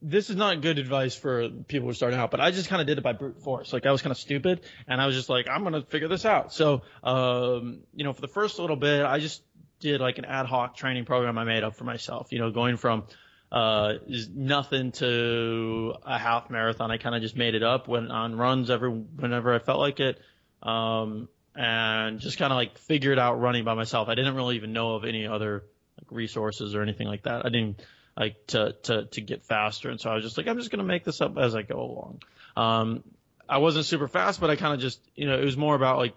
this 0.00 0.30
is 0.30 0.36
not 0.36 0.62
good 0.62 0.78
advice 0.78 1.14
for 1.14 1.50
people 1.50 1.84
who 1.86 1.90
are 1.90 1.94
starting 1.94 2.18
out, 2.18 2.30
but 2.30 2.40
I 2.40 2.52
just 2.52 2.70
kind 2.70 2.80
of 2.80 2.86
did 2.86 2.96
it 2.96 3.04
by 3.04 3.12
brute 3.12 3.42
force. 3.42 3.70
Like 3.74 3.84
I 3.84 3.92
was 3.92 4.00
kind 4.00 4.12
of 4.12 4.16
stupid 4.16 4.62
and 4.88 4.98
I 4.98 5.04
was 5.06 5.14
just 5.14 5.28
like, 5.28 5.46
I'm 5.46 5.60
going 5.60 5.74
to 5.74 5.82
figure 5.82 6.08
this 6.08 6.24
out. 6.24 6.54
So, 6.54 6.80
um, 7.04 7.80
you 7.94 8.04
know, 8.04 8.14
for 8.14 8.22
the 8.22 8.28
first 8.28 8.58
little 8.58 8.76
bit, 8.76 9.04
I 9.04 9.18
just 9.18 9.42
did 9.78 10.00
like 10.00 10.16
an 10.16 10.24
ad 10.24 10.46
hoc 10.46 10.74
training 10.74 11.04
program 11.04 11.36
I 11.36 11.44
made 11.44 11.62
up 11.62 11.76
for 11.76 11.84
myself, 11.84 12.28
you 12.32 12.38
know, 12.38 12.50
going 12.50 12.78
from, 12.78 13.04
uh, 13.52 13.94
is 14.06 14.28
nothing 14.28 14.92
to 14.92 15.94
a 16.04 16.18
half 16.18 16.50
marathon. 16.50 16.90
I 16.90 16.98
kind 16.98 17.14
of 17.14 17.22
just 17.22 17.36
made 17.36 17.54
it 17.54 17.62
up 17.62 17.88
when 17.88 18.10
on 18.10 18.36
runs 18.36 18.70
every, 18.70 18.90
whenever 18.90 19.54
I 19.54 19.58
felt 19.58 19.80
like 19.80 20.00
it. 20.00 20.20
Um, 20.62 21.28
and 21.54 22.20
just 22.20 22.38
kind 22.38 22.52
of 22.52 22.56
like 22.56 22.78
figured 22.78 23.18
out 23.18 23.40
running 23.40 23.64
by 23.64 23.74
myself. 23.74 24.08
I 24.08 24.14
didn't 24.14 24.34
really 24.34 24.56
even 24.56 24.72
know 24.72 24.94
of 24.94 25.04
any 25.04 25.26
other 25.26 25.64
like 25.98 26.10
resources 26.10 26.74
or 26.74 26.82
anything 26.82 27.08
like 27.08 27.24
that. 27.24 27.44
I 27.44 27.48
didn't 27.48 27.82
like 28.16 28.46
to 28.48 28.76
to 28.84 29.06
to 29.06 29.20
get 29.20 29.42
faster, 29.42 29.90
and 29.90 30.00
so 30.00 30.10
I 30.10 30.14
was 30.14 30.24
just 30.24 30.36
like, 30.36 30.46
I'm 30.46 30.58
just 30.58 30.70
gonna 30.70 30.84
make 30.84 31.04
this 31.04 31.20
up 31.20 31.36
as 31.38 31.54
I 31.54 31.62
go 31.62 31.80
along. 31.80 32.22
Um, 32.56 33.04
I 33.48 33.58
wasn't 33.58 33.84
super 33.84 34.08
fast, 34.08 34.40
but 34.40 34.50
I 34.50 34.56
kind 34.56 34.74
of 34.74 34.80
just 34.80 35.00
you 35.14 35.26
know 35.26 35.38
it 35.38 35.44
was 35.44 35.56
more 35.56 35.74
about 35.74 35.98
like 35.98 36.14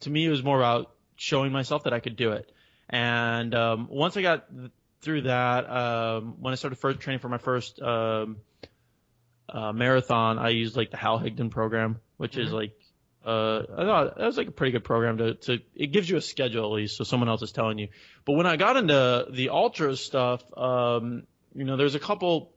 to 0.00 0.10
me 0.10 0.26
it 0.26 0.30
was 0.30 0.42
more 0.42 0.58
about 0.58 0.92
showing 1.16 1.50
myself 1.50 1.84
that 1.84 1.92
I 1.92 2.00
could 2.00 2.16
do 2.16 2.32
it. 2.32 2.50
And 2.90 3.54
um, 3.54 3.88
once 3.90 4.16
I 4.16 4.22
got 4.22 4.46
through 5.00 5.22
that, 5.22 5.68
um, 5.70 6.34
when 6.40 6.52
I 6.52 6.56
started 6.56 6.76
first 6.76 7.00
training 7.00 7.20
for 7.20 7.28
my 7.28 7.38
first 7.38 7.80
um, 7.80 8.38
uh, 9.48 9.72
marathon, 9.72 10.38
I 10.38 10.50
used 10.50 10.76
like 10.76 10.90
the 10.90 10.96
Hal 10.96 11.18
Higdon 11.18 11.50
program, 11.50 12.00
which 12.16 12.36
is 12.36 12.50
Mhm. 12.50 12.54
like 12.54 12.72
uh, 13.26 13.62
I 13.76 13.84
thought 13.84 14.16
that 14.16 14.26
was 14.26 14.38
like 14.38 14.48
a 14.48 14.52
pretty 14.52 14.72
good 14.72 14.84
program 14.84 15.18
to, 15.18 15.34
to 15.34 15.58
it 15.74 15.88
gives 15.88 16.08
you 16.08 16.16
a 16.16 16.20
schedule 16.20 16.64
at 16.64 16.72
least, 16.72 16.96
so 16.96 17.04
someone 17.04 17.28
else 17.28 17.42
is 17.42 17.52
telling 17.52 17.78
you. 17.78 17.88
But 18.24 18.34
when 18.34 18.46
I 18.46 18.56
got 18.56 18.76
into 18.76 19.26
the 19.30 19.50
ultra 19.50 19.96
stuff, 19.96 20.42
um, 20.56 21.24
you 21.54 21.64
know, 21.64 21.76
there's 21.76 21.94
a 21.94 21.98
couple 22.00 22.52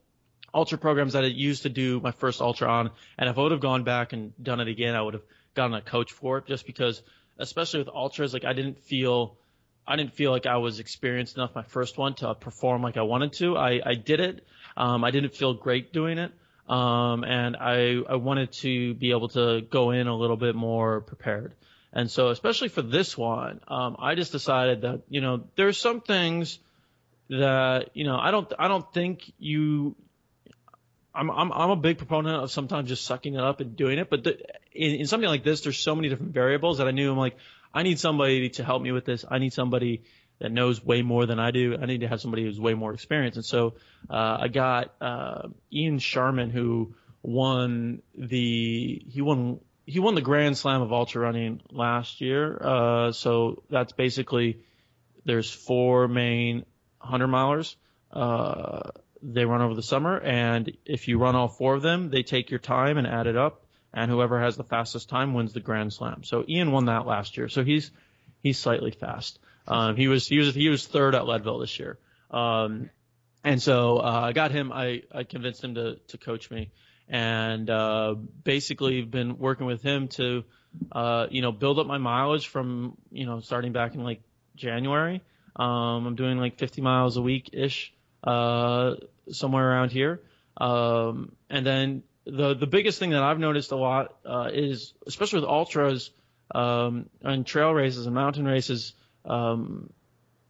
ultra 0.53 0.77
programs 0.77 1.13
that 1.13 1.23
I 1.23 1.27
used 1.27 1.63
to 1.63 1.69
do 1.69 1.99
my 1.99 2.11
first 2.11 2.39
ultra 2.41 2.69
on, 2.69 2.91
and 3.17 3.29
if 3.29 3.37
I 3.37 3.41
would 3.41 3.51
have 3.51 3.59
gone 3.59 3.83
back 3.83 4.13
and 4.13 4.31
done 4.41 4.59
it 4.61 4.67
again, 4.69 4.95
I 4.95 5.01
would 5.01 5.15
have 5.15 5.23
gotten 5.55 5.73
a 5.75 5.81
coach 5.81 6.13
for 6.13 6.37
it, 6.37 6.45
just 6.45 6.65
because, 6.65 7.01
especially 7.37 7.79
with 7.79 7.89
ultras, 7.89 8.31
like 8.33 8.45
I 8.45 8.53
didn't 8.53 8.79
feel. 8.79 9.35
I 9.87 9.95
didn't 9.95 10.13
feel 10.13 10.31
like 10.31 10.45
I 10.45 10.57
was 10.57 10.79
experienced 10.79 11.35
enough 11.35 11.55
my 11.55 11.63
first 11.63 11.97
one 11.97 12.13
to 12.15 12.33
perform 12.35 12.81
like 12.81 12.97
I 12.97 13.01
wanted 13.01 13.33
to. 13.33 13.57
I, 13.57 13.81
I 13.85 13.93
did 13.95 14.19
it. 14.19 14.45
Um, 14.77 15.03
I 15.03 15.11
didn't 15.11 15.35
feel 15.35 15.53
great 15.53 15.91
doing 15.91 16.17
it. 16.17 16.31
Um, 16.69 17.23
and 17.23 17.57
I, 17.57 17.97
I 18.07 18.15
wanted 18.15 18.53
to 18.53 18.93
be 18.93 19.11
able 19.11 19.29
to 19.29 19.61
go 19.61 19.91
in 19.91 20.07
a 20.07 20.15
little 20.15 20.37
bit 20.37 20.55
more 20.55 21.01
prepared. 21.01 21.53
And 21.91 22.09
so, 22.09 22.29
especially 22.29 22.69
for 22.69 22.81
this 22.81 23.17
one, 23.17 23.59
um, 23.67 23.97
I 23.99 24.15
just 24.15 24.31
decided 24.31 24.81
that, 24.81 25.01
you 25.09 25.19
know, 25.19 25.43
there's 25.57 25.77
some 25.77 25.99
things 25.99 26.59
that, 27.29 27.89
you 27.93 28.05
know, 28.05 28.17
I 28.17 28.31
don't, 28.31 28.51
I 28.57 28.69
don't 28.69 28.93
think 28.93 29.33
you, 29.37 29.95
I'm, 31.13 31.29
I'm, 31.29 31.51
I'm 31.51 31.69
a 31.71 31.75
big 31.75 31.97
proponent 31.97 32.43
of 32.43 32.51
sometimes 32.51 32.87
just 32.87 33.03
sucking 33.03 33.33
it 33.33 33.41
up 33.41 33.59
and 33.59 33.75
doing 33.75 33.99
it. 33.99 34.09
But 34.09 34.23
the, 34.23 34.37
in, 34.73 35.01
in 35.01 35.07
something 35.07 35.27
like 35.27 35.43
this, 35.43 35.61
there's 35.61 35.77
so 35.77 35.93
many 35.93 36.07
different 36.07 36.33
variables 36.33 36.77
that 36.77 36.87
I 36.87 36.91
knew 36.91 37.11
I'm 37.11 37.17
like, 37.17 37.35
I 37.73 37.83
need 37.83 37.99
somebody 37.99 38.49
to 38.49 38.63
help 38.63 38.81
me 38.81 38.91
with 38.91 39.05
this. 39.05 39.25
I 39.29 39.39
need 39.39 39.53
somebody 39.53 40.03
that 40.39 40.51
knows 40.51 40.83
way 40.83 41.01
more 41.01 41.25
than 41.25 41.39
I 41.39 41.51
do. 41.51 41.77
I 41.81 41.85
need 41.85 42.01
to 42.01 42.07
have 42.07 42.19
somebody 42.19 42.43
who's 42.43 42.59
way 42.59 42.73
more 42.73 42.93
experienced. 42.93 43.37
And 43.37 43.45
so, 43.45 43.75
uh, 44.09 44.37
I 44.41 44.47
got, 44.47 44.93
uh, 44.99 45.49
Ian 45.71 45.99
Sharman 45.99 46.49
who 46.49 46.95
won 47.21 48.01
the, 48.17 49.03
he 49.07 49.21
won, 49.21 49.59
he 49.85 49.99
won 49.99 50.15
the 50.15 50.21
Grand 50.21 50.57
Slam 50.57 50.81
of 50.81 50.91
ultra 50.91 51.21
running 51.21 51.61
last 51.71 52.21
year. 52.21 52.57
Uh, 52.61 53.11
so 53.11 53.63
that's 53.69 53.93
basically, 53.93 54.59
there's 55.25 55.51
four 55.51 56.07
main 56.07 56.65
hundred 56.99 57.27
milers. 57.27 57.75
Uh, 58.11 58.91
they 59.21 59.45
run 59.45 59.61
over 59.61 59.75
the 59.75 59.83
summer, 59.83 60.19
and 60.19 60.75
if 60.85 61.07
you 61.07 61.19
run 61.19 61.35
all 61.35 61.47
four 61.47 61.75
of 61.75 61.81
them, 61.81 62.09
they 62.09 62.23
take 62.23 62.49
your 62.49 62.59
time 62.59 62.97
and 62.97 63.05
add 63.05 63.27
it 63.27 63.37
up, 63.37 63.65
and 63.93 64.09
whoever 64.09 64.39
has 64.39 64.57
the 64.57 64.63
fastest 64.63 65.09
time 65.09 65.33
wins 65.33 65.53
the 65.53 65.59
Grand 65.59 65.93
Slam. 65.93 66.23
So 66.23 66.43
Ian 66.47 66.71
won 66.71 66.85
that 66.85 67.05
last 67.05 67.37
year, 67.37 67.49
so 67.49 67.63
he's 67.63 67.91
he's 68.41 68.57
slightly 68.57 68.91
fast. 68.91 69.39
Um, 69.67 69.95
he 69.95 70.07
was 70.07 70.27
he 70.27 70.37
was 70.37 70.55
he 70.55 70.69
was 70.69 70.85
third 70.87 71.15
at 71.15 71.25
Leadville 71.25 71.59
this 71.59 71.79
year, 71.79 71.97
um, 72.31 72.89
and 73.43 73.61
so 73.61 73.97
uh, 73.97 74.21
I 74.25 74.33
got 74.33 74.51
him. 74.51 74.71
I 74.71 75.03
I 75.13 75.23
convinced 75.23 75.63
him 75.63 75.75
to 75.75 75.95
to 76.07 76.17
coach 76.17 76.49
me, 76.49 76.71
and 77.07 77.69
uh, 77.69 78.15
basically 78.43 79.01
been 79.03 79.37
working 79.37 79.67
with 79.67 79.81
him 79.81 80.07
to 80.09 80.43
uh, 80.91 81.27
you 81.29 81.41
know 81.41 81.51
build 81.51 81.79
up 81.79 81.87
my 81.87 81.97
mileage 81.97 82.47
from 82.47 82.97
you 83.11 83.25
know 83.25 83.39
starting 83.39 83.71
back 83.71 83.93
in 83.95 84.03
like 84.03 84.21
January. 84.55 85.21
Um, 85.55 86.07
I'm 86.07 86.15
doing 86.15 86.37
like 86.37 86.57
50 86.57 86.81
miles 86.81 87.17
a 87.17 87.21
week 87.21 87.49
ish, 87.53 87.93
uh, 88.23 88.95
somewhere 89.29 89.69
around 89.69 89.91
here. 89.91 90.21
Um, 90.57 91.33
and 91.49 91.65
then 91.65 92.03
the 92.25 92.53
the 92.53 92.67
biggest 92.67 92.99
thing 92.99 93.11
that 93.11 93.23
I've 93.23 93.39
noticed 93.39 93.71
a 93.71 93.75
lot 93.75 94.15
uh, 94.25 94.49
is, 94.53 94.93
especially 95.07 95.41
with 95.41 95.49
ultras 95.49 96.11
um, 96.53 97.09
and 97.21 97.45
trail 97.45 97.71
races 97.71 98.05
and 98.05 98.15
mountain 98.15 98.45
races, 98.45 98.93
um, 99.25 99.91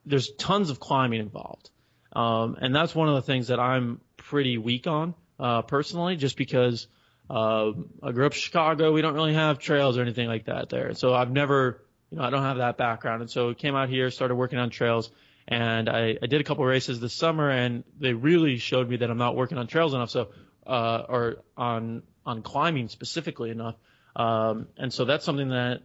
there's 0.06 0.32
tons 0.32 0.70
of 0.70 0.80
climbing 0.80 1.22
involved, 1.22 1.70
um, 2.14 2.58
and 2.60 2.76
that's 2.76 2.94
one 2.94 3.08
of 3.08 3.16
the 3.16 3.22
things 3.22 3.48
that 3.48 3.60
I'm 3.60 4.02
pretty 4.18 4.58
weak 4.58 4.88
on 4.88 5.14
uh, 5.40 5.62
personally, 5.62 6.16
just 6.18 6.38
because 6.38 6.88
uh, 7.30 7.72
I 8.04 8.12
grew 8.12 8.26
up 8.26 8.34
in 8.34 8.40
Chicago. 8.40 8.92
We 8.92 9.02
don't 9.02 9.14
really 9.14 9.34
have 9.34 9.60
trails 9.60 9.98
or 9.98 10.02
anything 10.02 10.28
like 10.28 10.46
that 10.46 10.70
there, 10.70 10.94
so 10.94 11.14
I've 11.14 11.32
never, 11.32 11.82
you 12.10 12.18
know, 12.18 12.24
I 12.24 12.30
don't 12.30 12.44
have 12.44 12.58
that 12.58 12.78
background, 12.78 13.22
and 13.22 13.32
so 13.32 13.54
came 13.54 13.76
out 13.76 13.90
here, 13.90 14.12
started 14.12 14.36
working 14.36 14.60
on 14.60 14.70
trails. 14.70 15.12
And 15.48 15.90
I, 15.90 16.18
I 16.22 16.28
did 16.28 16.40
a 16.40 16.44
couple 16.44 16.64
races 16.64 17.00
this 17.00 17.14
summer, 17.14 17.50
and 17.50 17.84
they 18.00 18.14
really 18.14 18.58
showed 18.58 18.88
me 18.88 18.98
that 18.98 19.10
I'm 19.10 19.18
not 19.18 19.36
working 19.36 19.58
on 19.58 19.68
trails 19.68 19.94
enough. 19.94 20.10
So 20.12 20.30
uh, 20.66 21.04
or 21.08 21.38
on 21.58 22.04
on 22.26 22.42
climbing 22.42 22.88
specifically 22.88 23.50
enough. 23.50 23.76
Um, 24.16 24.68
and 24.78 24.94
so 24.94 25.06
that's 25.06 25.26
something 25.26 25.50
that 25.50 25.82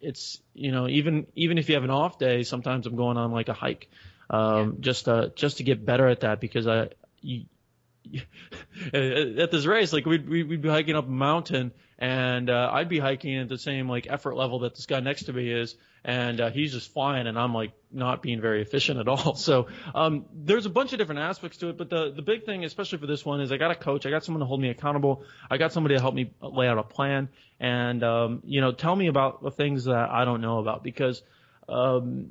it's 0.00 0.40
you 0.54 0.72
know 0.72 0.88
even 0.88 1.26
even 1.34 1.58
if 1.58 1.68
you 1.68 1.74
have 1.74 1.84
an 1.84 1.90
off 1.90 2.18
day, 2.18 2.42
sometimes 2.42 2.86
I'm 2.86 2.96
going 2.96 3.16
on 3.16 3.32
like 3.32 3.48
a 3.48 3.54
hike, 3.54 3.88
um, 4.30 4.78
just 4.80 5.08
uh, 5.08 5.28
just 5.34 5.58
to 5.58 5.64
get 5.64 5.84
better 5.84 6.08
at 6.08 6.20
that 6.20 6.40
because 6.40 6.66
I. 6.66 6.90
You, 7.20 7.44
at 8.92 9.50
this 9.50 9.64
race, 9.64 9.90
like 9.90 10.04
we'd, 10.04 10.28
we'd 10.28 10.46
we'd 10.46 10.60
be 10.60 10.68
hiking 10.68 10.94
up 10.94 11.06
a 11.06 11.10
mountain, 11.10 11.72
and 11.98 12.50
uh, 12.50 12.70
I'd 12.70 12.90
be 12.90 12.98
hiking 12.98 13.38
at 13.38 13.48
the 13.48 13.56
same 13.56 13.88
like 13.88 14.06
effort 14.10 14.36
level 14.36 14.58
that 14.60 14.74
this 14.74 14.84
guy 14.84 15.00
next 15.00 15.24
to 15.24 15.32
me 15.32 15.50
is, 15.50 15.74
and 16.04 16.40
uh, 16.40 16.50
he's 16.50 16.72
just 16.72 16.92
flying, 16.92 17.26
and 17.26 17.38
I'm 17.38 17.54
like 17.54 17.72
not 17.90 18.22
being 18.22 18.40
very 18.40 18.62
efficient 18.62 19.00
at 19.00 19.08
all. 19.08 19.34
So 19.44 19.68
um, 19.94 20.26
there's 20.32 20.66
a 20.66 20.70
bunch 20.70 20.92
of 20.92 20.98
different 20.98 21.20
aspects 21.20 21.58
to 21.58 21.68
it, 21.68 21.78
but 21.78 21.90
the 21.90 22.12
the 22.14 22.22
big 22.22 22.44
thing, 22.44 22.64
especially 22.64 22.98
for 22.98 23.06
this 23.06 23.24
one, 23.24 23.40
is 23.40 23.52
I 23.52 23.56
got 23.56 23.70
a 23.70 23.74
coach, 23.74 24.06
I 24.06 24.10
got 24.10 24.24
someone 24.24 24.40
to 24.40 24.46
hold 24.46 24.60
me 24.60 24.68
accountable, 24.70 25.24
I 25.50 25.56
got 25.56 25.72
somebody 25.72 25.94
to 25.96 26.00
help 26.00 26.14
me 26.14 26.32
lay 26.40 26.68
out 26.68 26.78
a 26.78 26.82
plan, 26.82 27.28
and 27.58 28.02
um, 28.02 28.42
you 28.44 28.60
know 28.60 28.72
tell 28.72 28.94
me 28.94 29.06
about 29.06 29.42
the 29.42 29.50
things 29.50 29.84
that 29.84 30.10
I 30.10 30.24
don't 30.24 30.40
know 30.40 30.58
about 30.58 30.82
because 30.82 31.22
um, 31.68 32.30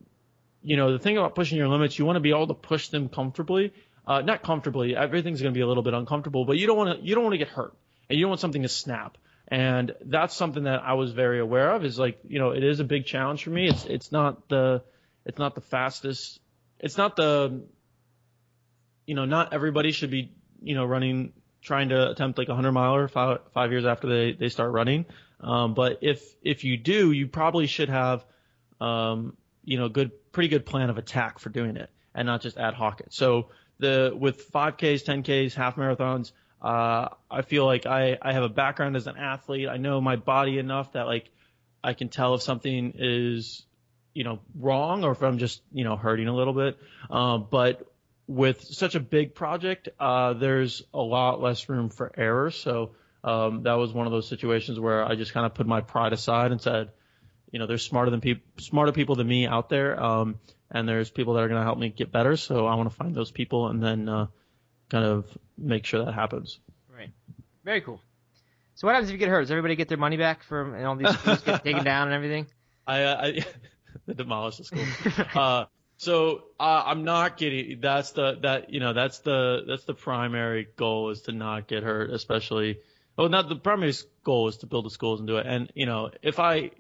you 0.64 0.78
know, 0.78 0.94
the 0.94 1.00
thing 1.00 1.18
about 1.18 1.36
pushing 1.36 1.58
your 1.58 1.68
limits, 1.68 2.00
you 2.00 2.06
want 2.06 2.16
to 2.16 2.22
be 2.22 2.30
able 2.30 2.48
to 2.48 2.54
push 2.54 2.88
them 2.88 3.10
comfortably. 3.10 3.74
Uh, 4.08 4.22
not 4.22 4.44
comfortably. 4.44 4.96
Everything's 4.96 5.42
going 5.42 5.54
to 5.54 5.58
be 5.58 5.62
a 5.62 5.68
little 5.68 5.84
bit 5.84 5.94
uncomfortable, 5.94 6.46
but 6.46 6.58
you 6.58 6.68
don't 6.68 6.78
want 6.78 7.00
to, 7.00 7.06
you 7.06 7.16
don't 7.16 7.24
want 7.24 7.34
to 7.34 7.38
get 7.38 7.50
hurt 7.50 7.74
and 8.10 8.18
you 8.18 8.24
don't 8.24 8.32
want 8.32 8.42
something 8.42 8.64
to 8.64 8.70
snap. 8.70 9.18
And 9.48 9.94
that's 10.06 10.36
something 10.36 10.64
that 10.64 10.84
I 10.84 10.94
was 10.94 11.12
very 11.12 11.40
aware 11.40 11.72
of 11.72 11.84
is 11.84 12.00
like, 12.00 12.20
you 12.28 12.40
know, 12.40 12.52
it 12.52 12.64
is 12.64 12.80
a 12.80 12.84
big 12.84 13.06
challenge 13.06 13.44
for 13.44 13.50
me. 13.50 13.68
It's, 13.68 13.86
it's 13.86 14.12
not 14.12 14.48
the, 14.48 14.84
it's 15.26 15.38
not 15.38 15.56
the 15.56 15.62
fastest, 15.62 16.40
it's 16.80 16.98
not 16.98 17.16
the, 17.16 17.64
you 19.06 19.16
know, 19.16 19.26
not 19.26 19.54
everybody 19.54 19.92
should 19.92 20.12
be, 20.12 20.32
you 20.62 20.76
know, 20.76 20.86
running, 20.86 21.34
trying 21.62 21.90
to 21.90 22.12
attempt 22.12 22.38
like 22.38 22.50
a 22.50 22.56
hundred 22.56 22.72
miler 22.72 23.08
five, 23.08 23.40
five 23.54 23.72
years 23.72 23.86
after 23.86 24.08
they, 24.08 24.32
they 24.34 24.50
start 24.50 24.72
running. 24.72 25.06
Um, 25.40 25.74
but 25.74 26.00
if, 26.02 26.24
if 26.42 26.64
you 26.64 26.78
do, 26.78 27.12
you 27.12 27.28
probably 27.28 27.68
should 27.68 27.90
have, 27.90 28.26
um, 28.80 29.36
you 29.66 29.78
know, 29.78 29.90
good, 29.90 30.12
pretty 30.32 30.50
good 30.50 30.66
plan 30.66 30.90
of 30.90 30.98
attack 30.98 31.40
for 31.40 31.50
doing 31.50 31.76
it 31.76 31.90
and 32.16 32.26
not 32.26 32.42
just 32.42 32.58
ad 32.58 32.74
hoc 32.74 33.02
it. 33.02 33.14
So 33.14 33.50
the, 33.80 34.16
with 34.18 34.52
5Ks, 34.52 35.04
10Ks, 35.04 35.54
half 35.54 35.76
marathons, 35.76 36.32
uh, 36.64 37.10
I 37.30 37.42
feel 37.42 37.66
like 37.66 37.86
I, 37.86 38.18
I 38.22 38.32
have 38.34 38.44
a 38.44 38.50
background 38.50 38.96
as 38.96 39.08
an 39.08 39.18
athlete. 39.18 39.68
I 39.68 39.78
know 39.78 40.00
my 40.00 40.16
body 40.16 40.58
enough 40.58 40.94
that 40.94 41.08
like 41.08 41.30
I 41.84 41.94
can 41.94 42.08
tell 42.08 42.36
if 42.36 42.42
something 42.42 42.94
is, 42.98 43.66
you 44.14 44.24
know, 44.24 44.40
wrong 44.56 45.04
or 45.04 45.12
if 45.12 45.22
I'm 45.22 45.40
just, 45.40 45.62
you 45.74 45.84
know, 45.84 45.98
hurting 45.98 46.28
a 46.28 46.36
little 46.36 46.54
bit. 46.54 46.78
Uh, 47.10 47.38
but 47.38 47.92
with 48.28 48.62
such 48.64 48.96
a 48.96 49.02
big 49.02 49.36
project, 49.36 49.90
uh, 50.00 50.34
there's 50.34 50.84
a 50.94 51.02
lot 51.02 51.42
less 51.42 51.68
room 51.68 51.90
for 51.90 52.12
error. 52.18 52.50
So, 52.52 52.92
um, 53.26 53.64
that 53.64 53.74
was 53.74 53.92
one 53.94 54.06
of 54.06 54.12
those 54.12 54.28
situations 54.28 54.80
where 54.80 55.06
I 55.06 55.16
just 55.16 55.34
kind 55.34 55.46
of 55.46 55.54
put 55.54 55.68
my 55.68 55.82
pride 55.82 56.14
aside 56.14 56.52
and 56.52 56.62
said, 56.62 56.92
you 57.52 57.60
know, 57.60 57.68
there's 57.68 57.84
smarter 57.84 58.12
than 58.12 58.22
people, 58.22 58.44
smarter 58.60 58.92
people 58.94 59.16
than 59.16 59.28
me 59.28 59.48
out 59.48 59.70
there. 59.70 60.02
Um, 60.02 60.40
and 60.72 60.88
there's 60.88 61.10
people 61.10 61.34
that 61.34 61.44
are 61.44 61.48
going 61.48 61.60
to 61.60 61.66
help 61.66 61.78
me 61.78 61.90
get 61.90 62.12
better. 62.12 62.38
So 62.38 62.66
I 62.66 62.76
want 62.76 62.90
to 62.90 62.96
find 62.96 63.14
those 63.14 63.32
people 63.32 63.68
and 63.68 63.84
then, 63.84 64.08
uh, 64.08 64.28
kind 64.90 65.06
of 65.06 65.38
make 65.58 65.86
sure 65.86 66.06
that 66.06 66.14
happens. 66.14 66.60
Right. 66.96 67.12
Very 67.64 67.82
cool. 67.82 68.02
So 68.76 68.88
what 68.88 68.94
happens 68.94 69.10
if 69.10 69.14
you 69.14 69.20
get 69.20 69.30
hurt? 69.30 69.42
Does 69.42 69.52
everybody 69.52 69.76
get 69.76 69.88
their 69.88 69.98
money 69.98 70.18
back 70.18 70.44
from 70.44 70.74
and 70.74 70.86
all 70.86 70.96
these 70.96 71.10
schools 71.20 71.42
get 71.42 71.64
taken 71.64 71.84
down 71.84 72.08
and 72.08 72.16
everything? 72.16 72.48
I, 72.88 73.04
uh, 73.04 73.22
I 73.22 73.46
they 74.08 74.14
demolish 74.16 74.58
the 74.58 74.64
school. 74.66 74.86
uh, 75.36 75.66
so 75.98 76.44
uh, 76.60 76.84
I'm 76.86 77.04
not 77.04 77.38
getting. 77.38 77.80
That's 77.80 78.12
the 78.12 78.40
that 78.42 78.74
you 78.74 78.80
know 78.80 78.94
that's 78.94 79.20
the 79.20 79.64
that's 79.68 79.86
the 79.86 79.94
primary 79.94 80.68
goal 80.76 81.12
is 81.12 81.22
to 81.24 81.32
not 81.32 81.68
get 81.68 81.84
hurt, 81.84 82.10
especially. 82.10 82.80
Well, 83.16 83.30
not 83.30 83.48
the 83.48 83.56
primary 83.56 83.94
goal 84.24 84.48
is 84.48 84.58
to 84.58 84.66
build 84.66 84.86
the 84.86 84.90
schools 84.90 85.20
and 85.20 85.28
do 85.28 85.38
it. 85.38 85.46
And 85.46 85.72
you 85.76 85.86
know, 85.86 86.10
if 86.22 86.40
I 86.40 86.72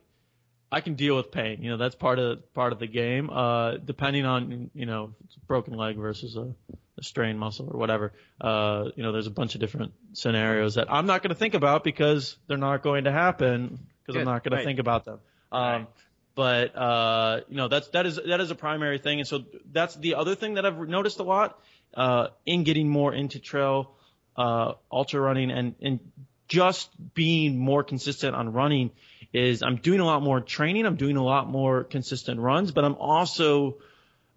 I 0.73 0.81
can 0.81 0.95
deal 0.95 1.15
with 1.15 1.31
pain. 1.31 1.61
You 1.61 1.69
know, 1.69 1.77
that's 1.77 1.93
part 1.93 2.17
of 2.17 2.51
part 2.55 2.73
of 2.73 2.79
the 2.79 2.87
game. 2.87 3.29
Uh, 3.29 3.77
depending 3.77 4.25
on 4.25 4.71
you 4.73 4.87
know, 4.87 5.13
broken 5.47 5.75
leg 5.75 5.97
versus 5.97 6.35
a, 6.35 6.55
a 6.97 7.03
strained 7.03 7.39
muscle 7.39 7.69
or 7.71 7.79
whatever. 7.79 8.13
Uh, 8.39 8.85
you 8.95 9.03
know, 9.03 9.11
there's 9.11 9.27
a 9.27 9.31
bunch 9.31 9.55
of 9.55 9.61
different 9.61 9.93
scenarios 10.13 10.75
that 10.75 10.91
I'm 10.91 11.05
not 11.05 11.21
going 11.23 11.29
to 11.29 11.35
think 11.35 11.53
about 11.53 11.83
because 11.83 12.37
they're 12.47 12.57
not 12.57 12.83
going 12.83 13.05
to 13.05 13.11
happen 13.11 13.79
because 14.05 14.19
I'm 14.19 14.25
not 14.25 14.43
going 14.43 14.53
right. 14.53 14.59
to 14.59 14.65
think 14.65 14.79
about 14.79 15.05
them. 15.05 15.19
Um, 15.51 15.61
Right. 15.61 15.87
but 16.35 16.75
uh, 16.75 17.41
you 17.47 17.57
know, 17.57 17.67
that's 17.67 17.87
that 17.89 18.05
is 18.05 18.19
that 18.25 18.41
is 18.41 18.51
a 18.51 18.55
primary 18.55 18.97
thing, 18.97 19.19
and 19.19 19.27
so 19.27 19.43
that's 19.71 19.95
the 19.95 20.15
other 20.15 20.35
thing 20.35 20.55
that 20.55 20.65
I've 20.65 20.79
noticed 20.87 21.19
a 21.19 21.23
lot 21.23 21.59
uh, 21.93 22.27
in 22.45 22.63
getting 22.63 22.89
more 22.89 23.13
into 23.13 23.39
trail 23.39 23.91
uh, 24.35 24.73
ultra 24.91 25.19
running 25.21 25.51
and 25.51 25.75
and 25.81 25.99
just 26.47 26.89
being 27.13 27.57
more 27.57 27.83
consistent 27.83 28.35
on 28.35 28.51
running 28.51 28.91
is 29.33 29.63
I'm 29.63 29.77
doing 29.77 29.99
a 29.99 30.05
lot 30.05 30.21
more 30.21 30.39
training. 30.41 30.85
I'm 30.85 30.95
doing 30.95 31.17
a 31.17 31.23
lot 31.23 31.47
more 31.47 31.83
consistent 31.83 32.39
runs, 32.39 32.71
but 32.71 32.85
I'm 32.85 32.95
also, 32.95 33.77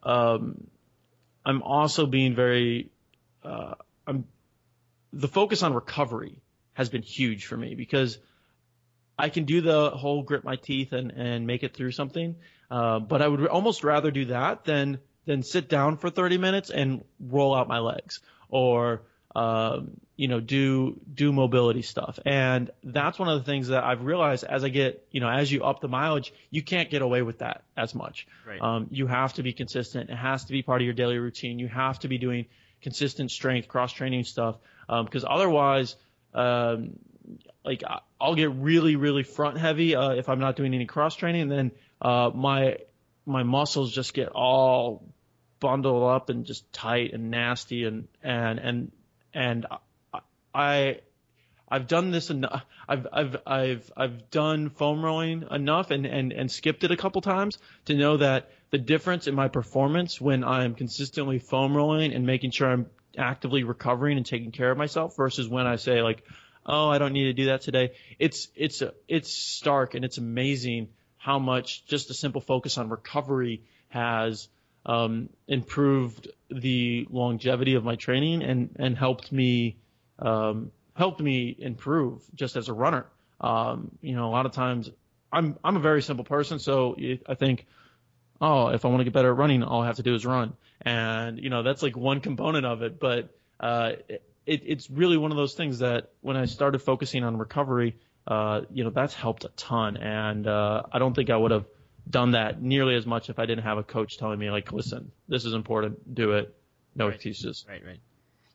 um, 0.03 0.67
I'm 1.47 1.63
also 1.63 2.07
being 2.07 2.35
very, 2.35 2.91
uh, 3.45 3.75
I'm, 4.05 4.25
the 5.13 5.29
focus 5.29 5.63
on 5.63 5.73
recovery 5.75 6.43
has 6.75 6.89
been 6.89 7.03
huge 7.03 7.47
for 7.47 7.57
me 7.57 7.77
because 7.77 8.19
I 9.17 9.29
can 9.29 9.45
do 9.45 9.61
the 9.61 9.91
whole 9.91 10.25
grit 10.25 10.43
my 10.43 10.57
teeth 10.57 10.93
and, 10.93 11.13
and 11.13 11.47
make 11.47 11.63
it 11.63 11.73
through 11.73 11.93
something. 11.93 12.35
Uh, 12.69 12.99
but 12.99 13.23
I 13.23 13.29
would 13.29 13.47
almost 13.47 13.85
rather 13.85 14.11
do 14.11 14.25
that 14.27 14.65
than, 14.65 14.99
than 15.25 15.45
sit 15.45 15.69
down 15.69 15.99
for 15.99 16.11
30 16.11 16.37
minutes 16.37 16.71
and 16.71 17.05
roll 17.21 17.55
out 17.55 17.69
my 17.69 17.79
legs 17.79 18.21
or, 18.49 19.03
um, 19.37 20.01
you 20.17 20.29
know, 20.29 20.41
do 20.41 20.99
do 21.13 21.33
mobility 21.33 21.83
stuff. 21.83 22.19
And 22.25 22.71
that's 22.83 23.19
one 23.19 23.29
of 23.29 23.39
the 23.39 23.45
things 23.45 23.69
that 23.69 23.85
I've 23.85 24.03
realized 24.03 24.45
as 24.45 24.65
I 24.65 24.71
get, 24.71 25.07
you 25.11 25.21
know, 25.21 25.29
as 25.29 25.53
you 25.53 25.63
up 25.63 25.81
the 25.81 25.89
mileage, 25.89 26.33
you 26.51 26.63
can't 26.63 26.91
get 26.91 27.03
away 27.03 27.23
with 27.23 27.39
that 27.41 27.63
as 27.77 27.95
much. 27.95 28.27
Right. 28.47 28.61
Um, 28.61 28.89
you 28.91 29.07
have 29.07 29.35
to 29.35 29.43
be 29.43 29.53
consistent. 29.53 30.09
It 30.11 30.17
has 30.17 30.47
to 30.47 30.53
be 30.53 30.63
part 30.63 30.81
of 30.81 30.87
your 30.87 30.95
daily 30.95 31.19
routine. 31.19 31.59
You 31.59 31.69
have 31.69 31.99
to 32.01 32.09
be 32.09 32.17
doing 32.19 32.47
consistent 32.81 33.31
strength, 33.31 33.69
cross 33.69 33.93
training 33.93 34.25
stuff, 34.25 34.57
because 34.89 35.25
otherwise, 35.29 35.97
um, 36.33 36.99
like 37.65 37.83
I'll 38.21 38.35
get 38.35 38.53
really, 38.53 38.97
really 38.97 39.23
front 39.23 39.59
heavy 39.59 39.97
uh, 39.97 40.11
if 40.11 40.29
I'm 40.29 40.39
not 40.39 40.57
doing 40.57 40.73
any 40.73 40.87
cross 40.87 41.17
training, 41.17 41.43
and 41.43 41.51
then 41.51 41.73
uh, 42.01 42.31
my 42.35 42.79
my 43.27 43.43
muscles 43.43 43.93
just 43.93 44.15
get 44.15 44.29
all 44.29 45.05
bundled 45.59 46.05
up 46.05 46.31
and 46.31 46.45
just 46.45 46.73
tight 46.73 47.13
and 47.13 47.31
nasty 47.31 47.85
and 47.85 48.09
and 48.23 48.59
and 48.59 48.93
and 49.35 49.67
I 50.57 51.01
I've 51.69 51.87
done 51.87 52.11
this 52.11 52.31
enough. 52.31 52.65
I've 52.89 53.07
I've 53.13 53.37
I've 53.47 53.93
I've 53.97 54.31
done 54.31 54.71
foam 54.71 55.05
rolling 55.05 55.45
enough 55.51 55.91
and 55.91 56.07
and 56.07 56.33
and 56.33 56.51
skipped 56.51 56.83
it 56.85 56.91
a 56.91 56.97
couple 56.97 57.21
times 57.21 57.59
to 57.87 57.95
know 57.95 58.17
that 58.17 58.51
the 58.71 58.79
difference 58.79 59.27
in 59.27 59.35
my 59.35 59.49
performance 59.49 60.21
when 60.21 60.45
I'm 60.45 60.75
consistently 60.75 61.39
foam 61.39 61.77
rolling 61.77 62.15
and 62.15 62.27
making 62.27 62.53
sure 62.53 62.71
I'm 62.71 62.87
actively 63.19 63.65
recovering 63.65 64.17
and 64.17 64.25
taking 64.25 64.51
care 64.51 64.71
of 64.71 64.79
myself 64.79 65.17
versus 65.17 65.49
when 65.49 65.67
I 65.67 65.77
say 65.77 66.03
like, 66.03 66.23
oh, 66.65 66.89
I 66.89 66.99
don't 66.99 67.13
need 67.13 67.25
to 67.25 67.33
do 67.33 67.47
that 67.47 67.61
today. 67.61 67.93
It's 68.19 68.49
it's 68.55 68.83
it's 69.09 69.33
stark 69.33 69.95
and 69.95 70.05
it's 70.05 70.19
amazing 70.19 70.89
how 71.19 71.39
much 71.39 71.85
just 71.87 72.11
a 72.11 72.15
simple 72.15 72.41
focus 72.41 72.79
on 72.79 72.89
recovery 72.89 73.65
has 73.89 74.49
um, 74.87 75.29
improved 75.49 76.29
the 76.49 77.07
longevity 77.11 77.75
of 77.75 77.85
my 77.85 77.97
training 77.97 78.43
and 78.43 78.77
and 78.79 78.97
helped 78.97 79.33
me 79.33 79.77
um, 80.19 80.71
helped 80.95 81.21
me 81.21 81.55
improve 81.59 82.23
just 82.35 82.57
as 82.57 82.69
a 82.69 82.73
runner. 82.73 83.07
Um, 83.41 83.91
you 84.01 84.15
know, 84.15 84.29
a 84.29 84.33
lot 84.33 84.47
of 84.47 84.53
times 84.53 84.91
I'm 85.33 85.59
I'm 85.63 85.77
a 85.77 85.81
very 85.81 86.03
simple 86.03 86.25
person, 86.25 86.59
so 86.59 86.97
I 87.29 87.35
think, 87.35 87.67
oh, 88.41 88.69
if 88.69 88.85
I 88.85 88.89
want 88.89 89.01
to 89.01 89.05
get 89.05 89.13
better 89.13 89.31
at 89.31 89.37
running, 89.37 89.63
all 89.63 89.83
I 89.83 89.87
have 89.87 89.97
to 89.97 90.03
do 90.03 90.15
is 90.15 90.25
run, 90.25 90.55
and 90.83 91.39
you 91.39 91.51
know 91.51 91.63
that's 91.63 91.83
like 91.83 91.97
one 91.97 92.21
component 92.21 92.65
of 92.65 92.83
it. 92.83 92.99
But 92.99 93.37
uh, 93.61 93.93
it, 94.09 94.63
it's 94.65 94.89
really 94.89 95.17
one 95.17 95.33
of 95.33 95.37
those 95.37 95.55
things 95.55 95.81
that 95.81 96.11
when 96.21 96.37
I 96.37 96.47
started 96.47 96.79
focusing 96.81 97.25
on 97.25 97.37
recovery, 97.37 97.97
uh, 98.27 98.63
you 98.73 98.85
know, 98.85 98.91
that's 98.91 99.15
helped 99.15 99.45
a 99.45 99.49
ton, 99.49 99.97
and 99.97 100.47
uh, 100.47 100.83
I 100.93 100.99
don't 100.99 101.15
think 101.15 101.31
I 101.31 101.37
would 101.37 101.51
have 101.51 101.67
done 102.09 102.33
that 102.33 102.63
nearly 102.63 102.95
as 102.95 103.05
much 103.05 103.29
if 103.31 103.39
I 103.39 103.47
didn't 103.47 103.65
have 103.65 103.79
a 103.79 103.83
coach 103.83 104.17
telling 104.17 104.39
me 104.39 104.51
like, 104.51 104.73
listen, 104.73 105.11
this 105.29 105.45
is 105.45 105.55
important, 105.55 106.15
do 106.15 106.33
it, 106.33 106.55
no 106.95 107.07
Right. 107.07 107.15
excuses. 107.15 107.67
Right, 107.69 107.85
right. 107.85 107.99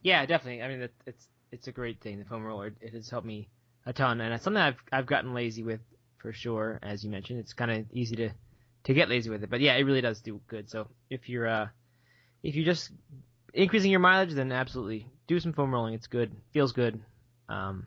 Yeah, 0.01 0.25
definitely. 0.25 0.63
I 0.63 0.69
mean, 0.69 0.81
it, 0.83 0.93
it's 1.05 1.27
it's 1.51 1.67
a 1.67 1.71
great 1.71 2.01
thing. 2.01 2.19
The 2.19 2.25
foam 2.25 2.43
roller 2.43 2.73
it, 2.81 2.93
has 2.93 3.09
helped 3.09 3.27
me 3.27 3.49
a 3.85 3.93
ton, 3.93 4.21
and 4.21 4.33
it's 4.33 4.43
something 4.43 4.61
I've 4.61 4.81
I've 4.91 5.05
gotten 5.05 5.33
lazy 5.33 5.63
with 5.63 5.81
for 6.17 6.33
sure. 6.33 6.79
As 6.81 7.03
you 7.03 7.09
mentioned, 7.09 7.39
it's 7.39 7.53
kind 7.53 7.71
of 7.71 7.85
easy 7.91 8.15
to 8.17 8.29
to 8.85 8.93
get 8.93 9.09
lazy 9.09 9.29
with 9.29 9.43
it, 9.43 9.49
but 9.49 9.61
yeah, 9.61 9.75
it 9.75 9.83
really 9.83 10.01
does 10.01 10.21
do 10.21 10.41
good. 10.47 10.69
So 10.69 10.87
if 11.09 11.29
you're 11.29 11.47
uh 11.47 11.67
if 12.43 12.55
you're 12.55 12.65
just 12.65 12.91
increasing 13.53 13.91
your 13.91 13.99
mileage, 13.99 14.33
then 14.33 14.51
absolutely 14.51 15.07
do 15.27 15.39
some 15.39 15.53
foam 15.53 15.73
rolling. 15.73 15.93
It's 15.93 16.07
good, 16.07 16.31
feels 16.53 16.71
good. 16.71 16.99
Um, 17.49 17.85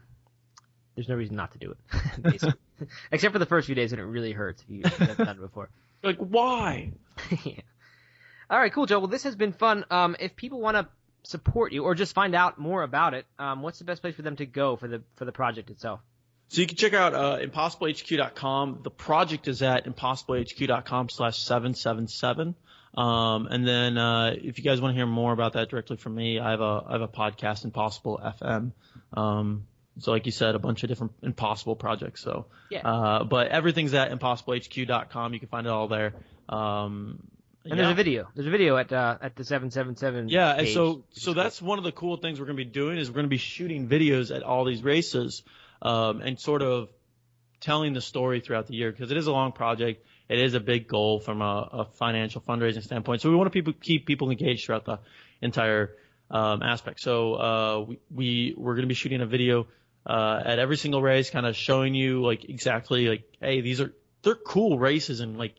there's 0.95 1.09
no 1.09 1.17
reason 1.17 1.37
not 1.37 1.53
to 1.53 1.59
do 1.59 1.73
it, 1.73 2.23
basically. 2.23 2.55
except 3.13 3.33
for 3.33 3.39
the 3.39 3.47
first 3.47 3.67
few 3.67 3.75
days 3.75 3.91
when 3.91 4.01
it 4.01 4.05
really 4.05 4.33
hurts 4.33 4.63
if 4.63 4.71
you 4.71 4.83
haven't 4.85 5.19
done 5.19 5.37
it 5.37 5.41
before. 5.41 5.71
Like, 6.03 6.19
why? 6.19 6.93
yeah. 7.45 7.61
All 8.51 8.59
right, 8.59 8.73
cool, 8.73 8.87
Joe. 8.87 8.99
Well, 8.99 9.09
this 9.09 9.23
has 9.23 9.37
been 9.37 9.53
fun. 9.53 9.85
Um, 9.91 10.17
if 10.19 10.37
people 10.37 10.61
want 10.61 10.77
to 10.77 10.89
support 11.25 11.73
you 11.73 11.85
or 11.85 11.95
just 11.95 12.15
find 12.15 12.35
out 12.35 12.59
more 12.59 12.83
about 12.83 13.15
it, 13.15 13.27
um, 13.39 13.63
what's 13.63 13.79
the 13.79 13.85
best 13.85 14.01
place 14.03 14.15
for 14.15 14.23
them 14.23 14.37
to 14.37 14.47
go 14.47 14.77
for 14.77 14.89
the 14.89 15.03
for 15.17 15.25
the 15.25 15.33
project 15.33 15.71
itself? 15.71 16.01
So 16.49 16.61
you 16.61 16.67
can 16.67 16.77
check 16.77 16.93
out 16.95 17.15
uh, 17.15 17.39
impossiblehq.com. 17.41 18.81
The 18.83 18.91
project 18.91 19.49
is 19.49 19.63
at 19.63 19.87
impossiblehq.com 19.87 21.09
slash 21.09 21.39
777. 21.39 22.55
Um, 22.97 23.47
and 23.51 23.67
then, 23.67 23.99
uh, 23.99 24.35
if 24.37 24.59
you 24.59 24.63
guys 24.65 24.81
want 24.81 24.93
to 24.93 24.97
hear 24.97 25.07
more 25.07 25.33
about 25.33 25.55
that 25.55 25.69
directly 25.69 25.97
from 25.97 26.15
me, 26.15 26.39
I 26.39 26.51
have 26.53 26.61
a, 26.61 26.85
I 26.87 26.93
have 26.93 27.01
a 27.01 27.09
podcast, 27.09 27.65
Impossible 27.65 28.21
FM. 28.23 28.73
Um, 29.17 29.67
so 29.99 30.13
like 30.13 30.27
you 30.27 30.33
said, 30.33 30.55
a 30.55 30.59
bunch 30.61 30.83
of 30.85 30.89
different 30.89 31.13
impossible 31.23 31.75
projects. 31.77 32.21
So, 32.23 32.47
Yeah. 32.71 32.87
uh, 32.87 33.25
but 33.25 33.49
everything's 33.49 33.95
at 33.95 34.13
impossiblehq.com. 34.13 35.33
You 35.35 35.41
can 35.41 35.49
find 35.49 35.67
it 35.67 35.71
all 35.71 35.89
there. 35.89 36.15
Um, 36.49 37.27
And 37.65 37.73
yeah. 37.73 37.77
there's 37.77 37.93
a 37.93 37.95
video. 37.95 38.29
There's 38.35 38.47
a 38.47 38.51
video 38.51 38.77
at 38.77 38.93
uh, 38.93 39.17
at 39.23 39.37
the 39.37 39.45
seven 39.45 39.71
seven 39.71 39.97
seven. 39.97 40.29
Yeah, 40.29 40.51
and 40.51 40.67
page, 40.67 40.75
so 40.75 41.05
so 41.13 41.33
that's 41.33 41.63
one 41.63 41.79
of 41.79 41.85
the 41.85 41.93
cool 41.93 42.19
things 42.19 42.39
we're 42.39 42.47
going 42.47 42.59
to 42.59 42.65
be 42.65 42.71
doing 42.71 42.99
is 42.99 43.09
we're 43.09 43.15
going 43.15 43.27
to 43.27 43.31
be 43.31 43.39
shooting 43.39 43.89
videos 43.89 44.35
at 44.35 44.43
all 44.43 44.65
these 44.65 44.83
races, 44.83 45.43
um, 45.81 46.21
and 46.21 46.39
sort 46.39 46.61
of 46.61 46.91
telling 47.61 47.95
the 47.95 48.01
story 48.03 48.41
throughout 48.41 48.67
the 48.67 48.75
year 48.75 48.93
because 48.93 49.11
it 49.11 49.17
is 49.17 49.27
a 49.27 49.33
long 49.33 49.53
project. 49.53 50.05
It 50.29 50.39
is 50.39 50.53
a 50.53 50.61
big 50.61 50.89
goal 50.89 51.21
from 51.21 51.41
a, 51.41 51.69
a 51.73 51.85
financial 51.85 52.43
fundraising 52.43 52.83
standpoint. 52.83 53.23
So 53.23 53.31
we 53.31 53.37
want 53.37 53.47
to 53.47 53.51
people, 53.51 53.73
keep 53.73 54.07
people 54.07 54.31
engaged 54.31 54.67
throughout 54.67 54.85
the 54.85 54.99
entire 55.41 55.97
um, 56.31 56.63
aspect. 56.63 57.01
So 57.01 57.35
uh, 57.35 57.81
we, 57.89 57.99
we 58.11 58.55
we're 58.57 58.75
going 58.75 58.83
to 58.83 58.89
be 58.89 58.95
shooting 58.95 59.23
a 59.23 59.27
video 59.27 59.67
uh, 60.07 60.43
at 60.45 60.59
every 60.59 60.77
single 60.77 61.01
race, 61.01 61.31
kind 61.31 61.47
of 61.47 61.57
showing 61.57 61.95
you 61.95 62.23
like 62.23 62.45
exactly 62.45 63.09
like, 63.09 63.25
hey, 63.41 63.63
these 63.63 63.81
are 63.81 63.93
they're 64.23 64.35
cool 64.35 64.79
races 64.79 65.21
and 65.21 65.39
like 65.39 65.55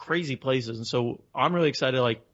crazy 0.00 0.36
places. 0.36 0.78
And 0.78 0.86
so 0.86 1.20
I'm 1.34 1.54
really 1.54 1.68
excited, 1.68 2.00
like 2.00 2.24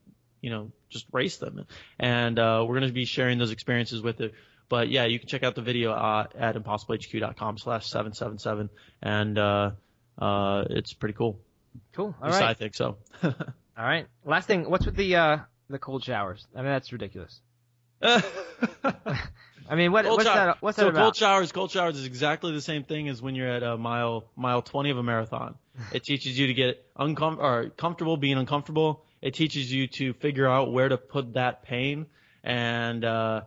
you 0.41 0.51
know, 0.51 0.71
just 0.89 1.07
race 1.12 1.39
them. 1.39 1.67
And 1.99 2.39
uh, 2.39 2.64
we're 2.67 2.79
going 2.79 2.89
to 2.89 2.95
be 2.95 3.05
sharing 3.05 3.39
those 3.39 3.51
experiences 3.51 4.01
with 4.01 4.21
it. 4.21 4.35
But 4.69 4.89
yeah, 4.89 5.05
you 5.05 5.19
can 5.19 5.29
check 5.29 5.43
out 5.43 5.55
the 5.55 5.62
video 5.62 5.93
uh, 5.93 6.27
at 6.37 6.57
impossiblehq.com 6.57 7.59
slash 7.59 7.87
777 7.87 8.71
and 9.03 9.39
uh, 9.39 9.71
uh, 10.19 10.64
it's 10.71 10.93
pretty 10.93 11.14
cool. 11.14 11.41
Cool. 11.93 12.14
All 12.23 12.31
right. 12.31 12.43
I 12.43 12.55
think 12.55 12.75
so. 12.75 12.97
All 13.23 13.33
right. 13.77 14.07
Last 14.25 14.47
thing. 14.47 14.69
What's 14.71 14.87
with 14.87 14.97
the 14.97 15.17
uh 15.17 15.39
the 15.69 15.79
cold 15.79 16.05
showers? 16.05 16.47
I 16.55 16.59
mean, 16.59 16.71
that's 16.71 16.93
ridiculous. 16.93 17.41
I 18.03 19.75
mean, 19.75 19.91
what, 19.91 20.05
what's 20.07 20.25
shower. 20.25 20.47
that? 20.47 20.62
What's 20.62 20.77
so 20.77 20.85
that 20.85 20.91
about? 20.91 21.01
cold 21.01 21.17
showers, 21.17 21.53
cold 21.53 21.71
showers 21.71 21.97
is 21.97 22.07
exactly 22.07 22.53
the 22.53 22.61
same 22.61 22.85
thing 22.85 23.09
as 23.09 23.21
when 23.21 23.35
you're 23.35 23.51
at 23.51 23.62
a 23.62 23.77
mile 23.77 24.25
mile 24.37 24.62
20 24.62 24.91
of 24.91 24.99
a 24.99 25.03
marathon. 25.03 25.57
It 25.93 26.05
teaches 26.05 26.39
you 26.39 26.49
to 26.49 26.55
get 26.55 26.95
uncom- 26.97 27.39
or 27.39 27.70
comfortable 27.70 28.16
being 28.16 28.37
uncomfortable. 28.37 29.05
It 29.22 29.35
teaches 29.35 29.72
you 29.72 29.87
to 29.89 30.12
figure 30.14 30.49
out 30.49 30.72
where 30.72 30.89
to 30.89 30.97
put 30.97 31.35
that 31.35 31.62
pain, 31.62 32.07
and 32.45 33.05
uh, 33.05 33.43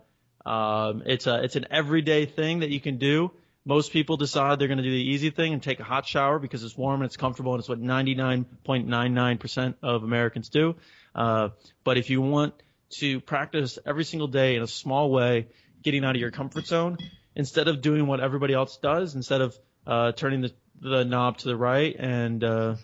um, 0.45 1.03
it's 1.05 1.27
a 1.27 1.43
it's 1.43 1.55
an 1.55 1.67
everyday 1.71 2.25
thing 2.25 2.59
that 2.59 2.69
you 2.69 2.79
can 2.79 2.97
do. 2.97 3.31
Most 3.65 3.91
people 3.91 4.17
decide 4.17 4.57
they're 4.57 4.67
going 4.67 4.77
to 4.77 4.83
do 4.83 4.91
the 4.91 5.09
easy 5.11 5.29
thing 5.29 5.53
and 5.53 5.61
take 5.61 5.79
a 5.79 5.83
hot 5.83 6.07
shower 6.07 6.39
because 6.39 6.63
it's 6.63 6.77
warm 6.77 7.01
and 7.01 7.07
it's 7.07 7.17
comfortable, 7.17 7.53
and 7.53 7.59
it's 7.59 7.69
what 7.69 7.81
99.99% 7.81 9.75
of 9.83 10.03
Americans 10.03 10.49
do. 10.49 10.75
Uh, 11.13 11.49
but 11.83 11.97
if 11.97 12.09
you 12.09 12.21
want 12.21 12.53
to 12.91 13.19
practice 13.19 13.77
every 13.85 14.05
single 14.05 14.27
day 14.27 14.55
in 14.55 14.63
a 14.63 14.67
small 14.67 15.11
way, 15.11 15.47
getting 15.83 16.03
out 16.03 16.15
of 16.15 16.21
your 16.21 16.31
comfort 16.31 16.65
zone, 16.65 16.97
instead 17.35 17.67
of 17.67 17.81
doing 17.81 18.07
what 18.07 18.19
everybody 18.19 18.53
else 18.53 18.77
does, 18.77 19.15
instead 19.15 19.41
of 19.41 19.57
uh, 19.85 20.11
turning 20.13 20.41
the, 20.41 20.51
the 20.81 21.03
knob 21.03 21.37
to 21.39 21.47
the 21.47 21.55
right 21.55 21.95
and 21.97 22.43
uh, 22.43 22.75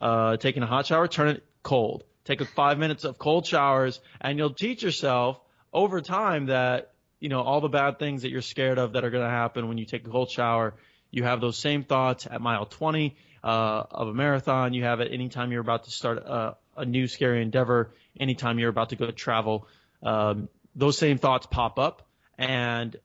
uh, 0.00 0.36
taking 0.36 0.62
a 0.62 0.66
hot 0.66 0.86
shower, 0.86 1.08
turn 1.08 1.28
it 1.28 1.44
cold. 1.62 2.04
Take 2.24 2.40
a 2.40 2.44
five 2.44 2.78
minutes 2.78 3.04
of 3.04 3.18
cold 3.18 3.46
showers, 3.46 4.00
and 4.20 4.38
you'll 4.38 4.54
teach 4.54 4.82
yourself 4.82 5.38
over 5.72 6.00
time 6.00 6.46
that 6.46 6.92
you 7.20 7.28
know 7.28 7.42
all 7.42 7.60
the 7.60 7.68
bad 7.68 7.98
things 7.98 8.22
that 8.22 8.30
you're 8.30 8.42
scared 8.42 8.78
of 8.78 8.94
that 8.94 9.04
are 9.04 9.10
going 9.10 9.24
to 9.24 9.30
happen 9.30 9.68
when 9.68 9.76
you 9.76 9.84
take 9.84 10.06
a 10.06 10.10
cold 10.10 10.30
shower. 10.30 10.74
You 11.10 11.22
have 11.24 11.40
those 11.40 11.58
same 11.58 11.84
thoughts 11.84 12.26
at 12.26 12.40
mile 12.40 12.66
20 12.66 13.16
uh, 13.42 13.84
of 13.90 14.08
a 14.08 14.14
marathon. 14.14 14.72
You 14.72 14.84
have 14.84 15.00
it 15.00 15.12
anytime 15.12 15.52
you're 15.52 15.60
about 15.60 15.84
to 15.84 15.90
start 15.90 16.18
a, 16.18 16.56
a 16.76 16.84
new 16.84 17.06
scary 17.06 17.42
endeavor. 17.42 17.92
Anytime 18.18 18.58
you're 18.58 18.70
about 18.70 18.90
to 18.90 18.96
go 18.96 19.10
travel, 19.10 19.68
um, 20.02 20.48
those 20.74 20.96
same 20.98 21.18
thoughts 21.18 21.46
pop 21.46 21.78
up, 21.78 22.06
and 22.38 22.96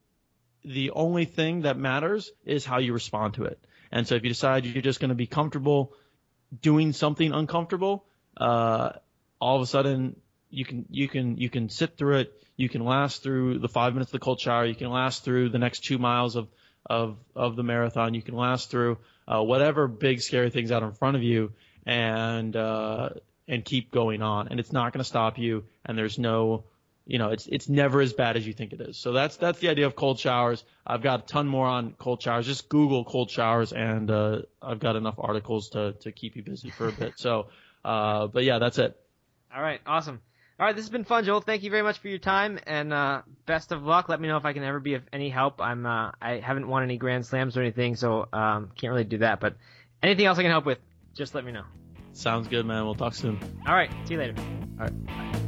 the 0.63 0.91
only 0.91 1.25
thing 1.25 1.61
that 1.61 1.77
matters 1.77 2.31
is 2.45 2.65
how 2.65 2.79
you 2.79 2.93
respond 2.93 3.35
to 3.35 3.45
it. 3.45 3.59
And 3.91 4.07
so 4.07 4.15
if 4.15 4.23
you 4.23 4.29
decide 4.29 4.65
you're 4.65 4.81
just 4.81 4.99
going 4.99 5.09
to 5.09 5.15
be 5.15 5.27
comfortable 5.27 5.93
doing 6.61 6.93
something 6.93 7.31
uncomfortable, 7.31 8.05
uh, 8.37 8.91
all 9.39 9.55
of 9.55 9.61
a 9.61 9.65
sudden 9.65 10.15
you 10.49 10.65
can 10.65 10.85
you 10.89 11.07
can 11.07 11.37
you 11.37 11.49
can 11.49 11.69
sit 11.69 11.97
through 11.97 12.17
it. 12.19 12.33
You 12.57 12.69
can 12.69 12.83
last 12.83 13.23
through 13.23 13.59
the 13.59 13.69
five 13.69 13.93
minutes 13.93 14.09
of 14.09 14.19
the 14.19 14.23
cold 14.23 14.39
shower. 14.39 14.65
You 14.65 14.75
can 14.75 14.89
last 14.89 15.23
through 15.23 15.49
the 15.49 15.59
next 15.59 15.85
two 15.85 15.97
miles 15.97 16.35
of 16.35 16.47
of 16.85 17.17
of 17.35 17.55
the 17.55 17.63
marathon. 17.63 18.13
You 18.13 18.21
can 18.21 18.35
last 18.35 18.69
through 18.69 18.97
uh, 19.27 19.41
whatever 19.41 19.87
big 19.87 20.21
scary 20.21 20.49
things 20.49 20.71
out 20.71 20.83
in 20.83 20.91
front 20.91 21.15
of 21.15 21.23
you, 21.23 21.53
and 21.85 22.55
uh, 22.55 23.09
and 23.47 23.63
keep 23.63 23.91
going 23.91 24.21
on. 24.21 24.47
And 24.49 24.59
it's 24.59 24.71
not 24.71 24.91
going 24.93 24.99
to 24.99 25.07
stop 25.07 25.37
you. 25.37 25.65
And 25.85 25.97
there's 25.97 26.19
no 26.19 26.65
you 27.05 27.17
know, 27.17 27.29
it's 27.29 27.47
it's 27.47 27.67
never 27.67 28.01
as 28.01 28.13
bad 28.13 28.37
as 28.37 28.45
you 28.45 28.53
think 28.53 28.71
it 28.71 28.81
is. 28.81 28.97
So 28.97 29.13
that's 29.13 29.37
that's 29.37 29.59
the 29.59 29.69
idea 29.69 29.87
of 29.87 29.95
cold 29.95 30.19
showers. 30.19 30.63
I've 30.85 31.01
got 31.01 31.23
a 31.23 31.25
ton 31.25 31.47
more 31.47 31.67
on 31.67 31.93
cold 31.97 32.21
showers. 32.21 32.45
Just 32.45 32.69
Google 32.69 33.03
cold 33.03 33.31
showers, 33.31 33.73
and 33.73 34.09
uh, 34.11 34.41
I've 34.61 34.79
got 34.79 34.95
enough 34.95 35.15
articles 35.17 35.69
to 35.69 35.93
to 36.01 36.11
keep 36.11 36.35
you 36.35 36.43
busy 36.43 36.69
for 36.69 36.87
a 36.87 36.91
bit. 36.91 37.13
So, 37.17 37.47
uh, 37.83 38.27
but 38.27 38.43
yeah, 38.43 38.59
that's 38.59 38.77
it. 38.77 38.95
All 39.55 39.61
right. 39.61 39.81
Awesome. 39.85 40.21
All 40.59 40.65
right. 40.65 40.75
This 40.75 40.85
has 40.85 40.91
been 40.91 41.03
fun, 41.03 41.23
Joel. 41.23 41.41
Thank 41.41 41.63
you 41.63 41.71
very 41.71 41.83
much 41.83 41.99
for 41.99 42.09
your 42.09 42.19
time 42.19 42.59
and 42.67 42.93
uh, 42.93 43.21
best 43.45 43.71
of 43.71 43.83
luck. 43.83 44.09
Let 44.09 44.21
me 44.21 44.27
know 44.27 44.37
if 44.37 44.45
I 44.45 44.53
can 44.53 44.63
ever 44.63 44.79
be 44.79 44.93
of 44.93 45.03
any 45.11 45.29
help. 45.29 45.61
I'm 45.61 45.85
uh, 45.85 46.11
I 46.21 46.41
haven't 46.43 46.67
won 46.67 46.83
any 46.83 46.97
grand 46.97 47.25
slams 47.25 47.57
or 47.57 47.61
anything, 47.61 47.95
so 47.95 48.27
um, 48.31 48.71
can't 48.75 48.91
really 48.91 49.03
do 49.03 49.19
that. 49.19 49.39
But 49.39 49.55
anything 50.03 50.25
else 50.25 50.37
I 50.37 50.43
can 50.43 50.51
help 50.51 50.65
with, 50.65 50.79
just 51.15 51.33
let 51.33 51.45
me 51.45 51.51
know. 51.51 51.63
Sounds 52.13 52.47
good, 52.47 52.65
man. 52.65 52.83
We'll 52.85 52.95
talk 52.95 53.15
soon. 53.15 53.39
All 53.67 53.73
right. 53.73 53.89
See 54.05 54.15
you 54.15 54.19
later. 54.19 54.35
All 54.79 54.87
right. 54.87 55.38